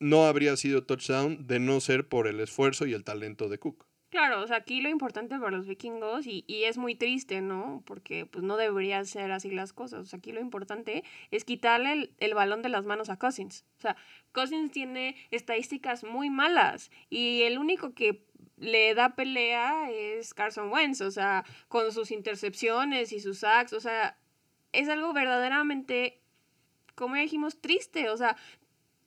no 0.00 0.26
habría 0.26 0.56
sido 0.56 0.84
touchdown 0.84 1.46
de 1.46 1.60
no 1.60 1.80
ser 1.80 2.08
por 2.08 2.26
el 2.26 2.40
esfuerzo 2.40 2.86
y 2.86 2.92
el 2.92 3.04
talento 3.04 3.48
de 3.48 3.58
Cook. 3.58 3.86
Claro, 4.12 4.42
o 4.42 4.46
sea, 4.46 4.58
aquí 4.58 4.82
lo 4.82 4.90
importante 4.90 5.38
para 5.38 5.56
los 5.56 5.66
vikingos, 5.66 6.26
y, 6.26 6.44
y, 6.46 6.64
es 6.64 6.76
muy 6.76 6.94
triste, 6.94 7.40
¿no? 7.40 7.82
Porque 7.86 8.26
pues 8.26 8.44
no 8.44 8.58
deberían 8.58 9.06
ser 9.06 9.32
así 9.32 9.50
las 9.50 9.72
cosas. 9.72 10.00
O 10.00 10.04
sea, 10.04 10.18
aquí 10.18 10.32
lo 10.32 10.40
importante 10.42 11.02
es 11.30 11.46
quitarle 11.46 11.92
el, 11.92 12.14
el, 12.18 12.34
balón 12.34 12.60
de 12.60 12.68
las 12.68 12.84
manos 12.84 13.08
a 13.08 13.16
Cousins. 13.16 13.64
O 13.78 13.80
sea, 13.80 13.96
Cousins 14.32 14.70
tiene 14.70 15.16
estadísticas 15.30 16.04
muy 16.04 16.28
malas 16.28 16.90
y 17.08 17.44
el 17.44 17.56
único 17.56 17.94
que 17.94 18.22
le 18.58 18.94
da 18.94 19.14
pelea 19.14 19.90
es 19.90 20.34
Carson 20.34 20.70
Wentz, 20.70 21.00
o 21.00 21.10
sea, 21.10 21.46
con 21.68 21.90
sus 21.90 22.10
intercepciones 22.10 23.12
y 23.12 23.20
sus 23.20 23.38
sacks, 23.38 23.72
o 23.72 23.80
sea, 23.80 24.18
es 24.72 24.90
algo 24.90 25.14
verdaderamente, 25.14 26.20
como 26.94 27.16
ya 27.16 27.22
dijimos, 27.22 27.62
triste, 27.62 28.10
o 28.10 28.18
sea, 28.18 28.36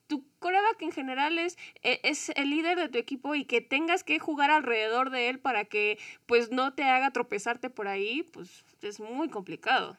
tu 0.08 0.26
coreback 0.40 0.82
en 0.82 0.92
general 0.92 1.38
es, 1.40 1.58
e, 1.84 2.00
es 2.04 2.30
el 2.36 2.50
líder 2.50 2.78
de 2.78 2.90
tu 2.90 2.98
equipo 2.98 3.36
y 3.36 3.46
que 3.46 3.62
tengas 3.62 4.04
que 4.04 4.20
jugar 4.20 4.52
alrededor 4.52 5.10
de 5.10 5.30
él 5.30 5.40
para 5.40 5.66
que 5.66 5.98
pues 6.26 6.52
no 6.52 6.74
te 6.74 6.84
haga 6.84 7.12
tropezarte 7.12 7.70
por 7.70 7.88
ahí, 7.88 8.24
pues 8.32 8.64
es 8.82 9.00
muy 9.00 9.30
complicado. 9.30 9.98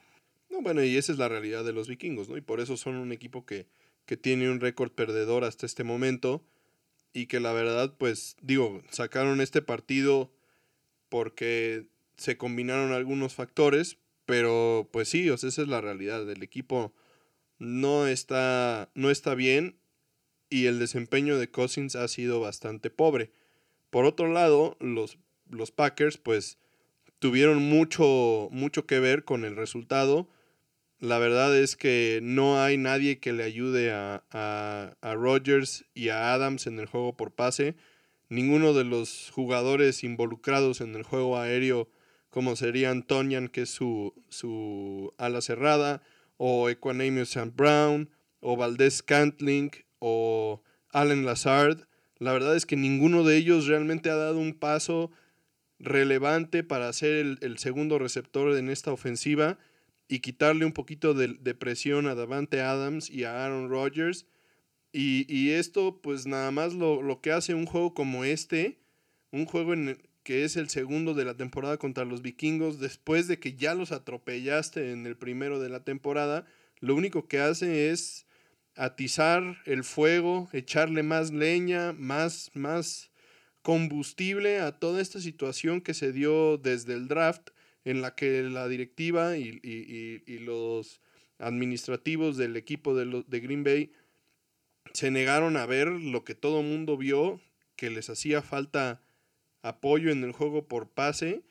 No, 0.50 0.62
bueno, 0.62 0.82
y 0.82 0.96
esa 0.96 1.12
es 1.12 1.18
la 1.18 1.28
realidad 1.28 1.64
de 1.64 1.72
los 1.72 1.88
vikingos, 1.88 2.28
¿no? 2.28 2.36
Y 2.36 2.40
por 2.40 2.60
eso 2.60 2.76
son 2.76 2.96
un 2.96 3.12
equipo 3.12 3.44
que, 3.44 3.66
que 4.04 4.16
tiene 4.16 4.50
un 4.50 4.60
récord 4.60 4.92
perdedor 4.92 5.44
hasta 5.44 5.66
este 5.66 5.84
momento 5.84 6.44
y 7.12 7.26
que 7.26 7.40
la 7.40 7.52
verdad, 7.52 7.94
pues 7.98 8.36
digo, 8.42 8.82
sacaron 8.90 9.40
este 9.40 9.62
partido 9.62 10.30
porque 11.08 11.86
se 12.16 12.36
combinaron 12.36 12.92
algunos 12.92 13.34
factores, 13.34 13.98
pero 14.24 14.88
pues 14.92 15.08
sí, 15.08 15.28
o 15.30 15.36
sea, 15.36 15.48
esa 15.48 15.62
es 15.62 15.68
la 15.68 15.80
realidad, 15.80 16.28
el 16.30 16.42
equipo 16.42 16.94
no 17.58 18.06
está, 18.06 18.90
no 18.94 19.10
está 19.10 19.34
bien 19.34 19.76
y 20.56 20.66
el 20.66 20.78
desempeño 20.78 21.36
de 21.36 21.50
Cousins 21.50 21.96
ha 21.96 22.08
sido 22.08 22.40
bastante 22.40 22.88
pobre. 22.88 23.30
Por 23.90 24.06
otro 24.06 24.32
lado, 24.32 24.78
los, 24.80 25.18
los 25.50 25.70
Packers 25.70 26.16
pues 26.16 26.58
tuvieron 27.18 27.62
mucho, 27.62 28.48
mucho 28.50 28.86
que 28.86 28.98
ver 28.98 29.24
con 29.24 29.44
el 29.44 29.54
resultado. 29.54 30.30
La 30.98 31.18
verdad 31.18 31.54
es 31.54 31.76
que 31.76 32.20
no 32.22 32.62
hay 32.62 32.78
nadie 32.78 33.18
que 33.18 33.34
le 33.34 33.44
ayude 33.44 33.92
a, 33.92 34.24
a, 34.30 34.96
a 35.02 35.14
Rodgers 35.14 35.84
y 35.92 36.08
a 36.08 36.32
Adams 36.32 36.66
en 36.66 36.78
el 36.78 36.86
juego 36.86 37.14
por 37.18 37.34
pase. 37.34 37.76
Ninguno 38.30 38.72
de 38.72 38.84
los 38.84 39.30
jugadores 39.30 40.04
involucrados 40.04 40.80
en 40.80 40.94
el 40.94 41.02
juego 41.02 41.36
aéreo, 41.36 41.90
como 42.30 42.56
serían 42.56 43.02
Tonyan, 43.02 43.48
que 43.48 43.62
es 43.62 43.70
su, 43.70 44.14
su 44.30 45.12
ala 45.18 45.42
cerrada, 45.42 46.02
o 46.38 46.70
Equanimous 46.70 47.36
St. 47.36 47.52
Brown, 47.54 48.08
o 48.40 48.56
Valdez 48.56 49.02
Cantling, 49.02 49.70
o 50.08 50.62
Allen 50.92 51.26
Lazard. 51.26 51.88
La 52.18 52.32
verdad 52.32 52.54
es 52.54 52.64
que 52.64 52.76
ninguno 52.76 53.24
de 53.24 53.36
ellos 53.36 53.66
realmente 53.66 54.08
ha 54.08 54.14
dado 54.14 54.38
un 54.38 54.54
paso 54.54 55.10
relevante 55.80 56.62
para 56.62 56.92
ser 56.92 57.38
el, 57.40 57.58
segundo 57.58 57.98
receptor 57.98 58.56
en 58.56 58.70
esta 58.70 58.92
ofensiva 58.92 59.58
y 60.06 60.20
quitarle 60.20 60.64
un 60.64 60.72
poquito 60.72 61.12
de, 61.12 61.54
presión 61.54 62.06
a 62.06 62.14
Davante 62.14 62.60
Adams 62.60 63.10
y 63.10 63.24
a 63.24 63.44
Aaron 63.44 63.68
Rodgers. 63.68 64.26
Y, 64.92 65.50
esto, 65.50 66.00
pues 66.00 66.26
nada 66.26 66.52
más 66.52 66.72
lo, 66.72 67.02
lo, 67.02 67.20
que 67.20 67.32
hace 67.32 67.54
un 67.54 67.66
juego 67.66 67.92
como 67.92 68.24
este, 68.24 68.78
un 69.32 69.44
juego 69.44 69.74
en 69.74 69.98
que 70.22 70.44
es 70.44 70.56
el 70.56 70.70
segundo 70.70 71.14
de 71.14 71.24
la 71.24 71.36
temporada 71.36 71.78
contra 71.78 72.04
los 72.04 72.22
vikingos, 72.22 72.78
después 72.78 73.26
de 73.26 73.38
que 73.38 73.54
ya 73.54 73.74
los 73.74 73.92
atropellaste 73.92 74.92
en 74.92 75.04
el 75.04 75.16
primero 75.16 75.60
de 75.60 75.68
la 75.68 75.84
temporada, 75.84 76.46
lo 76.80 76.94
único 76.94 77.28
que 77.28 77.40
hace 77.40 77.90
es 77.90 78.25
atizar 78.76 79.58
el 79.64 79.84
fuego, 79.84 80.48
echarle 80.52 81.02
más 81.02 81.32
leña, 81.32 81.92
más, 81.94 82.50
más 82.54 83.10
combustible 83.62 84.60
a 84.60 84.78
toda 84.78 85.00
esta 85.00 85.20
situación 85.20 85.80
que 85.80 85.94
se 85.94 86.12
dio 86.12 86.58
desde 86.58 86.92
el 86.92 87.08
draft 87.08 87.50
en 87.84 88.02
la 88.02 88.14
que 88.14 88.42
la 88.42 88.68
directiva 88.68 89.36
y, 89.36 90.20
los 90.40 91.00
administrativos 91.38 92.36
del 92.36 92.56
equipo 92.56 92.94
de, 92.94 93.24
de 93.26 93.40
Green 93.40 93.64
Bay 93.64 93.92
se 94.92 95.10
negaron 95.10 95.56
a 95.56 95.66
ver 95.66 95.88
lo 95.88 96.24
que 96.24 96.34
todo 96.34 96.62
mundo 96.62 96.96
vio, 96.96 97.40
que 97.76 97.90
les 97.90 98.08
hacía 98.08 98.40
falta 98.42 99.02
apoyo 99.62 100.10
en 100.10 100.22
el 100.24 100.32
juego 100.32 100.66
por 100.66 100.88
pase 100.88 101.42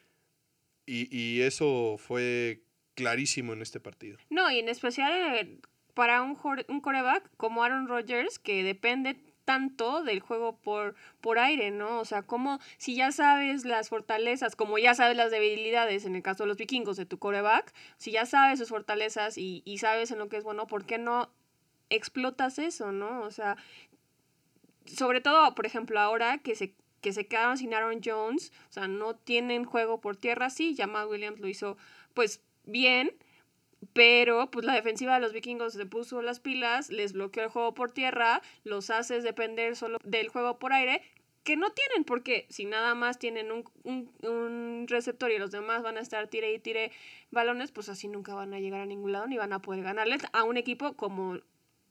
y, 0.85 1.15
y 1.15 1.41
eso 1.41 1.97
fue 1.97 2.63
clarísimo 2.95 3.53
en 3.53 3.61
este 3.61 3.79
partido. 3.79 4.17
No, 4.29 4.49
y 4.49 4.59
en 4.59 4.69
especial 4.69 5.59
para 5.95 6.21
un, 6.21 6.37
un 6.67 6.81
coreback 6.81 7.27
como 7.37 7.63
Aaron 7.63 7.87
Rodgers, 7.87 8.37
que 8.37 8.63
depende 8.63 9.17
tanto 9.45 10.03
del 10.03 10.19
juego 10.19 10.57
por, 10.57 10.95
por 11.21 11.39
aire, 11.39 11.71
¿no? 11.71 11.99
O 11.99 12.05
sea, 12.05 12.23
como 12.23 12.59
si 12.77 12.95
ya 12.95 13.11
sabes 13.11 13.63
las 13.63 13.89
fortalezas, 13.89 14.55
como 14.55 14.77
ya 14.77 14.93
sabes 14.95 15.15
las 15.15 15.31
debilidades, 15.31 16.05
en 16.05 16.15
el 16.15 16.23
caso 16.23 16.43
de 16.43 16.47
los 16.47 16.57
vikingos, 16.57 16.97
de 16.97 17.05
tu 17.05 17.17
coreback, 17.17 17.73
si 17.97 18.11
ya 18.11 18.25
sabes 18.25 18.59
sus 18.59 18.69
fortalezas 18.69 19.37
y, 19.37 19.61
y 19.65 19.77
sabes 19.77 20.11
en 20.11 20.19
lo 20.19 20.29
que 20.29 20.37
es 20.37 20.43
bueno, 20.43 20.67
¿por 20.67 20.85
qué 20.85 20.97
no 20.97 21.29
explotas 21.89 22.59
eso, 22.59 22.91
no? 22.91 23.21
O 23.21 23.31
sea, 23.31 23.55
sobre 24.85 25.21
todo, 25.21 25.55
por 25.55 25.65
ejemplo, 25.65 25.99
ahora 25.99 26.39
que 26.39 26.55
se 26.55 26.73
que 27.01 27.13
se 27.13 27.27
quedaron 27.27 27.55
sin 27.59 27.71
Aaron 27.71 28.01
Jones, 28.03 28.51
o 28.67 28.73
sea, 28.73 28.87
no 28.87 29.13
tienen 29.15 29.63
juego 29.63 30.01
por 30.01 30.17
tierra, 30.17 30.49
sí, 30.49 30.75
Jamal 30.75 31.07
Williams 31.07 31.39
lo 31.39 31.47
hizo 31.47 31.77
pues 32.15 32.41
bien, 32.63 33.11
pero 33.93 34.49
pues 34.51 34.65
la 34.65 34.73
defensiva 34.73 35.15
de 35.15 35.19
los 35.19 35.33
vikingos 35.33 35.73
se 35.73 35.85
puso 35.85 36.21
las 36.21 36.39
pilas, 36.39 36.89
les 36.89 37.13
bloqueó 37.13 37.43
el 37.43 37.49
juego 37.49 37.73
por 37.73 37.91
tierra, 37.91 38.41
los 38.63 38.89
haces 38.89 39.23
depender 39.23 39.75
solo 39.75 39.99
del 40.03 40.29
juego 40.29 40.59
por 40.59 40.73
aire, 40.73 41.01
que 41.43 41.55
no 41.57 41.71
tienen, 41.71 42.03
porque 42.03 42.47
si 42.49 42.65
nada 42.65 42.95
más 42.95 43.19
tienen 43.19 43.47
un, 43.51 44.85
receptor 44.87 45.31
y 45.31 45.37
los 45.37 45.51
demás 45.51 45.83
van 45.83 45.97
a 45.97 46.01
estar 46.01 46.27
tire 46.27 46.53
y 46.53 46.59
tire 46.59 46.91
balones, 47.31 47.71
pues 47.71 47.87
así 47.89 48.07
nunca 48.07 48.33
van 48.33 48.53
a 48.53 48.59
llegar 48.59 48.81
a 48.81 48.85
ningún 48.85 49.11
lado 49.11 49.27
ni 49.27 49.37
van 49.37 49.53
a 49.53 49.61
poder 49.61 49.83
ganarles 49.83 50.23
a 50.33 50.43
un 50.43 50.57
equipo 50.57 50.95
como, 50.95 51.39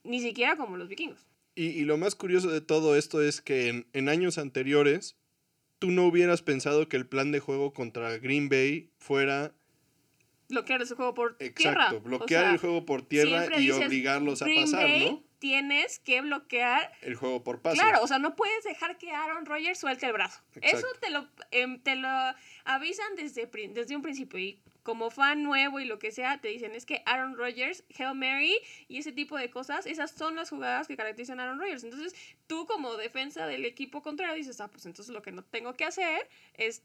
ni 0.03 0.21
siquiera 0.21 0.57
como 0.57 0.77
los 0.77 0.89
vikingos. 0.89 1.27
Y, 1.55 1.85
lo 1.85 1.97
más 1.99 2.17
curioso 2.17 2.51
de 2.51 2.61
todo 2.61 2.97
esto 2.97 3.23
es 3.23 3.41
que 3.41 3.69
en, 3.69 3.87
en 3.93 4.09
años 4.09 4.39
anteriores 4.39 5.17
tú 5.79 5.93
no 5.93 6.05
hubieras 6.05 6.43
pensado 6.43 6.89
que 6.89 6.97
el 6.97 7.07
plan 7.07 7.31
de 7.31 7.39
juego 7.39 7.73
contra 7.73 8.19
Green 8.19 8.49
Bay 8.49 8.91
fuera 8.99 9.55
bloquear 10.49 10.83
ese 10.83 10.95
juego 10.95 11.15
por 11.15 11.37
tierra. 11.37 11.85
Exacto, 11.85 12.01
bloquear 12.01 12.53
el 12.53 12.59
juego 12.59 12.85
por 12.85 13.03
tierra 13.03 13.59
y 13.59 13.71
obligarlos 13.71 14.43
a 14.43 14.47
pasar, 14.47 14.89
¿no? 15.01 15.23
Tienes 15.39 15.99
que 15.99 16.23
bloquear 16.23 16.91
el 17.03 17.17
juego 17.17 17.45
por 17.45 17.61
pase. 17.61 17.77
Claro, 17.77 18.03
o 18.03 18.07
sea, 18.07 18.19
no 18.19 18.35
puedes 18.35 18.65
dejar 18.65 18.97
que 18.97 19.11
Aaron 19.11 19.45
Rodgers 19.45 19.79
suelte 19.79 20.07
el 20.07 20.13
brazo. 20.15 20.41
Eso 20.63 20.87
te 21.01 21.11
lo, 21.11 21.29
em, 21.51 21.81
te 21.81 21.97
lo 21.97 22.09
avisan 22.65 23.15
desde, 23.17 23.47
desde 23.47 23.95
un 23.95 24.01
principio. 24.01 24.39
Y 24.39 24.63
como 24.85 25.11
fan 25.11 25.43
nuevo 25.43 25.81
y 25.81 25.87
lo 25.87 25.99
que 25.99 26.13
sea, 26.13 26.41
te 26.41 26.49
dicen, 26.49 26.75
es 26.75 26.87
que 26.87 27.03
Aaron 27.07 27.37
Rodgers, 27.37 27.85
Hail 27.99 28.15
Mary 28.15 28.57
y 28.87 28.99
ese 28.99 29.13
tipo 29.13 29.37
de 29.37 29.51
cosas, 29.51 29.87
esas 29.87 30.13
son 30.13 30.37
las 30.37 30.51
jugadas 30.51 30.87
que 30.87 30.97
caracterizan 30.97 31.41
a 31.41 31.45
Aaron 31.45 31.59
Rodgers. 31.59 31.85
Entonces, 31.85 32.15
tú 32.47 32.67
como 32.67 32.97
defensa 32.97 33.47
del 33.47 33.65
equipo 33.65 34.03
contrario 34.03 34.35
dices, 34.35 34.61
ah, 34.61 34.69
pues 34.69 34.85
entonces 34.87 35.13
lo 35.13 35.23
que 35.23 35.33
no 35.33 35.43
tengo 35.43 35.75
que 35.75 35.87
hacer 35.87 36.29
es 36.53 36.83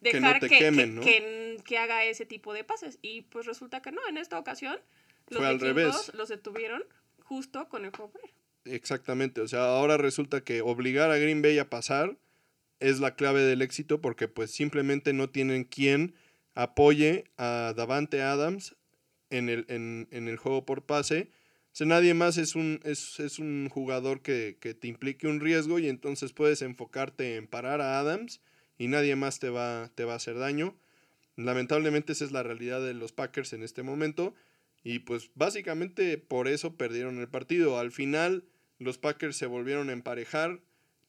dejar 0.00 0.40
que, 0.40 0.48
que, 0.48 1.58
que, 1.64 1.78
haga 1.78 2.04
ese 2.04 2.26
tipo 2.26 2.52
de 2.52 2.64
pases. 2.64 2.98
Y 3.02 3.22
pues 3.22 3.46
resulta 3.46 3.82
que 3.82 3.92
no, 3.92 4.00
en 4.08 4.16
esta 4.16 4.38
ocasión 4.38 4.78
los 5.28 5.42
al 5.42 5.60
revés. 5.60 6.12
los 6.14 6.28
detuvieron 6.28 6.82
justo 7.20 7.68
con 7.68 7.84
el 7.84 7.90
juego. 7.90 8.12
Exactamente, 8.64 9.40
o 9.40 9.48
sea, 9.48 9.64
ahora 9.64 9.96
resulta 9.96 10.42
que 10.42 10.62
obligar 10.62 11.10
a 11.10 11.18
Green 11.18 11.42
Bay 11.42 11.58
a 11.58 11.68
pasar 11.68 12.16
es 12.78 13.00
la 13.00 13.16
clave 13.16 13.42
del 13.42 13.62
éxito 13.62 14.00
porque 14.00 14.28
pues 14.28 14.50
simplemente 14.52 15.12
no 15.12 15.30
tienen 15.30 15.64
quien 15.64 16.14
apoye 16.54 17.24
a 17.36 17.74
Davante 17.76 18.22
Adams 18.22 18.76
en 19.30 19.48
el, 19.48 19.64
en, 19.68 20.06
el 20.10 20.36
juego 20.36 20.64
por 20.64 20.84
pase. 20.84 21.30
O 21.72 21.74
sea, 21.74 21.86
nadie 21.86 22.12
más 22.12 22.36
es 22.36 22.54
un, 22.54 22.80
es, 22.84 23.38
un 23.38 23.68
jugador 23.70 24.20
que, 24.20 24.58
te 24.60 24.88
implique 24.88 25.26
un 25.26 25.40
riesgo 25.40 25.78
y 25.78 25.88
entonces 25.88 26.32
puedes 26.32 26.60
enfocarte 26.62 27.36
en 27.36 27.46
parar 27.46 27.80
a 27.80 27.98
Adams 27.98 28.40
y 28.82 28.88
nadie 28.88 29.14
más 29.14 29.38
te 29.38 29.48
va, 29.48 29.92
te 29.94 30.04
va 30.04 30.14
a 30.14 30.16
hacer 30.16 30.36
daño. 30.38 30.76
Lamentablemente 31.36 32.14
esa 32.14 32.24
es 32.24 32.32
la 32.32 32.42
realidad 32.42 32.84
de 32.84 32.94
los 32.94 33.12
Packers 33.12 33.52
en 33.52 33.62
este 33.62 33.84
momento 33.84 34.34
y 34.82 34.98
pues 34.98 35.30
básicamente 35.36 36.18
por 36.18 36.48
eso 36.48 36.76
perdieron 36.76 37.20
el 37.20 37.28
partido. 37.28 37.78
Al 37.78 37.92
final 37.92 38.44
los 38.80 38.98
Packers 38.98 39.36
se 39.36 39.46
volvieron 39.46 39.88
a 39.88 39.92
emparejar. 39.92 40.58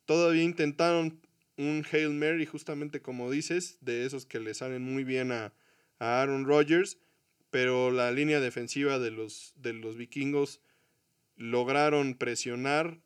Todavía 0.06 0.44
intentaron 0.44 1.20
un 1.58 1.84
Hail 1.92 2.12
Mary, 2.12 2.46
justamente 2.46 3.02
como 3.02 3.32
dices, 3.32 3.80
de 3.82 4.06
esos 4.06 4.28
que 4.28 4.40
le 4.40 4.54
salen 4.54 4.84
muy 4.84 5.04
bien 5.04 5.32
a, 5.32 5.52
Aaron 5.98 6.46
Rodgers, 6.46 7.00
pero 7.50 7.90
la 7.90 8.12
línea 8.12 8.40
defensiva 8.40 9.00
de 9.00 9.10
los, 9.10 9.54
de 9.56 9.74
los 9.74 9.96
vikingos 9.96 10.60
lograron 11.38 12.14
presionar 12.16 13.00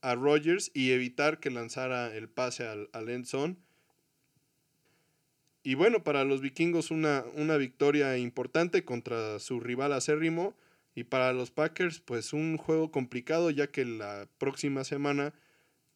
a 0.00 0.14
Rodgers 0.14 0.70
y 0.74 0.92
evitar 0.92 1.40
que 1.40 1.50
lanzara 1.50 2.14
el 2.14 2.28
pase 2.28 2.68
al, 2.68 2.88
al 2.92 3.08
end 3.08 3.24
zone. 3.24 3.56
Y 5.66 5.74
bueno, 5.74 6.04
para 6.04 6.22
los 6.22 6.42
vikingos 6.42 6.92
una, 6.92 7.24
una 7.34 7.56
victoria 7.56 8.16
importante 8.18 8.84
contra 8.84 9.40
su 9.40 9.58
rival 9.58 9.94
acérrimo. 9.94 10.54
Y 10.94 11.02
para 11.02 11.32
los 11.32 11.50
Packers, 11.50 11.98
pues 11.98 12.32
un 12.32 12.56
juego 12.56 12.92
complicado, 12.92 13.50
ya 13.50 13.66
que 13.66 13.84
la 13.84 14.28
próxima 14.38 14.84
semana 14.84 15.34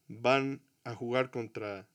van 0.09 0.61
a 0.83 0.97
jugar 0.97 1.31
contra 1.31 1.87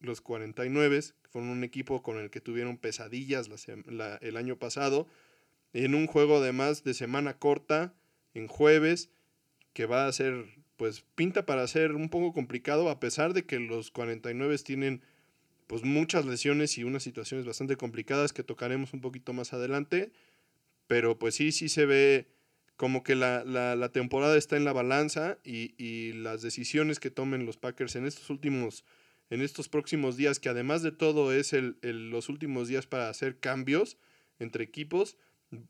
los 0.00 0.20
49, 0.20 1.02
que 1.22 1.28
fueron 1.28 1.50
un 1.50 1.62
equipo 1.62 2.02
con 2.02 2.18
el 2.18 2.30
que 2.30 2.40
tuvieron 2.40 2.78
pesadillas 2.78 3.48
el 3.76 4.36
año 4.36 4.56
pasado, 4.56 5.06
en 5.72 5.94
un 5.94 6.08
juego 6.08 6.38
además 6.38 6.82
de 6.82 6.94
semana 6.94 7.38
corta, 7.38 7.94
en 8.34 8.48
jueves, 8.48 9.08
que 9.72 9.86
va 9.86 10.08
a 10.08 10.12
ser, 10.12 10.46
pues 10.76 11.04
pinta 11.14 11.46
para 11.46 11.64
ser 11.68 11.92
un 11.92 12.08
poco 12.08 12.32
complicado, 12.32 12.90
a 12.90 12.98
pesar 12.98 13.34
de 13.34 13.46
que 13.46 13.60
los 13.60 13.92
49 13.92 14.58
tienen 14.64 15.02
pues 15.70 15.84
muchas 15.84 16.26
lesiones 16.26 16.76
y 16.78 16.82
unas 16.82 17.04
situaciones 17.04 17.46
bastante 17.46 17.76
complicadas 17.76 18.32
que 18.32 18.42
tocaremos 18.42 18.92
un 18.92 19.00
poquito 19.00 19.32
más 19.32 19.52
adelante, 19.52 20.10
pero 20.88 21.16
pues 21.16 21.36
sí, 21.36 21.52
sí 21.52 21.68
se 21.68 21.86
ve 21.86 22.26
como 22.74 23.04
que 23.04 23.14
la, 23.14 23.44
la, 23.44 23.92
temporada 23.92 24.36
está 24.36 24.56
en 24.56 24.64
la 24.64 24.72
balanza 24.72 25.38
y, 25.44 25.76
y, 25.78 26.12
las 26.12 26.42
decisiones 26.42 26.98
que 26.98 27.12
tomen 27.12 27.46
los 27.46 27.56
Packers 27.56 27.94
en 27.94 28.04
estos 28.04 28.30
últimos, 28.30 28.84
en 29.28 29.42
estos 29.42 29.68
próximos 29.68 30.16
días, 30.16 30.40
que 30.40 30.48
además 30.48 30.82
de 30.82 30.90
todo 30.90 31.32
es 31.32 31.52
el, 31.52 31.76
los 31.82 32.28
últimos 32.28 32.66
días 32.66 32.88
para 32.88 33.08
hacer 33.08 33.38
cambios 33.38 33.96
entre 34.40 34.64
equipos, 34.64 35.18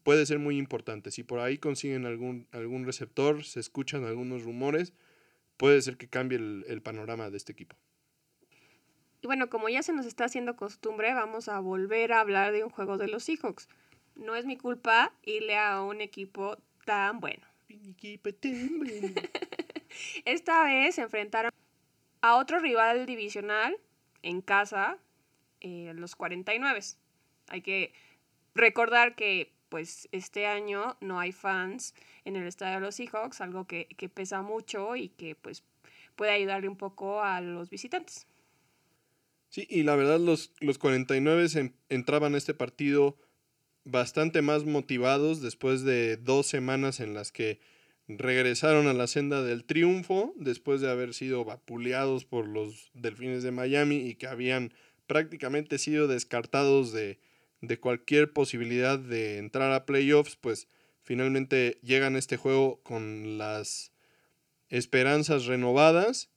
puede 0.03 0.25
ser 0.25 0.39
muy 0.39 0.57
importante. 0.57 1.11
Si 1.11 1.25
por 1.25 1.41
ahí 1.41 1.59
consiguen 1.59 2.07
algún, 2.07 2.49
algún 2.53 2.87
receptor, 2.87 3.45
se 3.45 3.61
escuchan 3.61 4.05
algunos 4.05 4.45
rumores, 4.45 4.95
puede 5.59 5.83
ser 5.83 5.99
que 5.99 6.09
cambie 6.09 6.39
el, 6.39 6.65
el 6.69 6.81
panorama 6.81 7.29
de 7.29 7.37
este 7.37 7.53
equipo. 7.53 7.77
Y 9.23 9.27
bueno, 9.27 9.51
como 9.51 9.69
ya 9.69 9.83
se 9.83 9.93
nos 9.93 10.07
está 10.07 10.25
haciendo 10.25 10.57
costumbre, 10.57 11.13
vamos 11.13 11.49
a 11.49 11.61
volver 11.61 12.13
a 12.13 12.21
hablar 12.21 12.53
de 12.53 12.65
un 12.65 12.71
juego 12.71 12.97
de 12.97 13.09
los 13.09 13.25
Seahawks. 13.25 13.69
No 14.15 14.35
es 14.35 14.47
mi 14.47 14.57
culpa 14.57 15.13
irle 15.25 15.59
a 15.59 15.83
un 15.83 16.01
equipo 16.01 16.57
tan 16.85 17.21
bueno. 17.21 17.47
Esta 20.25 20.65
vez 20.65 20.95
se 20.95 21.03
enfrentaron 21.03 21.51
a 22.23 22.37
otro 22.37 22.61
rival 22.61 23.07
divisional 23.07 23.77
en 24.23 24.41
casa, 24.41 24.99
eh, 25.61 25.93
los 25.95 26.17
49. 26.17 26.81
Hay 27.49 27.63
que 27.63 27.93
recordar 28.55 29.15
que 29.15 29.53
pues 29.69 30.09
este 30.13 30.47
año 30.47 30.97
no 31.01 31.21
hay 31.21 31.33
fans 31.33 31.95
en 32.25 32.37
el 32.37 32.47
estadio 32.47 32.77
de 32.77 32.81
los 32.81 32.97
Seahawks, 32.97 33.41
algo 33.41 33.67
que, 33.67 33.87
que 33.97 34.09
pesa 34.09 34.43
mucho 34.43 34.97
y 34.97 35.11
que 35.11 35.37
pues 35.37 35.63
puede 36.17 36.33
ayudarle 36.33 36.69
un 36.69 36.77
poco 36.77 37.23
a 37.23 37.41
los 37.41 37.71
visitantes. 37.71 38.27
Sí, 39.51 39.67
y 39.69 39.83
la 39.83 39.97
verdad 39.97 40.21
los, 40.21 40.53
los 40.61 40.79
49 40.79 41.73
entraban 41.89 42.35
a 42.35 42.39
este 42.39 42.55
partido 42.55 43.19
bastante 43.85 44.43
más 44.43 44.65
motivados 44.65 45.43
después 45.43 45.83
de 45.83 46.17
dos 46.17 46.47
semanas 46.47 47.01
en 47.01 47.15
las 47.15 47.33
que 47.33 47.61
regresaron 48.07 48.87
a 48.87 48.93
la 48.93 49.09
senda 49.09 49.43
del 49.43 49.65
triunfo 49.65 50.33
después 50.37 50.81
de 50.81 50.89
haber 50.89 51.15
sido 51.15 51.45
vapuleados 51.45 52.25
por 52.25 52.47
los 52.47 52.93
Delfines 52.95 53.43
de 53.43 53.51
Miami 53.51 53.97
y 53.97 54.15
que 54.15 54.29
habían 54.29 54.73
prácticamente 55.09 55.79
sido 55.79 56.07
descartados 56.07 56.93
de, 56.93 57.19
de 57.61 57.81
cualquier 57.81 58.33
posibilidad 58.33 59.01
de 59.01 59.39
entrar 59.39 59.73
a 59.73 59.85
playoffs, 59.85 60.37
pues 60.37 60.69
finalmente 61.03 61.81
llegan 61.83 62.15
a 62.15 62.21
este 62.21 62.37
juego 62.37 62.81
con 62.85 63.37
las 63.37 63.93
esperanzas 64.69 65.47
renovadas 65.47 66.31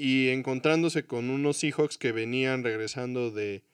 y 0.00 0.30
encontrándose 0.30 1.04
con 1.04 1.28
unos 1.28 1.58
Seahawks 1.58 1.98
que 1.98 2.10
venían 2.10 2.64
regresando 2.64 3.30
de 3.30 3.64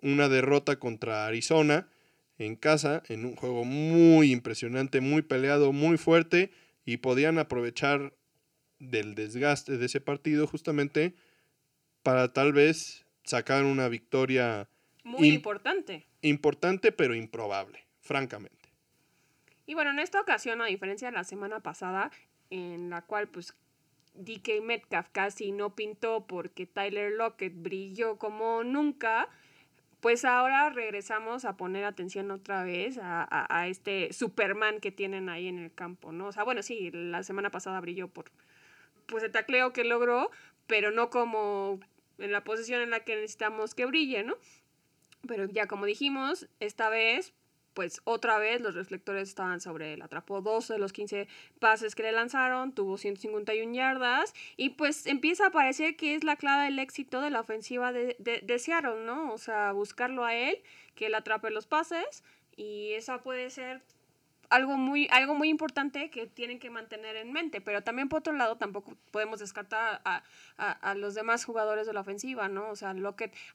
una 0.00 0.30
derrota 0.30 0.78
contra 0.78 1.26
Arizona 1.26 1.90
en 2.38 2.56
casa, 2.56 3.02
en 3.08 3.26
un 3.26 3.36
juego 3.36 3.66
muy 3.66 4.32
impresionante, 4.32 5.02
muy 5.02 5.20
peleado, 5.20 5.74
muy 5.74 5.98
fuerte, 5.98 6.50
y 6.86 6.96
podían 6.96 7.38
aprovechar 7.38 8.14
del 8.78 9.14
desgaste 9.14 9.76
de 9.76 9.84
ese 9.84 10.00
partido 10.00 10.46
justamente 10.46 11.14
para 12.02 12.32
tal 12.32 12.54
vez 12.54 13.04
sacar 13.22 13.64
una 13.64 13.88
victoria 13.88 14.70
muy 15.02 15.28
importante. 15.28 16.06
Importante 16.22 16.92
pero 16.92 17.14
improbable, 17.14 17.84
francamente. 18.00 18.70
Y 19.66 19.74
bueno, 19.74 19.90
en 19.90 19.98
esta 19.98 20.18
ocasión, 20.18 20.62
a 20.62 20.66
diferencia 20.66 21.10
de 21.10 21.16
la 21.16 21.24
semana 21.24 21.60
pasada, 21.60 22.10
en 22.48 22.88
la 22.88 23.02
cual 23.02 23.28
pues 23.28 23.54
DK 24.14 24.62
Metcalf 24.62 25.08
casi 25.10 25.52
no 25.52 25.74
pintó 25.74 26.26
porque 26.26 26.66
Tyler 26.66 27.12
Lockett 27.12 27.52
brilló 27.54 28.16
como 28.16 28.64
nunca, 28.64 29.28
pues 30.00 30.24
ahora 30.24 30.70
regresamos 30.70 31.44
a 31.44 31.56
poner 31.56 31.84
atención 31.84 32.30
otra 32.30 32.62
vez 32.62 32.98
a, 33.02 33.66
este 33.68 34.12
Superman 34.12 34.80
que 34.80 34.92
tienen 34.92 35.28
ahí 35.28 35.48
en 35.48 35.58
el 35.58 35.72
campo, 35.72 36.12
¿no? 36.12 36.26
O 36.26 36.32
sea, 36.32 36.44
bueno, 36.44 36.62
sí, 36.62 36.90
la 36.92 37.22
semana 37.22 37.50
pasada 37.50 37.80
brilló 37.80 38.08
por 38.08 38.30
pues 39.06 39.22
el 39.22 39.32
tacleo 39.32 39.72
que 39.72 39.84
logró, 39.84 40.30
pero 40.66 40.90
no 40.90 41.10
como 41.10 41.80
en 42.18 42.32
la 42.32 42.44
posición 42.44 42.80
en 42.80 42.90
la 42.90 43.00
que 43.00 43.16
necesitamos 43.16 43.74
que 43.74 43.86
brille, 43.86 44.22
¿no? 44.22 44.36
Pero 45.26 45.46
ya 45.46 45.66
como 45.66 45.86
dijimos, 45.86 46.48
esta 46.60 46.88
vez 46.88 47.34
pues 47.74 48.00
otra 48.04 48.38
vez 48.38 48.60
los 48.60 48.74
reflectores 48.74 49.28
estaban 49.28 49.60
sobre 49.60 49.92
él. 49.92 50.02
Atrapó 50.02 50.40
12 50.40 50.74
de 50.74 50.78
los 50.78 50.92
15 50.92 51.28
pases 51.58 51.94
que 51.94 52.04
le 52.04 52.12
lanzaron, 52.12 52.72
tuvo 52.72 52.96
151 52.96 53.74
yardas 53.74 54.32
y 54.56 54.70
pues 54.70 55.06
empieza 55.06 55.46
a 55.46 55.50
parecer 55.50 55.96
que 55.96 56.14
es 56.14 56.24
la 56.24 56.36
clave 56.36 56.64
del 56.64 56.78
éxito 56.78 57.20
de 57.20 57.30
la 57.30 57.40
ofensiva 57.40 57.92
de, 57.92 58.16
de, 58.18 58.58
Seattle, 58.58 59.04
¿no? 59.04 59.32
O 59.32 59.38
sea, 59.38 59.72
buscarlo 59.72 60.24
a 60.24 60.34
él, 60.34 60.62
que 60.94 61.06
él 61.06 61.14
atrape 61.14 61.50
los 61.50 61.66
pases 61.66 62.22
y 62.56 62.92
esa 62.92 63.18
puede 63.22 63.50
ser 63.50 63.82
algo 64.50 64.76
muy, 64.76 65.08
algo 65.10 65.34
muy 65.34 65.48
importante 65.48 66.10
que 66.10 66.26
tienen 66.26 66.60
que 66.60 66.70
mantener 66.70 67.16
en 67.16 67.32
mente. 67.32 67.60
Pero 67.60 67.82
también, 67.82 68.08
por 68.08 68.20
otro 68.20 68.32
lado, 68.32 68.56
tampoco 68.56 68.96
podemos 69.10 69.40
descartar 69.40 70.00
a, 70.04 70.22
a, 70.58 70.70
a 70.70 70.94
los 70.94 71.14
demás 71.14 71.44
jugadores 71.44 71.86
de 71.86 71.92
la 71.92 72.00
ofensiva, 72.00 72.48
¿no? 72.48 72.70
O 72.70 72.76
sea, 72.76 72.94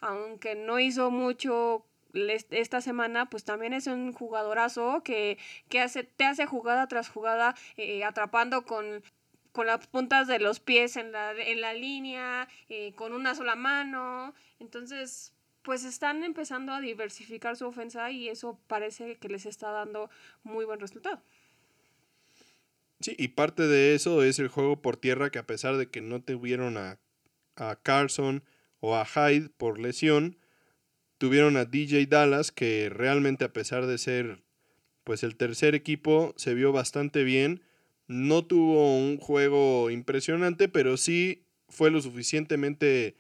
aunque 0.02 0.56
no 0.56 0.80
hizo 0.80 1.10
mucho 1.10 1.86
esta 2.14 2.82
semana, 2.82 3.30
pues 3.30 3.44
también 3.44 3.74
es 3.74 3.88
un 3.88 4.14
jugadorazo 4.14 5.04
que, 5.04 5.38
que 5.70 5.80
hace, 5.80 6.04
te 6.04 6.26
hace 6.26 6.46
jugada 6.46 6.88
tras 6.88 7.10
jugada, 7.10 7.56
eh, 7.78 8.04
atrapando 8.04 8.66
con, 8.66 9.04
con 9.52 9.68
las 9.68 9.88
puntas 9.88 10.28
de 10.28 10.40
los 10.40 10.60
pies 10.60 10.98
en 10.98 11.12
la, 11.12 11.34
en 11.34 11.62
la 11.62 11.74
línea, 11.74 12.48
eh, 12.70 12.94
con 12.96 13.14
una 13.14 13.36
sola 13.36 13.56
mano. 13.56 14.34
Entonces, 14.60 15.34
pues 15.62 15.84
están 15.84 16.24
empezando 16.24 16.74
a 16.74 16.82
diversificar 16.82 17.56
su 17.56 17.68
ofensa 17.68 18.10
y 18.12 18.30
eso 18.30 18.60
parece 18.68 19.18
que 19.18 19.30
les 19.30 19.46
está 19.46 19.72
dando 19.72 20.10
muy 20.44 20.66
buen 20.66 20.80
resultado. 20.80 21.22
Sí, 23.02 23.16
y 23.18 23.30
parte 23.30 23.68
de 23.68 23.96
eso 23.96 24.24
es 24.24 24.40
el 24.40 24.50
juego 24.50 24.82
por 24.82 24.98
tierra 24.98 25.30
que 25.30 25.40
a 25.40 25.48
pesar 25.48 25.78
de 25.78 25.90
que 25.90 26.02
no 26.02 26.22
tuvieron 26.22 26.78
a, 26.78 27.00
a 27.56 27.76
Carson 27.78 28.44
o 28.80 28.96
a 28.96 29.06
Hyde 29.06 29.50
por 29.50 29.80
lesión, 29.80 30.39
tuvieron 31.20 31.58
a 31.58 31.66
DJ 31.66 32.08
Dallas, 32.08 32.52
que 32.52 32.90
realmente 32.90 33.46
a 33.46 33.54
pesar 33.54 33.86
de 33.86 34.00
ser 34.00 34.42
pues 35.04 35.24
el 35.24 35.36
tercer 35.36 35.76
equipo, 35.76 36.34
se 36.38 36.54
vio 36.54 36.72
bastante 36.72 37.24
bien. 37.24 37.62
No 38.08 38.46
tuvo 38.46 38.98
un 38.98 39.18
juego 39.18 39.90
impresionante, 39.92 40.70
pero 40.70 40.98
sí 40.98 41.44
fue 41.68 41.92
lo 41.92 42.02
suficientemente 42.02 43.16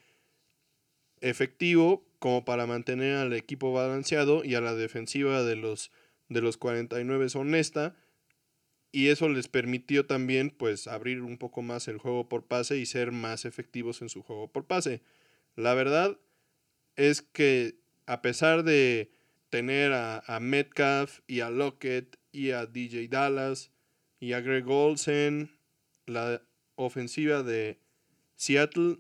efectivo 1.22 2.06
como 2.20 2.46
para 2.46 2.66
mantener 2.66 3.16
al 3.18 3.34
equipo 3.34 3.74
balanceado 3.74 4.44
y 4.44 4.56
a 4.56 4.62
la 4.62 4.76
defensiva 4.76 5.44
de 5.44 5.56
los, 5.56 5.92
de 6.30 6.42
los 6.42 6.58
49 6.58 7.28
honesta. 7.36 7.96
Y 8.92 9.08
eso 9.08 9.30
les 9.30 9.48
permitió 9.48 10.06
también 10.06 10.52
pues 10.52 10.88
abrir 10.88 11.22
un 11.22 11.38
poco 11.38 11.62
más 11.62 11.88
el 11.88 11.98
juego 11.98 12.30
por 12.30 12.46
pase 12.46 12.78
y 12.78 12.86
ser 12.86 13.12
más 13.12 13.46
efectivos 13.46 14.02
en 14.02 14.10
su 14.10 14.22
juego 14.22 14.48
por 14.48 14.66
pase. 14.66 15.02
La 15.56 15.74
verdad 15.74 16.18
es 16.96 17.22
que 17.22 17.79
a 18.10 18.24
pesar 18.24 18.64
de 18.64 19.12
tener 19.52 19.94
a, 19.94 20.40
Metcalf 20.42 21.20
y 21.28 21.42
a 21.42 21.52
Lockett 21.52 22.18
y 22.32 22.50
a 22.52 22.66
DJ 22.66 23.08
Dallas 23.08 23.72
y 24.20 24.34
a 24.34 24.42
Greg 24.42 24.68
Olsen, 24.68 25.52
la 26.08 26.42
ofensiva 26.74 27.44
de 27.44 27.78
Seattle 28.36 28.98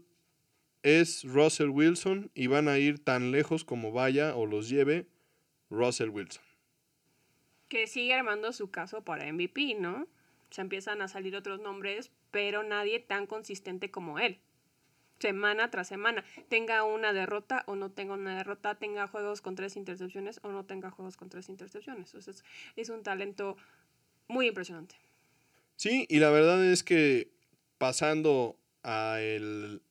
es 0.83 1.23
Russell 1.23 1.69
Wilson 1.69 2.29
y 2.35 2.45
van 2.45 2.67
a 2.67 2.77
ir 2.77 3.03
tan 3.03 3.31
lejos 3.31 3.65
como 3.65 3.91
vaya 3.91 4.35
o 4.35 4.45
los 4.45 4.69
lleve 4.69 5.07
Russell 5.71 6.09
Wilson. 6.09 6.43
Que 7.67 7.87
sigue 7.87 8.13
armando 8.13 8.53
su 8.53 8.69
caso 8.69 9.03
para 9.03 9.31
MVP, 9.33 9.73
¿no? 9.79 10.07
Se 10.51 10.61
empiezan 10.61 11.01
a 11.01 11.07
salir 11.07 11.35
otros 11.35 11.59
nombres, 11.59 12.11
pero 12.29 12.61
nadie 12.61 12.99
tan 12.99 13.25
consistente 13.25 13.89
como 13.89 14.19
él. 14.19 14.39
Semana 15.19 15.69
tras 15.69 15.87
semana, 15.87 16.23
tenga 16.47 16.83
una 16.83 17.11
derrota 17.13 17.63
o 17.67 17.75
no 17.75 17.91
tenga 17.91 18.13
una 18.13 18.37
derrota, 18.37 18.75
tenga 18.75 19.07
juegos 19.07 19.41
con 19.41 19.55
tres 19.55 19.75
intercepciones 19.75 20.39
o 20.43 20.51
no 20.51 20.65
tenga 20.65 20.91
juegos 20.91 21.17
con 21.17 21.29
tres 21.29 21.49
intercepciones. 21.49 22.07
Entonces, 22.13 22.43
es 22.75 22.89
un 22.89 23.03
talento 23.03 23.57
muy 24.27 24.47
impresionante. 24.47 24.95
Sí, 25.75 26.05
y 26.09 26.19
la 26.19 26.29
verdad 26.29 26.63
es 26.63 26.83
que 26.83 27.31
pasando 27.77 28.57
a 28.83 29.19
el 29.21 29.81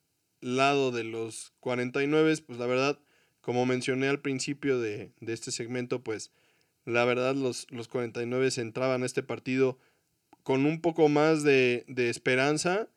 lado 0.40 0.90
de 0.90 1.04
los 1.04 1.52
49, 1.60 2.36
pues 2.46 2.58
la 2.58 2.66
verdad, 2.66 2.98
como 3.40 3.66
mencioné 3.66 4.08
al 4.08 4.20
principio 4.20 4.80
de, 4.80 5.12
este 5.20 5.50
segmento, 5.50 6.02
pues 6.02 6.30
la 6.84 7.04
verdad 7.04 7.34
los, 7.34 7.66
los 7.70 7.88
49 7.88 8.48
entraban 8.56 9.02
a 9.02 9.06
este 9.06 9.22
partido 9.22 9.78
con 10.42 10.64
un 10.64 10.80
poco 10.80 11.08
más 11.08 11.42
de, 11.42 11.84
de 11.88 12.08
esperanza, 12.08 12.88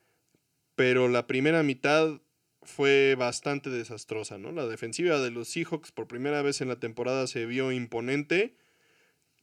pero 0.82 1.08
la 1.10 1.28
primera 1.28 1.62
mitad 1.62 2.20
fue 2.64 3.14
bastante 3.14 3.70
desastrosa, 3.70 4.40
¿no? 4.40 4.52
La 4.52 4.66
defensiva 4.66 5.20
de 5.20 5.30
los 5.30 5.48
Seahawks 5.50 5.92
por 5.92 6.08
primera 6.08 6.42
vez 6.42 6.60
en 6.60 6.70
la 6.70 6.80
temporada 6.80 7.28
se 7.28 7.46
vio 7.46 7.72
imponente, 7.72 8.56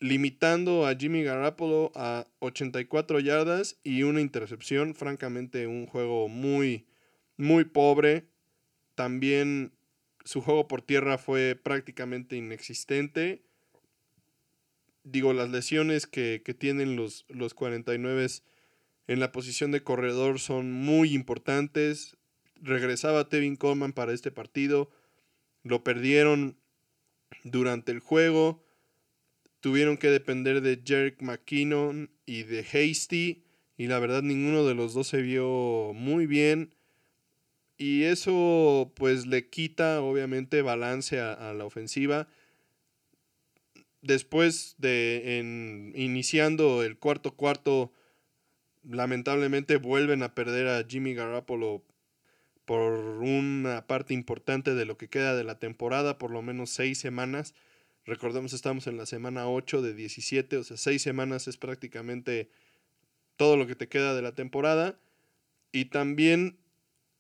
limitando 0.01 0.85
a 0.85 0.97
Jimmy 0.97 1.23
Garoppolo 1.23 1.93
a 1.95 2.27
84 2.41 3.21
yardas 3.21 3.79
y 3.85 4.03
una 4.03 4.21
intercepción, 4.21 4.97
francamente 4.97 5.69
un 5.69 5.87
juego 5.87 6.27
muy, 6.27 6.89
muy 7.37 7.63
pobre. 7.63 8.25
También 8.97 9.71
su 10.25 10.41
juego 10.41 10.67
por 10.67 10.83
tierra 10.83 11.19
fue 11.19 11.55
prácticamente 11.55 12.35
inexistente. 12.35 13.45
Digo, 15.05 15.33
las 15.35 15.51
lesiones 15.51 16.09
que, 16.09 16.41
tienen 16.59 16.97
los, 16.97 17.27
los 17.29 17.55
49 17.55 18.27
en 19.09 19.21
la 19.21 19.33
posición 19.33 19.73
de 19.73 19.83
corredor 19.83 20.39
son 20.39 20.71
muy 20.71 21.15
importantes. 21.15 22.17
Regresaba 22.61 23.29
Tevin 23.29 23.57
Coleman 23.57 23.95
para 23.95 24.13
este 24.13 24.31
partido. 24.31 24.91
Lo 25.65 25.83
perdieron 25.83 26.59
durante 27.43 27.91
el 27.91 28.01
juego. 28.01 28.63
Tuvieron 29.61 29.97
que 29.97 30.11
depender 30.11 30.61
de 30.61 30.83
Jerick 30.85 31.23
McKinnon 31.23 32.11
y 32.27 32.43
de 32.43 32.61
Hasty. 32.61 33.45
Y 33.79 33.87
la 33.87 33.99
verdad 33.99 34.23
ninguno 34.23 34.67
de 34.67 34.75
los 34.75 34.93
dos 34.93 35.09
se 35.09 35.23
vio 35.23 35.93
muy 35.95 36.27
bien. 36.27 36.75
Y 37.79 38.03
eso 38.03 38.93
pues 38.95 39.27
le 39.27 39.49
quita 39.49 40.03
obviamente 40.03 40.61
balance 40.61 41.19
a, 41.19 41.55
la 41.55 41.65
ofensiva. 41.65 42.29
Después 44.03 44.75
de 44.77 45.41
iniciando 45.95 46.83
el 46.83 46.99
cuarto 46.99 47.35
cuarto, 47.37 47.93
lamentablemente 48.89 49.77
vuelven 49.77 50.23
a 50.23 50.35
perder 50.35 50.69
a 50.69 50.85
Jimmy 50.89 51.15
Garoppolo 51.15 51.85
por 52.65 52.93
una 52.93 53.87
parte 53.87 54.15
importante 54.15 54.75
de 54.75 54.85
lo 54.85 54.99
que 54.99 55.09
queda 55.09 55.35
de 55.35 55.45
la 55.45 55.59
temporada, 55.59 56.19
por 56.19 56.31
lo 56.31 56.43
menos 56.43 56.71
seis 56.71 56.99
semanas. 56.99 57.55
Recordemos, 58.05 58.53
estamos 58.53 58.87
en 58.87 58.97
la 58.97 59.07
semana 59.07 59.49
8 59.49 59.83
de 59.83 59.95
17, 59.95 60.57
o 60.59 60.65
sea, 60.65 60.77
seis 60.77 61.03
semanas 61.03 61.49
es 61.49 61.57
prácticamente 61.57 62.51
todo 63.37 63.57
lo 63.57 63.67
que 63.67 63.75
te 63.75 63.89
queda 63.89 64.15
de 64.15 64.23
la 64.23 64.33
temporada. 64.33 64.99
Y 65.73 65.87
también 65.87 66.59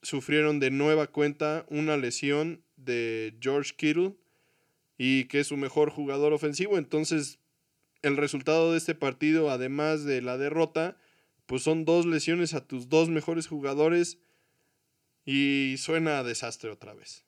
sufrieron 0.02 0.60
de 0.60 0.70
nueva 0.70 1.06
cuenta 1.08 1.66
una 1.68 1.96
lesión 1.96 2.62
de 2.76 3.36
George 3.40 3.72
Kittle 3.76 4.14
y 4.96 5.24
que 5.24 5.40
es 5.40 5.46
su 5.48 5.56
mejor 5.56 5.90
jugador 5.90 6.32
ofensivo. 6.32 6.78
Entonces, 6.78 7.38
el 8.02 8.16
resultado 8.16 8.72
de 8.72 8.78
este 8.78 8.94
partido, 8.94 9.50
además 9.50 10.04
de 10.04 10.22
la 10.22 10.38
derrota, 10.38 10.96
pues 11.48 11.62
son 11.62 11.86
dos 11.86 12.04
lesiones 12.04 12.52
a 12.52 12.66
tus 12.66 12.90
dos 12.90 13.08
mejores 13.08 13.48
jugadores 13.48 14.18
y 15.24 15.76
suena 15.78 16.18
a 16.18 16.22
desastre 16.22 16.68
otra 16.68 16.92
vez. 16.92 17.24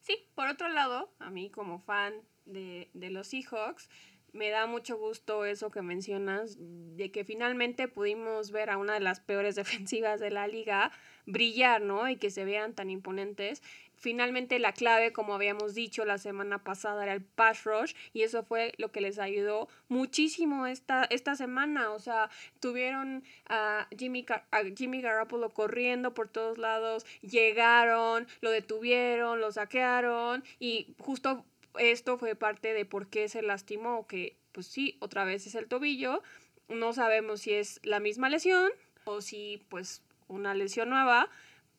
Sí, 0.00 0.26
por 0.34 0.48
otro 0.48 0.70
lado, 0.70 1.14
a 1.18 1.28
mí 1.28 1.50
como 1.50 1.78
fan 1.78 2.14
de, 2.46 2.88
de 2.94 3.10
los 3.10 3.28
Seahawks, 3.28 3.90
me 4.32 4.48
da 4.48 4.66
mucho 4.66 4.96
gusto 4.96 5.44
eso 5.44 5.70
que 5.70 5.82
mencionas, 5.82 6.56
de 6.58 7.12
que 7.12 7.24
finalmente 7.24 7.88
pudimos 7.88 8.52
ver 8.52 8.70
a 8.70 8.78
una 8.78 8.94
de 8.94 9.00
las 9.00 9.20
peores 9.20 9.54
defensivas 9.54 10.18
de 10.18 10.30
la 10.30 10.46
liga 10.46 10.90
brillar, 11.26 11.82
¿no? 11.82 12.08
Y 12.08 12.16
que 12.16 12.30
se 12.30 12.46
vean 12.46 12.74
tan 12.74 12.88
imponentes. 12.88 13.62
Finalmente 14.02 14.58
la 14.58 14.72
clave, 14.72 15.12
como 15.12 15.32
habíamos 15.32 15.74
dicho 15.74 16.04
la 16.04 16.18
semana 16.18 16.64
pasada, 16.64 17.04
era 17.04 17.12
el 17.12 17.22
pass 17.22 17.62
rush 17.62 17.94
y 18.12 18.22
eso 18.22 18.42
fue 18.42 18.72
lo 18.76 18.90
que 18.90 19.00
les 19.00 19.20
ayudó 19.20 19.68
muchísimo 19.86 20.66
esta, 20.66 21.04
esta 21.04 21.36
semana. 21.36 21.92
O 21.92 22.00
sea, 22.00 22.28
tuvieron 22.58 23.22
a 23.48 23.86
Jimmy, 23.96 24.26
a 24.28 24.62
Jimmy 24.76 25.02
Garoppolo 25.02 25.50
corriendo 25.50 26.14
por 26.14 26.28
todos 26.28 26.58
lados, 26.58 27.06
llegaron, 27.20 28.26
lo 28.40 28.50
detuvieron, 28.50 29.40
lo 29.40 29.52
saquearon 29.52 30.42
y 30.58 30.96
justo 30.98 31.44
esto 31.78 32.18
fue 32.18 32.34
parte 32.34 32.74
de 32.74 32.84
por 32.84 33.06
qué 33.06 33.28
se 33.28 33.40
lastimó, 33.40 34.08
que 34.08 34.36
pues 34.50 34.66
sí, 34.66 34.96
otra 34.98 35.24
vez 35.24 35.46
es 35.46 35.54
el 35.54 35.68
tobillo, 35.68 36.24
no 36.68 36.92
sabemos 36.92 37.42
si 37.42 37.52
es 37.52 37.78
la 37.84 38.00
misma 38.00 38.28
lesión 38.28 38.72
o 39.04 39.20
si 39.20 39.64
pues 39.68 40.02
una 40.26 40.54
lesión 40.54 40.88
nueva, 40.88 41.30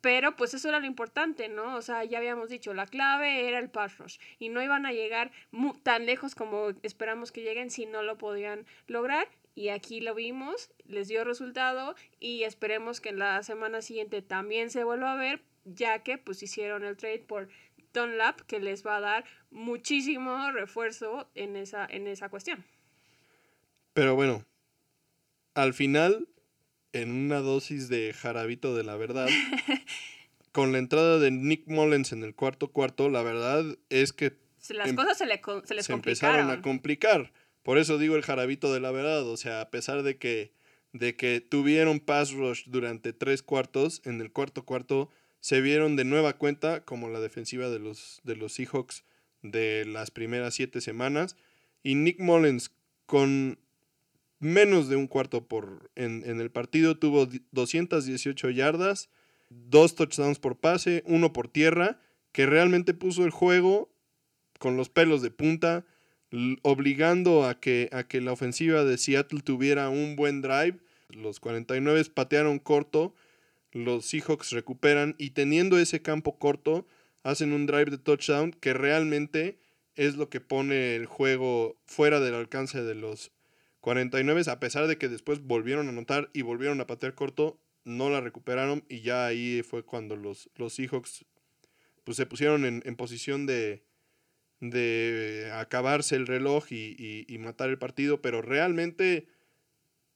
pero 0.03 0.35
pues 0.35 0.53
eso 0.53 0.67
era 0.67 0.81
lo 0.81 0.85
importante, 0.85 1.47
¿no? 1.47 1.77
O 1.77 1.81
sea, 1.81 2.03
ya 2.03 2.17
habíamos 2.17 2.49
dicho, 2.49 2.73
la 2.73 2.85
clave 2.85 3.47
era 3.47 3.57
el 3.57 3.69
pass 3.69 3.97
rush 3.99 4.17
y 4.37 4.49
no 4.49 4.61
iban 4.61 4.85
a 4.85 4.91
llegar 4.91 5.31
tan 5.81 6.05
lejos 6.05 6.35
como 6.35 6.71
esperamos 6.83 7.31
que 7.31 7.41
lleguen 7.41 7.71
si 7.71 7.85
no 7.85 8.03
lo 8.03 8.17
podían 8.17 8.65
lograr. 8.87 9.29
Y 9.55 9.69
aquí 9.69 10.01
lo 10.01 10.13
vimos, 10.13 10.71
les 10.83 11.07
dio 11.07 11.23
resultado 11.23 11.95
y 12.19 12.43
esperemos 12.43 12.99
que 12.99 13.09
en 13.09 13.19
la 13.19 13.41
semana 13.43 13.81
siguiente 13.81 14.21
también 14.21 14.71
se 14.71 14.83
vuelva 14.83 15.13
a 15.13 15.15
ver, 15.15 15.41
ya 15.63 15.99
que 15.99 16.17
pues 16.17 16.43
hicieron 16.43 16.83
el 16.83 16.97
trade 16.97 17.19
por 17.19 17.47
Dunlap 17.93 18.41
que 18.41 18.59
les 18.59 18.85
va 18.85 18.97
a 18.97 19.01
dar 19.01 19.23
muchísimo 19.51 20.51
refuerzo 20.51 21.29
en 21.33 21.55
esa, 21.55 21.85
en 21.89 22.07
esa 22.07 22.27
cuestión. 22.27 22.65
Pero 23.93 24.15
bueno, 24.15 24.43
al 25.53 25.73
final, 25.73 26.27
en 26.93 27.11
una 27.11 27.39
dosis 27.39 27.89
de 27.89 28.13
jarabito 28.13 28.75
de 28.75 28.83
la 28.83 28.95
verdad, 28.95 29.27
con 30.51 30.71
la 30.71 30.77
entrada 30.77 31.19
de 31.19 31.31
Nick 31.31 31.67
Mullens 31.67 32.11
en 32.11 32.23
el 32.23 32.35
cuarto 32.35 32.69
cuarto, 32.69 33.09
la 33.09 33.23
verdad 33.23 33.65
es 33.89 34.13
que 34.13 34.33
las 34.69 34.87
em 34.87 34.95
cosas 34.95 35.17
se, 35.17 35.25
le, 35.25 35.41
se 35.65 35.73
les 35.73 35.85
se 35.85 35.93
empezaron 35.93 36.49
a 36.49 36.61
complicar. 36.61 37.33
Por 37.63 37.77
eso 37.77 37.97
digo 37.97 38.15
el 38.15 38.23
jarabito 38.23 38.73
de 38.73 38.79
la 38.79 38.91
verdad. 38.91 39.27
O 39.27 39.35
sea, 39.35 39.61
a 39.61 39.69
pesar 39.69 40.03
de 40.03 40.17
que, 40.17 40.53
de 40.93 41.15
que 41.15 41.41
tuvieron 41.41 41.99
pass 41.99 42.31
rush 42.31 42.63
durante 42.67 43.11
tres 43.13 43.43
cuartos, 43.43 44.01
en 44.05 44.21
el 44.21 44.31
cuarto 44.31 44.63
cuarto 44.63 45.09
se 45.39 45.59
vieron 45.59 45.95
de 45.95 46.05
nueva 46.05 46.37
cuenta 46.37 46.85
como 46.85 47.09
la 47.09 47.19
defensiva 47.19 47.69
de 47.69 47.79
los, 47.79 48.21
de 48.23 48.35
los 48.35 48.53
Seahawks 48.53 49.03
de 49.41 49.83
las 49.85 50.11
primeras 50.11 50.53
siete 50.53 50.79
semanas. 50.79 51.35
Y 51.83 51.95
Nick 51.95 52.19
Mullens 52.19 52.71
con 53.05 53.59
menos 54.43 54.89
de 54.89 54.95
un 54.95 55.07
cuarto 55.07 55.47
por, 55.47 55.89
en, 55.95 56.23
en 56.25 56.39
el 56.39 56.51
partido 56.51 56.97
tuvo 56.97 57.27
218 57.51 58.49
yardas, 58.51 59.09
dos 59.49 59.95
touchdowns 59.95 60.39
por 60.39 60.57
pase, 60.57 61.03
uno 61.05 61.33
por 61.33 61.47
tierra, 61.47 61.99
que 62.31 62.45
realmente 62.45 62.93
puso 62.93 63.25
el 63.25 63.31
juego 63.31 63.91
con 64.59 64.77
los 64.77 64.89
pelos 64.89 65.21
de 65.21 65.31
punta, 65.31 65.85
obligando 66.63 67.45
a 67.45 67.59
que, 67.59 67.89
a 67.91 68.07
que 68.07 68.21
la 68.21 68.31
ofensiva 68.31 68.83
de 68.83 68.97
Seattle 68.97 69.41
tuviera 69.41 69.89
un 69.89 70.15
buen 70.15 70.41
drive. 70.41 70.79
Los 71.09 71.39
49 71.39 72.05
patearon 72.13 72.57
corto 72.57 73.13
los 73.73 74.05
Seahawks 74.05 74.51
recuperan 74.51 75.15
y 75.17 75.31
teniendo 75.31 75.79
ese 75.79 76.01
campo 76.01 76.37
corto, 76.37 76.87
hacen 77.23 77.53
un 77.53 77.65
drive 77.65 77.91
de 77.91 77.97
touchdown 77.97 78.51
que 78.51 78.73
realmente 78.73 79.57
es 79.95 80.15
lo 80.15 80.29
que 80.29 80.41
pone 80.41 80.95
el 80.95 81.05
juego 81.05 81.75
fuera 81.85 82.19
del 82.19 82.35
alcance 82.35 82.83
de 82.83 82.95
los 82.95 83.31
49, 83.83 84.43
a 84.49 84.61
pesar 84.61 84.87
de 84.87 84.97
que 84.97 85.09
después 85.09 85.41
volvieron 85.41 85.87
a 85.87 85.89
anotar 85.89 86.29
y 86.31 86.41
volvieron 86.41 86.79
a 86.79 86.87
patear 86.87 87.15
corto, 87.15 87.59
no 87.83 88.09
la 88.09 88.21
recuperaron 88.21 88.85
y 88.87 89.01
ya 89.01 89.25
ahí 89.25 89.61
fue 89.61 89.83
cuando 89.83 90.15
los, 90.15 90.49
los 90.55 90.75
Seahawks 90.75 91.25
pues, 92.05 92.15
se 92.15 92.25
pusieron 92.25 92.63
en, 92.63 92.95
posición 92.95 93.45
de, 93.45 93.83
de 94.61 95.51
acabarse 95.53 96.15
el 96.15 96.27
reloj 96.27 96.71
y, 96.71 97.25
y, 97.27 97.37
matar 97.39 97.69
el 97.69 97.77
partido, 97.77 98.21
pero 98.21 98.41
realmente 98.41 99.27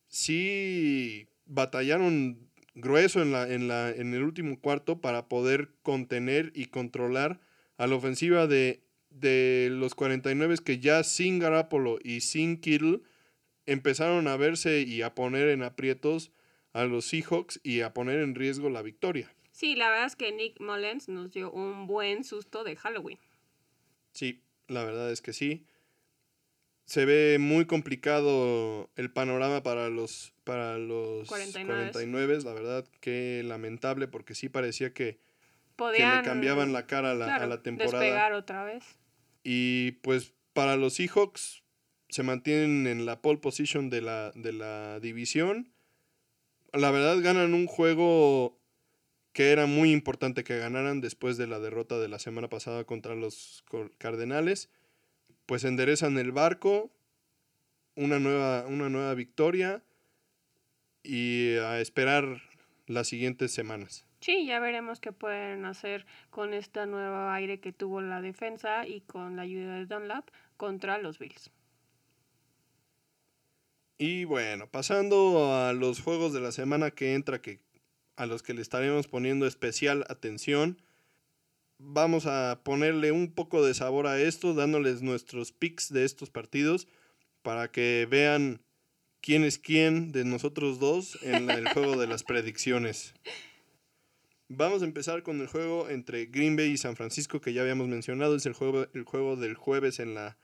sí 0.08 1.28
batallaron 1.46 2.50
grueso 2.74 3.22
en, 3.22 3.34
la, 3.34 3.52
en, 3.52 3.68
la, 3.68 3.90
en 3.90 4.14
el 4.14 4.24
último 4.24 4.62
cuarto 4.62 5.02
para 5.02 5.28
poder 5.28 5.74
contener 5.84 6.54
y 6.56 6.68
controlar 6.68 7.42
a 7.76 7.86
la 7.88 7.96
ofensiva 7.96 8.48
de, 8.48 8.82
de 9.10 9.68
los 9.74 9.94
49 9.94 10.56
que 10.64 10.80
ya 10.80 11.04
sin 11.04 11.40
Garapolo 11.40 12.00
y 12.02 12.22
sin 12.22 12.62
Kittle 12.62 13.02
empezaron 13.68 14.28
a 14.28 14.36
verse 14.38 14.82
y 14.82 15.04
a 15.04 15.14
poner 15.14 15.50
en 15.50 15.62
aprietos 15.62 16.32
a 16.74 16.86
los 16.86 17.06
Seahawks 17.06 17.60
y 17.64 17.82
a 17.82 17.94
poner 17.94 18.20
en 18.20 18.34
riesgo 18.34 18.70
la 18.70 18.82
victoria. 18.82 19.32
Sí, 19.52 19.76
la 19.76 19.90
verdad 19.90 20.06
es 20.06 20.16
que 20.16 20.32
Nick 20.32 20.60
Mullens 20.60 21.10
nos 21.10 21.32
dio 21.32 21.52
un 21.52 21.86
buen 21.86 22.24
susto 22.24 22.64
de 22.64 22.76
Halloween. 22.76 23.20
Sí, 24.14 24.42
la 24.68 24.84
verdad 24.84 25.12
es 25.12 25.22
que 25.22 25.34
sí. 25.34 25.66
Se 26.86 27.06
ve 27.06 27.38
muy 27.40 27.66
complicado 27.66 28.90
el 28.96 29.12
panorama 29.12 29.62
para 29.62 29.90
los, 29.90 30.34
para 30.44 30.78
los 30.78 31.28
49. 31.28 32.44
La 32.44 32.54
verdad 32.54 32.86
que 33.02 33.42
lamentable 33.44 34.08
porque 34.08 34.36
sí 34.36 34.48
parecía 34.48 34.94
que, 34.94 35.20
Podían, 35.76 36.18
le 36.18 36.24
cambiaban 36.24 36.72
la 36.72 36.88
cara 36.88 37.12
a 37.12 37.16
la, 37.16 37.36
a 37.36 37.48
la 37.48 37.62
temporada. 37.62 38.00
Despegar 38.00 38.34
otra 38.34 38.64
vez. 38.64 38.86
Y 39.44 39.92
pues 40.04 40.34
para 40.54 40.78
los 40.78 40.94
Seahawks 40.94 41.64
se 42.10 42.24
mantienen 42.24 42.88
en 42.88 43.06
la 43.06 43.22
pole 43.22 43.40
position 43.40 43.90
de 43.90 44.02
la, 44.02 44.32
de 44.36 44.54
la 44.54 45.00
división. 45.00 45.74
La 46.74 46.92
verdad 46.92 47.22
ganan 47.22 47.54
un 47.54 47.68
juego 47.68 48.60
que 49.34 49.52
era 49.52 49.68
muy 49.68 49.92
importante 49.92 50.44
que 50.44 50.58
ganaran 50.58 51.00
después 51.00 51.38
de 51.38 51.48
la 51.48 51.60
derrota 51.60 52.00
de 52.00 52.08
la 52.08 52.20
semana 52.20 52.50
pasada 52.50 52.86
contra 52.86 53.14
los 53.14 53.64
Cardenales, 54.00 54.72
pues 55.46 55.64
enderezan 55.64 56.18
el 56.18 56.32
barco, 56.32 56.92
una 57.96 58.20
nueva, 58.20 58.66
una 58.66 58.90
nueva 58.90 59.14
victoria 59.14 59.84
y 61.04 61.56
a 61.58 61.80
esperar 61.80 62.42
las 62.88 63.08
siguientes 63.08 63.52
semanas. 63.52 64.08
Sí, 64.22 64.46
ya 64.46 64.60
veremos 64.60 65.00
qué 65.00 65.12
pueden 65.12 65.66
hacer 65.66 66.06
con 66.32 66.54
este 66.54 66.86
nuevo 66.88 67.30
aire 67.30 67.60
que 67.60 67.72
tuvo 67.72 68.02
la 68.02 68.22
defensa 68.22 68.88
y 68.88 69.02
con 69.02 69.36
la 69.36 69.44
ayuda 69.44 69.76
de 69.76 69.86
Dunlap 69.86 70.30
contra 70.58 70.98
los 70.98 71.20
Bills. 71.20 71.52
Y 73.98 74.26
bueno, 74.26 74.70
pasando 74.70 75.56
a 75.56 75.74
los 75.74 76.02
juegos 76.02 76.34
de 76.34 76.42
la 76.42 76.52
semana 76.52 76.92
que 76.92 77.14
entra, 77.14 77.42
que 77.42 77.60
a 78.18 78.26
los 78.26 78.44
que 78.44 78.54
le 78.54 78.62
estaremos 78.62 79.08
poniendo 79.08 79.48
especial 79.48 80.04
atención. 80.10 80.82
Vamos 81.78 82.26
a 82.26 82.62
ponerle 82.64 83.12
un 83.12 83.32
poco 83.32 83.64
de 83.64 83.76
sabor 83.76 84.08
a 84.08 84.20
esto, 84.20 84.56
dándoles 84.56 85.04
nuestros 85.04 85.52
picks 85.52 85.94
de 85.94 86.04
estos 86.04 86.32
partidos 86.32 86.88
para 87.44 87.72
que 87.72 88.08
vean 88.10 88.62
quién 89.22 89.44
es 89.44 89.60
quién 89.60 90.12
de 90.12 90.26
nosotros 90.26 90.80
dos 90.80 91.20
en 91.22 91.50
el 91.52 91.70
juego 91.74 91.96
de 91.96 92.08
las 92.08 92.24
predicciones. 92.24 93.14
Vamos 94.50 94.82
a 94.82 94.86
empezar 94.86 95.22
con 95.22 95.40
el 95.40 95.48
juego 95.48 95.90
entre 95.90 96.26
Green 96.26 96.56
Bay 96.56 96.72
y 96.72 96.78
San 96.78 96.96
Francisco 96.96 97.40
que 97.40 97.54
ya 97.54 97.62
habíamos 97.62 97.88
mencionado, 97.88 98.36
es 98.36 98.48
el 98.48 98.54
juego, 98.54 98.88
el 98.94 99.04
juego 99.04 99.36
del 99.36 99.56
jueves 99.56 100.00
en 100.00 100.16
la, 100.16 100.38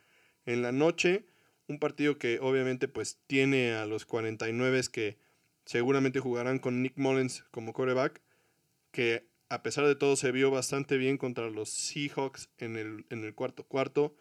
en 0.46 0.62
la 0.62 0.72
noche, 0.72 1.26
un 1.68 1.80
partido 1.80 2.18
que 2.18 2.40
obviamente 2.42 2.88
pues 2.88 3.20
tiene 3.28 3.74
a 3.74 3.86
los 3.86 4.06
49 4.06 4.82
que 4.92 5.18
Seguramente 5.66 6.20
jugarán 6.20 6.60
con 6.60 6.82
Nick 6.82 6.98
Mullens 6.98 7.46
como 7.52 7.74
coreback, 7.74 8.22
que 8.92 9.26
a 9.50 9.64
pesar 9.64 9.86
de 9.86 9.96
todo 9.96 10.16
se 10.16 10.32
vio 10.32 10.52
bastante 10.52 10.98
bien 10.98 11.18
contra 11.18 11.50
los 11.50 11.70
Seahawks 11.70 12.50
en 12.58 12.76
el, 12.76 13.06
en 13.10 13.24
el 13.24 13.34
cuarto 13.34 13.64
cuarto 13.64 14.16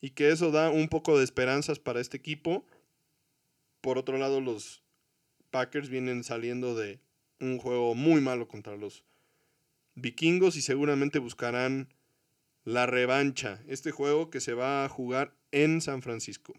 y 0.00 0.10
que 0.10 0.30
eso 0.30 0.50
da 0.50 0.70
un 0.70 0.88
poco 0.88 1.18
de 1.18 1.24
esperanzas 1.24 1.78
para 1.78 2.00
este 2.00 2.16
equipo. 2.16 2.64
Por 3.80 3.98
otro 3.98 4.16
lado, 4.16 4.40
los 4.40 4.82
Packers 5.50 5.90
vienen 5.90 6.24
saliendo 6.24 6.74
de 6.74 7.00
un 7.38 7.58
juego 7.58 7.94
muy 7.94 8.20
malo 8.20 8.48
contra 8.48 8.76
los 8.76 9.04
vikingos 9.94 10.56
y 10.56 10.62
seguramente 10.62 11.18
buscarán 11.18 11.92
la 12.64 12.86
revancha. 12.86 13.62
Este 13.66 13.90
juego 13.90 14.30
que 14.30 14.40
se 14.40 14.54
va 14.54 14.84
a 14.84 14.88
jugar 14.88 15.34
en 15.50 15.80
San 15.80 16.00
Francisco. 16.02 16.54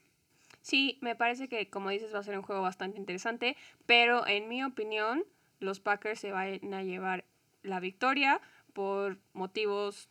Sí, 0.70 1.00
me 1.02 1.16
parece 1.16 1.50
que, 1.50 1.68
como 1.68 1.90
dices, 1.90 2.14
va 2.14 2.20
a 2.20 2.24
ser 2.24 2.38
un 2.38 2.44
juego 2.44 2.62
bastante 2.62 3.00
interesante, 3.00 3.58
pero 3.88 4.28
en 4.28 4.48
mi 4.48 4.64
opinión, 4.64 5.26
los 5.60 5.80
Packers 5.80 6.20
se 6.20 6.32
van 6.32 6.74
a 6.76 6.84
llevar 6.84 7.26
la 7.64 7.80
victoria 7.80 8.40
por 8.74 9.18
motivos 9.34 10.10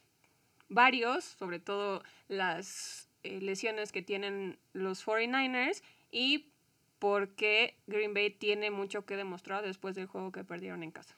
varios, 0.68 1.22
sobre 1.22 1.60
todo 1.60 2.02
las 2.26 3.08
eh, 3.22 3.40
lesiones 3.40 3.92
que 3.92 4.02
tienen 4.02 4.58
los 4.72 5.06
49ers 5.06 5.80
y 6.10 6.50
porque 6.98 7.76
Green 7.86 8.12
Bay 8.12 8.30
tiene 8.30 8.72
mucho 8.72 9.06
que 9.06 9.16
demostrar 9.16 9.64
después 9.64 9.94
del 9.94 10.06
juego 10.06 10.32
que 10.32 10.42
perdieron 10.42 10.82
en 10.82 10.90
casa. 10.90 11.16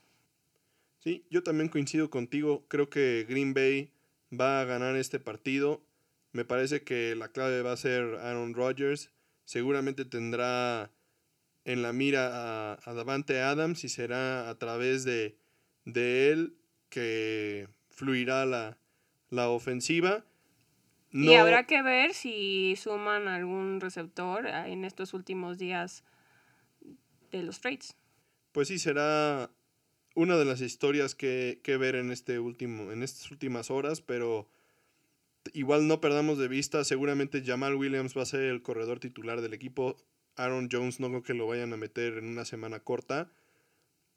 Sí, 0.98 1.24
yo 1.30 1.42
también 1.42 1.70
coincido 1.70 2.10
contigo. 2.10 2.66
Creo 2.68 2.90
que 2.90 3.24
Green 3.26 3.54
Bay 3.54 3.90
va 4.38 4.60
a 4.60 4.66
ganar 4.66 4.96
este 4.96 5.18
partido. 5.18 5.80
Me 6.32 6.44
parece 6.44 6.82
que 6.82 7.16
la 7.16 7.28
clave 7.28 7.62
va 7.62 7.72
a 7.72 7.78
ser 7.78 8.16
Aaron 8.16 8.52
Rodgers 8.52 9.10
seguramente 9.50 10.04
tendrá 10.04 10.92
en 11.64 11.82
la 11.82 11.92
mira 11.92 12.74
a, 12.74 12.94
Davante 12.94 13.40
Adams 13.40 13.82
y 13.82 13.88
será 13.88 14.48
a 14.48 14.56
través 14.58 15.02
de, 15.02 15.36
él 15.84 16.54
que 16.88 17.66
fluirá 17.88 18.46
la, 18.46 19.48
ofensiva. 19.48 20.24
Y 21.10 21.34
habrá 21.34 21.66
que 21.66 21.82
ver 21.82 22.14
si 22.14 22.76
suman 22.76 23.26
algún 23.26 23.80
receptor 23.80 24.46
en 24.46 24.84
estos 24.84 25.14
últimos 25.14 25.58
días 25.58 26.04
de 27.32 27.42
los 27.42 27.60
trades. 27.60 27.96
Pues 28.52 28.68
sí, 28.68 28.78
será 28.78 29.50
una 30.14 30.36
de 30.36 30.44
las 30.44 30.60
historias 30.60 31.16
que, 31.16 31.58
que 31.64 31.76
ver 31.76 31.96
en, 31.96 32.12
este 32.12 32.38
último, 32.38 32.92
en 32.92 33.02
estas 33.02 33.32
últimas 33.32 33.68
horas, 33.72 34.00
pero 34.00 34.48
igual 35.52 35.86
no 35.86 36.00
perdamos 36.00 36.38
de 36.38 36.48
vista, 36.48 36.84
seguramente 36.84 37.42
Jamal 37.44 37.74
Williams 37.74 38.16
va 38.16 38.22
a 38.22 38.26
ser 38.26 38.42
el 38.42 38.62
corredor 38.62 39.00
titular 39.00 39.40
del 39.40 39.54
equipo. 39.54 39.96
Aaron 40.36 40.68
Jones 40.70 41.00
no 41.00 41.08
creo 41.08 41.22
que 41.22 41.34
lo 41.34 41.46
vayan 41.46 41.72
a 41.72 41.76
meter 41.76 42.18
en 42.18 42.26
una 42.26 42.44
semana 42.44 42.80
corta. 42.80 43.30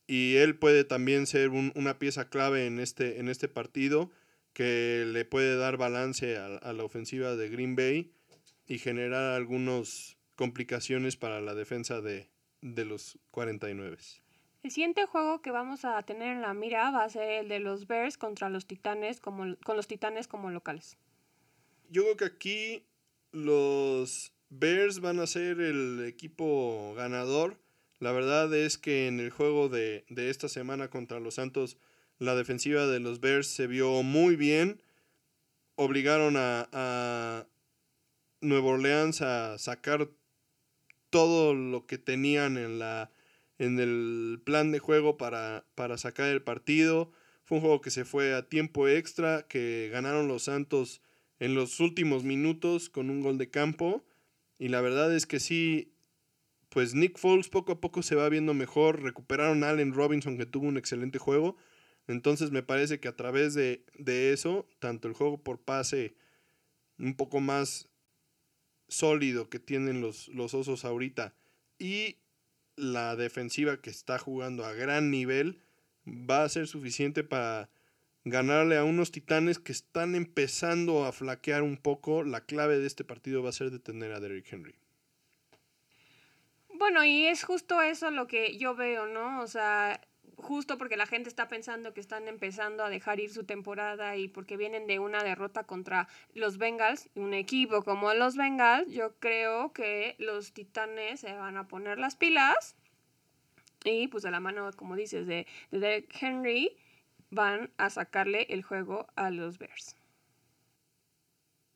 Y 0.06 0.36
él 0.36 0.58
puede 0.58 0.84
también 0.84 1.28
ser 1.28 1.50
una 1.50 1.98
pieza 1.98 2.30
clave 2.30 2.66
en 2.66 2.80
este, 2.80 3.20
en 3.20 3.30
este 3.30 3.48
partido 3.48 4.12
que 4.52 5.06
le 5.08 5.26
puede 5.26 5.56
dar 5.56 5.78
balance 5.78 6.38
a, 6.38 6.74
la 6.74 6.84
ofensiva 6.84 7.36
de 7.36 7.50
Green 7.50 7.76
Bay 7.76 8.12
y 8.68 8.78
generar 8.80 9.34
algunas 9.34 10.18
complicaciones 10.36 11.16
para 11.16 11.42
la 11.42 11.56
defensa 11.56 12.02
de, 12.02 12.30
de 12.62 12.86
los 12.86 13.18
49. 13.32 13.98
El 14.62 14.72
siguiente 14.72 15.06
juego 15.06 15.42
que 15.42 15.52
vamos 15.52 15.86
a 15.86 16.02
tener 16.04 16.36
en 16.36 16.42
la 16.42 16.54
mira 16.54 16.92
va 16.92 17.06
a 17.06 17.10
ser 17.10 17.30
el 17.30 17.50
de 17.50 17.60
los 17.60 17.88
Bears 17.88 18.18
contra 18.18 18.50
los 18.50 18.68
Titanes 18.68 19.20
como, 19.20 19.56
con 19.64 19.78
los 19.78 19.88
Titanes 19.88 20.28
como 20.28 20.52
locales 20.52 20.98
yo 21.94 22.02
creo 22.02 22.18
que 22.18 22.26
aquí 22.26 22.88
los 23.32 24.34
Bears 24.50 25.00
van 25.00 25.20
a 25.20 25.28
ser 25.28 25.62
el 25.62 26.04
equipo 26.06 26.94
ganador. 26.98 27.60
La 28.00 28.12
verdad 28.12 28.54
es 28.54 28.80
que 28.80 29.08
en 29.08 29.20
el 29.20 29.30
juego 29.30 29.70
de, 29.70 30.04
esta 30.10 30.50
semana 30.50 30.90
contra 30.90 31.20
los 31.20 31.36
Santos, 31.36 31.78
la 32.18 32.36
defensiva 32.36 32.88
de 32.88 33.00
los 33.00 33.20
Bears 33.20 33.48
se 33.48 33.68
vio 33.68 34.02
muy 34.02 34.36
bien. 34.36 34.82
Obligaron 35.76 36.36
a, 36.36 36.68
a 36.72 37.48
Nueva 38.42 38.72
Orleans 38.72 39.22
a 39.22 39.60
sacar 39.60 40.10
todo 41.12 41.54
lo 41.54 41.86
que 41.86 42.00
tenían 42.00 42.58
en, 42.58 42.80
la, 42.80 43.12
en 43.60 43.80
el 43.80 44.42
plan 44.44 44.72
de 44.72 44.80
juego 44.80 45.18
para, 45.18 45.68
para 45.76 46.00
sacar 46.00 46.30
el 46.30 46.42
partido. 46.42 47.12
Fue 47.44 47.58
un 47.58 47.62
juego 47.62 47.82
que 47.82 47.92
se 47.92 48.04
fue 48.04 48.34
a 48.34 48.50
tiempo 48.50 48.88
extra, 48.88 49.46
que 49.48 49.90
ganaron 49.94 50.28
los 50.28 50.46
Santos 50.46 51.03
en 51.40 51.56
los 51.56 51.80
últimos 51.80 52.24
minutos 52.24 52.90
con 52.90 53.10
un 53.10 53.22
gol 53.22 53.38
de 53.38 53.50
campo. 53.50 54.06
Y 54.60 54.70
la 54.70 54.82
verdad 54.82 55.14
es 55.16 55.26
que 55.26 55.40
sí, 55.40 55.94
pues 56.70 56.94
Nick 56.94 57.18
Foles 57.18 57.50
poco 57.50 57.74
a 57.74 57.82
poco 57.82 58.02
se 58.02 58.16
va 58.16 58.30
viendo 58.30 58.54
mejor. 58.54 59.02
Recuperaron 59.02 59.64
a 59.64 59.70
Allen 59.70 59.94
Robinson 59.94 60.38
que 60.38 60.46
tuvo 60.46 60.68
un 60.68 60.78
excelente 60.78 61.20
juego. 61.20 61.58
Entonces 62.08 62.52
me 62.52 62.64
parece 62.64 63.00
que 63.00 63.08
a 63.08 63.16
través 63.16 63.54
de, 63.54 63.84
eso, 64.34 64.68
tanto 64.80 65.08
el 65.08 65.14
juego 65.14 65.42
por 65.42 65.62
pase 65.62 66.16
un 66.98 67.16
poco 67.16 67.40
más 67.40 67.90
sólido 68.88 69.50
que 69.50 69.60
tienen 69.60 70.02
los, 70.02 70.28
los 70.28 70.54
osos 70.54 70.86
ahorita 70.86 71.34
y 71.80 72.18
la 72.76 73.16
defensiva 73.16 73.82
que 73.82 73.90
está 73.90 74.20
jugando 74.20 74.66
a 74.66 74.74
gran 74.74 75.12
nivel 75.12 75.62
va 76.08 76.44
a 76.44 76.50
ser 76.50 76.68
suficiente 76.68 77.24
para 77.24 77.70
ganarle 78.26 78.78
a 78.78 78.84
unos 78.84 79.12
titanes 79.12 79.60
que 79.60 79.72
están 79.72 80.16
empezando 80.16 81.06
a 81.06 81.12
flaquear 81.12 81.64
un 81.64 81.78
poco. 81.78 82.24
La 82.24 82.42
clave 82.42 82.80
de 82.80 82.88
este 82.88 83.04
partido 83.04 83.44
va 83.44 83.50
a 83.50 83.54
ser 83.54 83.72
detener 83.72 84.14
a 84.14 84.20
Derrick 84.20 84.52
Henry. 84.52 84.76
Bueno, 86.74 87.04
y 87.04 87.26
es 87.26 87.44
justo 87.44 87.82
eso 87.82 88.12
lo 88.12 88.28
que 88.28 88.58
yo 88.58 88.76
veo, 88.76 89.06
¿no? 89.06 89.42
O 89.42 89.48
sea, 89.48 90.02
justo 90.36 90.78
porque 90.78 90.98
la 90.98 91.06
gente 91.06 91.30
está 91.30 91.48
pensando 91.48 91.94
que 91.94 92.02
están 92.02 92.28
empezando 92.28 92.84
a 92.84 92.90
dejar 92.90 93.20
ir 93.20 93.32
su 93.32 93.46
temporada 93.46 94.18
y 94.18 94.28
porque 94.28 94.58
vienen 94.58 94.88
de 94.88 95.00
una 95.00 95.24
derrota 95.24 95.64
contra 95.64 96.08
los 96.34 96.58
Bengals, 96.58 97.10
un 97.16 97.34
equipo 97.34 97.84
como 97.84 98.14
los 98.14 98.36
Bengals, 98.36 98.92
yo 98.92 99.16
creo 99.20 99.72
que 99.72 100.16
los 100.20 100.54
Titanes 100.54 101.22
se 101.22 101.34
van 101.34 101.58
a 101.58 101.68
poner 101.68 102.00
las 102.00 102.16
pilas 102.16 102.76
y 103.84 104.08
pues 104.08 104.24
de 104.24 104.32
la 104.32 104.40
mano, 104.40 104.70
como 104.76 104.96
dices, 104.96 105.28
de, 105.28 105.46
de 105.72 105.80
Derek 105.80 106.18
Henry, 106.22 106.76
van 107.34 107.72
a 107.78 107.90
sacarle 107.90 108.48
el 108.50 108.64
juego 108.64 109.08
a 109.16 109.32
los 109.32 109.58
Bears. 109.58 109.96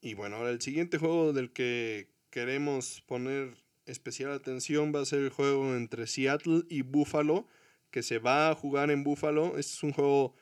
Y 0.02 0.14
bueno, 0.14 0.38
ahora 0.38 0.52
el 0.52 0.62
siguiente 0.62 0.98
juego 0.98 1.34
del 1.34 1.52
que 1.52 2.10
queremos 2.30 3.02
poner 3.08 3.56
especial 3.86 4.32
atención 4.32 4.94
va 4.94 5.02
a 5.02 5.06
ser 5.06 5.20
el 5.20 5.30
juego 5.30 5.76
entre 5.76 6.08
Seattle 6.08 6.64
y 6.70 6.82
Buffalo 6.82 7.48
que 7.92 8.04
se 8.04 8.20
va 8.20 8.50
a 8.50 8.56
jugar 8.56 8.92
en 8.92 9.04
Buffalo. 9.04 9.58
Este 9.58 9.74
es 9.74 9.84
un 9.84 9.94
juego, 9.94 10.36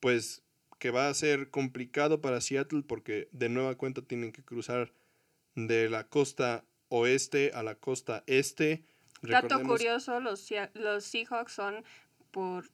pues, 0.00 0.42
que 0.78 0.90
va 0.90 1.08
a 1.08 1.14
ser 1.14 1.50
complicado 1.50 2.20
para 2.20 2.40
Seattle 2.40 2.82
porque 2.86 3.28
de 3.32 3.48
nueva 3.48 3.76
cuenta 3.76 4.02
tienen 4.02 4.32
que 4.32 4.42
cruzar 4.42 4.92
de 5.54 5.88
la 5.88 6.04
costa 6.04 6.64
oeste 6.88 7.52
a 7.54 7.62
la 7.62 7.74
costa 7.74 8.24
este. 8.26 8.82
Dato 9.22 9.62
curioso, 9.62 10.20
los, 10.20 10.48
los 10.74 11.04
Seahawks 11.04 11.52
son 11.52 11.84
por 12.30 12.70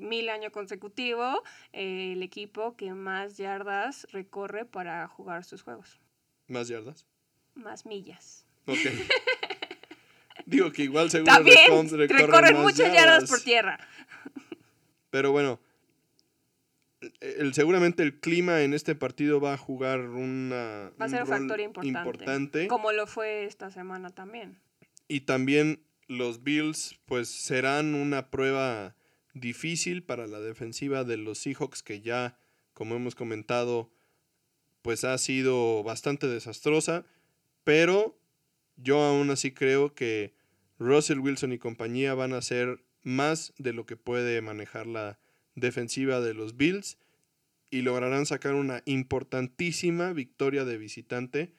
mil 0.00 0.28
años 0.28 0.52
consecutivo 0.52 1.42
eh, 1.72 2.12
el 2.12 2.22
equipo 2.22 2.76
que 2.76 2.92
más 2.92 3.36
yardas 3.36 4.06
recorre 4.12 4.64
para 4.64 5.06
jugar 5.08 5.44
sus 5.44 5.62
juegos. 5.62 6.00
¿Más 6.46 6.68
yardas? 6.68 7.06
Más 7.54 7.86
millas. 7.86 8.44
Ok. 8.66 8.78
Digo 10.46 10.72
que 10.72 10.82
igual 10.82 11.10
seguro 11.10 11.32
También 11.32 11.88
recorren, 12.08 12.56
muchas 12.56 12.92
yardas. 12.92 13.28
por 13.28 13.40
tierra. 13.40 13.78
Pero 15.10 15.32
bueno, 15.32 15.60
el, 17.20 17.54
seguramente 17.54 18.02
el 18.02 18.20
clima 18.20 18.62
en 18.62 18.74
este 18.74 18.94
partido 18.94 19.40
va 19.40 19.54
a 19.54 19.56
jugar 19.56 20.00
una, 20.00 20.92
va 21.00 21.06
a 21.06 21.08
ser 21.08 21.22
un, 21.22 21.28
factor 21.28 21.60
importante, 21.60 22.68
Como 22.68 22.92
lo 22.92 23.06
fue 23.06 23.44
esta 23.44 23.70
semana 23.70 24.10
también. 24.10 24.58
Y 25.08 25.20
también 25.20 25.82
los 26.06 26.42
Bills, 26.42 26.98
pues 27.06 27.28
serán 27.28 27.94
una 27.94 28.30
prueba 28.30 28.94
difícil 29.34 30.02
para 30.02 30.26
la 30.26 30.40
defensiva 30.40 31.04
de 31.04 31.16
los 31.16 31.38
Seahawks, 31.38 31.82
que 31.82 32.00
ya, 32.00 32.38
como 32.74 32.96
hemos 32.96 33.14
comentado, 33.14 33.90
pues 34.82 35.04
ha 35.04 35.16
sido 35.18 35.82
bastante 35.82 36.26
desastrosa. 36.26 37.04
Pero 37.64 38.18
yo 38.76 39.02
aún 39.02 39.30
así 39.30 39.52
creo 39.52 39.94
que 39.94 40.34
Russell 40.78 41.18
Wilson 41.18 41.52
y 41.52 41.58
compañía 41.58 42.14
van 42.14 42.32
a 42.32 42.42
ser 42.42 42.82
más 43.02 43.52
de 43.58 43.72
lo 43.72 43.86
que 43.86 43.96
puede 43.96 44.40
manejar 44.40 44.86
la 44.86 45.18
defensiva 45.54 46.20
de 46.20 46.34
los 46.34 46.56
Bills 46.56 46.98
y 47.70 47.82
lograrán 47.82 48.26
sacar 48.26 48.54
una 48.54 48.82
importantísima 48.84 50.12
victoria 50.12 50.64
de 50.64 50.78
visitante 50.78 51.52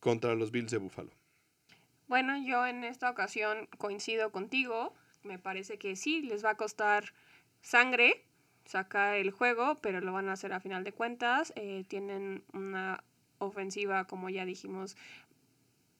contra 0.00 0.34
los 0.34 0.50
Bills 0.50 0.70
de 0.70 0.78
Buffalo. 0.78 1.12
Bueno, 2.08 2.36
yo 2.44 2.66
en 2.66 2.84
esta 2.84 3.10
ocasión 3.10 3.68
coincido 3.78 4.30
contigo. 4.32 4.94
Me 5.26 5.38
parece 5.38 5.78
que 5.78 5.96
sí, 5.96 6.22
les 6.22 6.44
va 6.44 6.50
a 6.50 6.56
costar 6.56 7.12
sangre 7.60 8.22
sacar 8.66 9.16
el 9.16 9.30
juego, 9.30 9.78
pero 9.80 10.00
lo 10.00 10.12
van 10.12 10.28
a 10.28 10.32
hacer 10.32 10.52
a 10.52 10.60
final 10.60 10.84
de 10.84 10.92
cuentas. 10.92 11.52
Eh, 11.56 11.84
tienen 11.88 12.44
una 12.52 13.02
ofensiva, 13.38 14.06
como 14.06 14.28
ya 14.28 14.44
dijimos, 14.44 14.96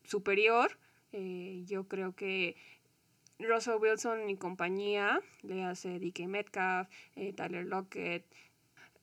superior. 0.05 0.79
Eh, 1.13 1.63
yo 1.67 1.89
creo 1.89 2.15
que 2.15 2.57
Russell 3.39 3.81
Wilson 3.81 4.29
y 4.31 4.37
compañía, 4.37 5.21
le 5.43 5.65
hace 5.65 5.99
DK 5.99 6.27
Metcalf, 6.27 6.89
eh, 7.15 7.33
Tyler 7.33 7.67
Lockett, 7.67 8.25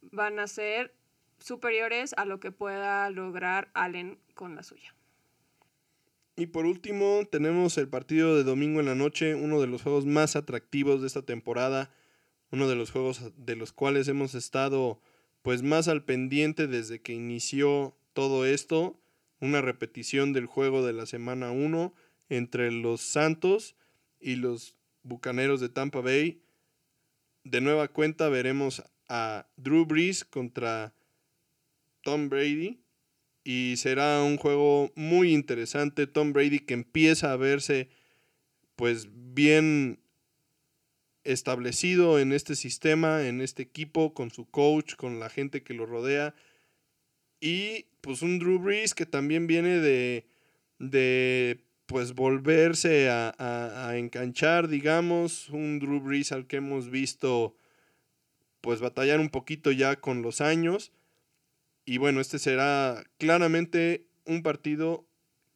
van 0.02 0.40
a 0.40 0.48
ser 0.48 0.94
superiores 1.40 2.14
a 2.18 2.26
lo 2.26 2.40
que 2.40 2.52
pueda 2.52 3.10
lograr 3.10 3.70
Allen 3.74 4.20
con 4.34 4.56
la 4.56 4.64
suya. 4.64 4.94
Y 6.36 6.48
por 6.48 6.66
último, 6.66 7.22
tenemos 7.32 7.78
el 7.78 7.88
partido 7.88 8.36
de 8.36 8.44
domingo 8.44 8.80
en 8.80 8.88
la 8.88 8.96
noche, 8.96 9.36
uno 9.36 9.62
de 9.62 9.68
los 9.68 9.84
juegos 9.84 10.06
más 10.06 10.36
atractivos 10.36 11.02
de 11.02 11.08
esta 11.08 11.22
temporada, 11.22 11.92
uno 12.50 12.68
de 12.68 12.76
los 12.76 12.90
juegos 12.90 13.32
de 13.38 13.56
los 13.56 13.72
cuales 13.72 14.08
hemos 14.08 14.34
estado 14.34 15.00
pues 15.44 15.62
más 15.62 15.88
al 15.88 16.04
pendiente 16.04 16.68
desde 16.68 17.02
que 17.02 17.14
inició 17.14 17.96
todo 18.14 18.46
esto 18.46 19.00
una 19.40 19.62
repetición 19.62 20.34
del 20.34 20.46
juego 20.46 20.86
de 20.86 20.94
la 20.94 21.06
semana 21.06 21.52
1 21.52 21.94
entre 22.30 22.72
los 22.72 23.02
Santos 23.02 23.76
y 24.20 24.38
los 24.38 24.78
Bucaneros 25.04 25.60
de 25.60 25.70
Tampa 25.70 26.00
Bay. 26.00 26.42
De 27.44 27.60
nueva 27.60 27.90
cuenta 27.90 28.30
veremos 28.30 28.84
a 29.10 29.48
Drew 29.58 29.86
Brees 29.86 30.24
contra 30.24 30.96
Tom 32.02 32.30
Brady 32.30 32.83
y 33.44 33.76
será 33.78 34.24
un 34.24 34.38
juego 34.38 34.92
muy 34.96 35.34
interesante. 35.34 36.08
Tom 36.08 36.34
Brady 36.34 36.60
que 36.60 36.74
empieza 36.74 37.32
a 37.32 37.38
verse 37.38 37.90
pues 38.76 39.08
bien 39.12 40.00
establecido 41.24 42.20
en 42.20 42.34
este 42.34 42.56
sistema, 42.56 43.26
en 43.26 43.42
este 43.42 43.64
equipo, 43.64 44.14
con 44.14 44.32
su 44.32 44.50
coach, 44.50 44.96
con 44.96 45.20
la 45.20 45.30
gente 45.30 45.64
que 45.64 45.74
lo 45.74 45.86
rodea. 45.86 46.36
Y 47.40 47.88
pues 48.02 48.22
un 48.22 48.40
Drew 48.40 48.60
Brees 48.60 48.94
que 48.94 49.06
también 49.06 49.48
viene 49.48 49.80
de, 49.80 50.26
de 50.80 51.64
pues 51.86 52.14
volverse 52.14 53.10
a, 53.10 53.34
a, 53.38 53.98
enganchar, 53.98 54.68
digamos, 54.68 55.50
un 55.50 55.80
Drew 55.80 56.00
Brees 56.00 56.32
al 56.32 56.48
que 56.48 56.58
hemos 56.58 56.90
visto 56.90 57.56
pues 58.62 58.80
batallar 58.80 59.20
un 59.20 59.30
poquito 59.30 59.72
ya 59.72 59.98
con 59.98 60.22
los 60.22 60.40
años. 60.40 60.92
Y 61.86 61.98
bueno, 61.98 62.22
este 62.22 62.40
será 62.40 63.04
claramente 63.18 64.06
un 64.26 64.42
partido 64.42 65.06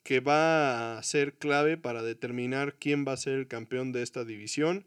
que 0.03 0.19
va 0.19 0.97
a 0.97 1.03
ser 1.03 1.33
clave 1.33 1.77
para 1.77 2.01
determinar 2.01 2.75
quién 2.75 3.05
va 3.05 3.13
a 3.13 3.17
ser 3.17 3.33
el 3.33 3.47
campeón 3.47 3.91
de 3.91 4.03
esta 4.03 4.23
división 4.23 4.85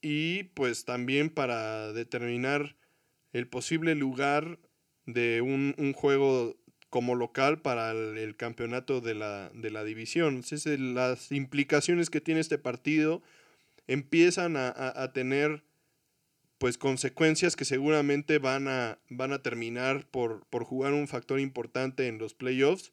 y 0.00 0.44
pues 0.54 0.84
también 0.84 1.30
para 1.30 1.92
determinar 1.92 2.76
el 3.32 3.46
posible 3.46 3.94
lugar 3.94 4.58
de 5.06 5.40
un, 5.40 5.74
juego 5.92 6.56
como 6.88 7.14
local 7.14 7.60
para 7.60 7.92
el, 7.92 8.36
campeonato 8.36 9.00
de 9.00 9.14
la, 9.14 9.84
división. 9.84 10.42
las 10.94 11.32
implicaciones 11.32 12.10
que 12.10 12.20
tiene 12.20 12.40
este 12.40 12.58
partido 12.58 13.22
empiezan 13.86 14.56
a, 14.56 15.12
tener 15.12 15.62
pues 16.60 16.76
consecuencias 16.76 17.56
que 17.56 17.64
seguramente 17.64 18.38
van 18.38 18.68
a, 18.68 18.98
van 19.08 19.32
a 19.32 19.40
terminar 19.40 20.04
por, 20.04 20.44
por 20.48 20.64
jugar 20.64 20.92
un 20.92 21.08
factor 21.08 21.40
importante 21.40 22.06
en 22.06 22.18
los 22.18 22.34
playoffs. 22.34 22.92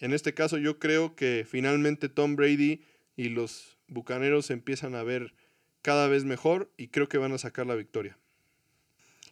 En 0.00 0.12
este 0.12 0.34
caso 0.34 0.58
yo 0.58 0.80
creo 0.80 1.14
que 1.14 1.46
finalmente 1.48 2.08
Tom 2.08 2.34
Brady 2.34 2.82
y 3.14 3.28
los 3.28 3.78
Bucaneros 3.86 4.50
empiezan 4.50 4.96
a 4.96 5.04
ver 5.04 5.34
cada 5.82 6.08
vez 6.08 6.24
mejor 6.24 6.72
y 6.76 6.88
creo 6.88 7.08
que 7.08 7.18
van 7.18 7.30
a 7.30 7.38
sacar 7.38 7.64
la 7.64 7.76
victoria. 7.76 8.18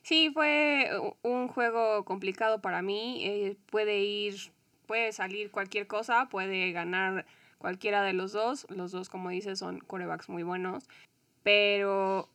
Sí, 0.03 0.31
fue 0.33 0.89
un 1.23 1.49
juego 1.49 2.05
complicado 2.05 2.63
para 2.63 2.81
mí. 2.81 3.25
Eh, 3.25 3.57
puede 3.73 3.99
ir, 3.99 4.37
puede 4.87 5.11
salir 5.11 5.51
cualquier 5.51 5.89
cosa, 5.89 6.29
puede 6.29 6.71
ganar 6.71 7.27
cualquiera 7.59 8.05
de 8.05 8.13
los 8.13 8.31
dos. 8.31 8.69
Los 8.71 8.93
dos, 8.93 9.09
como 9.09 9.31
dices, 9.31 9.59
son 9.59 9.81
corebacks 9.81 10.29
muy 10.29 10.45
buenos. 10.45 10.85
Pero 11.43 12.29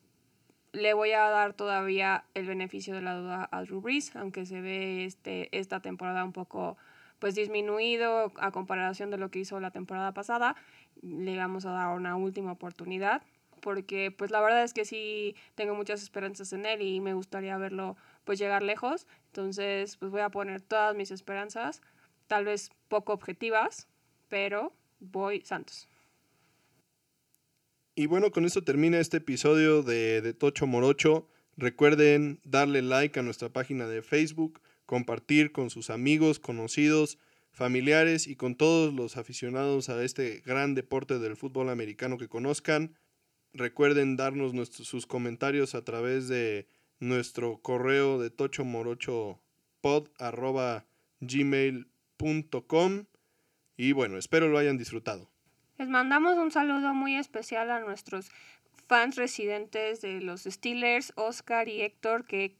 le 0.74 0.92
voy 0.92 1.12
a 1.12 1.30
dar 1.30 1.54
todavía 1.54 2.24
el 2.34 2.46
beneficio 2.46 2.94
de 2.94 3.00
la 3.00 3.14
duda 3.14 3.48
a 3.50 3.62
Drew 3.62 3.80
Brees, 3.80 4.14
aunque 4.16 4.44
se 4.44 4.60
ve 4.60 5.04
este, 5.04 5.56
esta 5.56 5.80
temporada 5.80 6.24
un 6.24 6.32
poco 6.32 6.76
pues 7.20 7.36
disminuido 7.36 8.32
a 8.36 8.50
comparación 8.50 9.10
de 9.10 9.16
lo 9.16 9.30
que 9.30 9.38
hizo 9.38 9.60
la 9.60 9.70
temporada 9.70 10.12
pasada. 10.12 10.56
Le 11.00 11.36
vamos 11.38 11.64
a 11.64 11.70
dar 11.70 11.96
una 11.96 12.16
última 12.16 12.52
oportunidad 12.52 13.22
porque 13.60 14.10
pues 14.10 14.30
la 14.30 14.40
verdad 14.40 14.64
es 14.64 14.74
que 14.74 14.84
sí 14.84 15.36
tengo 15.54 15.74
muchas 15.74 16.02
esperanzas 16.02 16.52
en 16.52 16.66
él 16.66 16.82
y 16.82 17.00
me 17.00 17.14
gustaría 17.14 17.56
verlo 17.56 17.96
pues 18.24 18.38
llegar 18.38 18.62
lejos. 18.62 19.06
Entonces 19.26 19.96
pues 19.96 20.10
voy 20.10 20.22
a 20.22 20.28
poner 20.30 20.60
todas 20.60 20.94
mis 20.96 21.12
esperanzas, 21.12 21.82
tal 22.26 22.44
vez 22.44 22.70
poco 22.88 23.12
objetivas, 23.12 23.86
pero 24.28 24.72
voy 24.98 25.40
Santos. 25.42 25.88
Y 27.96 28.06
bueno, 28.06 28.32
con 28.32 28.44
esto 28.44 28.64
termina 28.64 28.98
este 28.98 29.18
episodio 29.18 29.84
de, 29.84 30.20
de 30.20 30.34
Tocho 30.34 30.66
Morocho. 30.66 31.28
Recuerden 31.56 32.40
darle 32.42 32.82
like 32.82 33.20
a 33.20 33.22
nuestra 33.22 33.50
página 33.50 33.86
de 33.86 34.02
Facebook, 34.02 34.60
compartir 34.84 35.52
con 35.52 35.70
sus 35.70 35.90
amigos, 35.90 36.40
conocidos, 36.40 37.18
familiares 37.52 38.26
y 38.26 38.34
con 38.34 38.56
todos 38.56 38.92
los 38.92 39.16
aficionados 39.16 39.88
a 39.88 40.02
este 40.02 40.42
gran 40.44 40.74
deporte 40.74 41.20
del 41.20 41.36
fútbol 41.36 41.68
americano 41.68 42.18
que 42.18 42.28
conozcan. 42.28 42.96
Recuerden 43.52 44.16
darnos 44.16 44.52
sus 44.70 45.06
comentarios 45.06 45.76
a 45.76 45.84
través 45.84 46.26
de 46.26 46.66
nuestro 46.98 47.58
correo 47.58 48.20
de 48.20 48.30
tochomorochopod 48.30 50.08
arroba 50.18 50.84
gmail.com 51.20 53.04
y 53.76 53.92
bueno, 53.92 54.18
espero 54.18 54.48
lo 54.48 54.58
hayan 54.58 54.78
disfrutado. 54.78 55.33
Les 55.78 55.88
mandamos 55.88 56.36
un 56.36 56.50
saludo 56.50 56.94
muy 56.94 57.16
especial 57.16 57.70
a 57.70 57.80
nuestros 57.80 58.30
fans 58.86 59.16
residentes 59.16 60.00
de 60.00 60.20
los 60.20 60.42
Steelers, 60.44 61.12
Oscar 61.16 61.68
y 61.68 61.82
Héctor, 61.82 62.26
que 62.26 62.56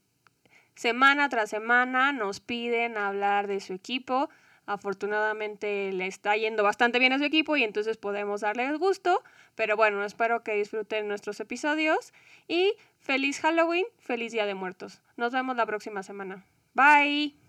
semana 0.75 1.29
tras 1.29 1.51
semana 1.51 2.12
nos 2.12 2.41
piden 2.41 2.97
hablar 2.97 3.47
de 3.47 3.61
su 3.61 3.75
equipo. 3.75 4.29
Afortunadamente 4.67 5.93
le 5.93 6.07
está 6.07 6.37
yendo 6.37 6.62
bastante 6.62 6.99
bien 6.99 7.12
a 7.12 7.19
su 7.19 7.25
equipo 7.25 7.57
y 7.57 7.65
entonces 7.65 7.99
podemos 7.99 8.41
darles 8.41 8.79
gusto. 8.79 9.23
Pero 9.55 9.77
bueno, 9.77 10.03
espero 10.05 10.43
que 10.43 10.55
disfruten 10.55 11.07
nuestros 11.07 11.39
episodios 11.41 12.12
y 12.49 12.75
feliz 12.99 13.41
Halloween, 13.41 13.85
feliz 13.99 14.33
Día 14.33 14.47
de 14.47 14.55
Muertos. 14.55 15.03
Nos 15.17 15.33
vemos 15.33 15.57
la 15.57 15.67
próxima 15.67 16.03
semana. 16.03 16.47
Bye. 16.75 17.43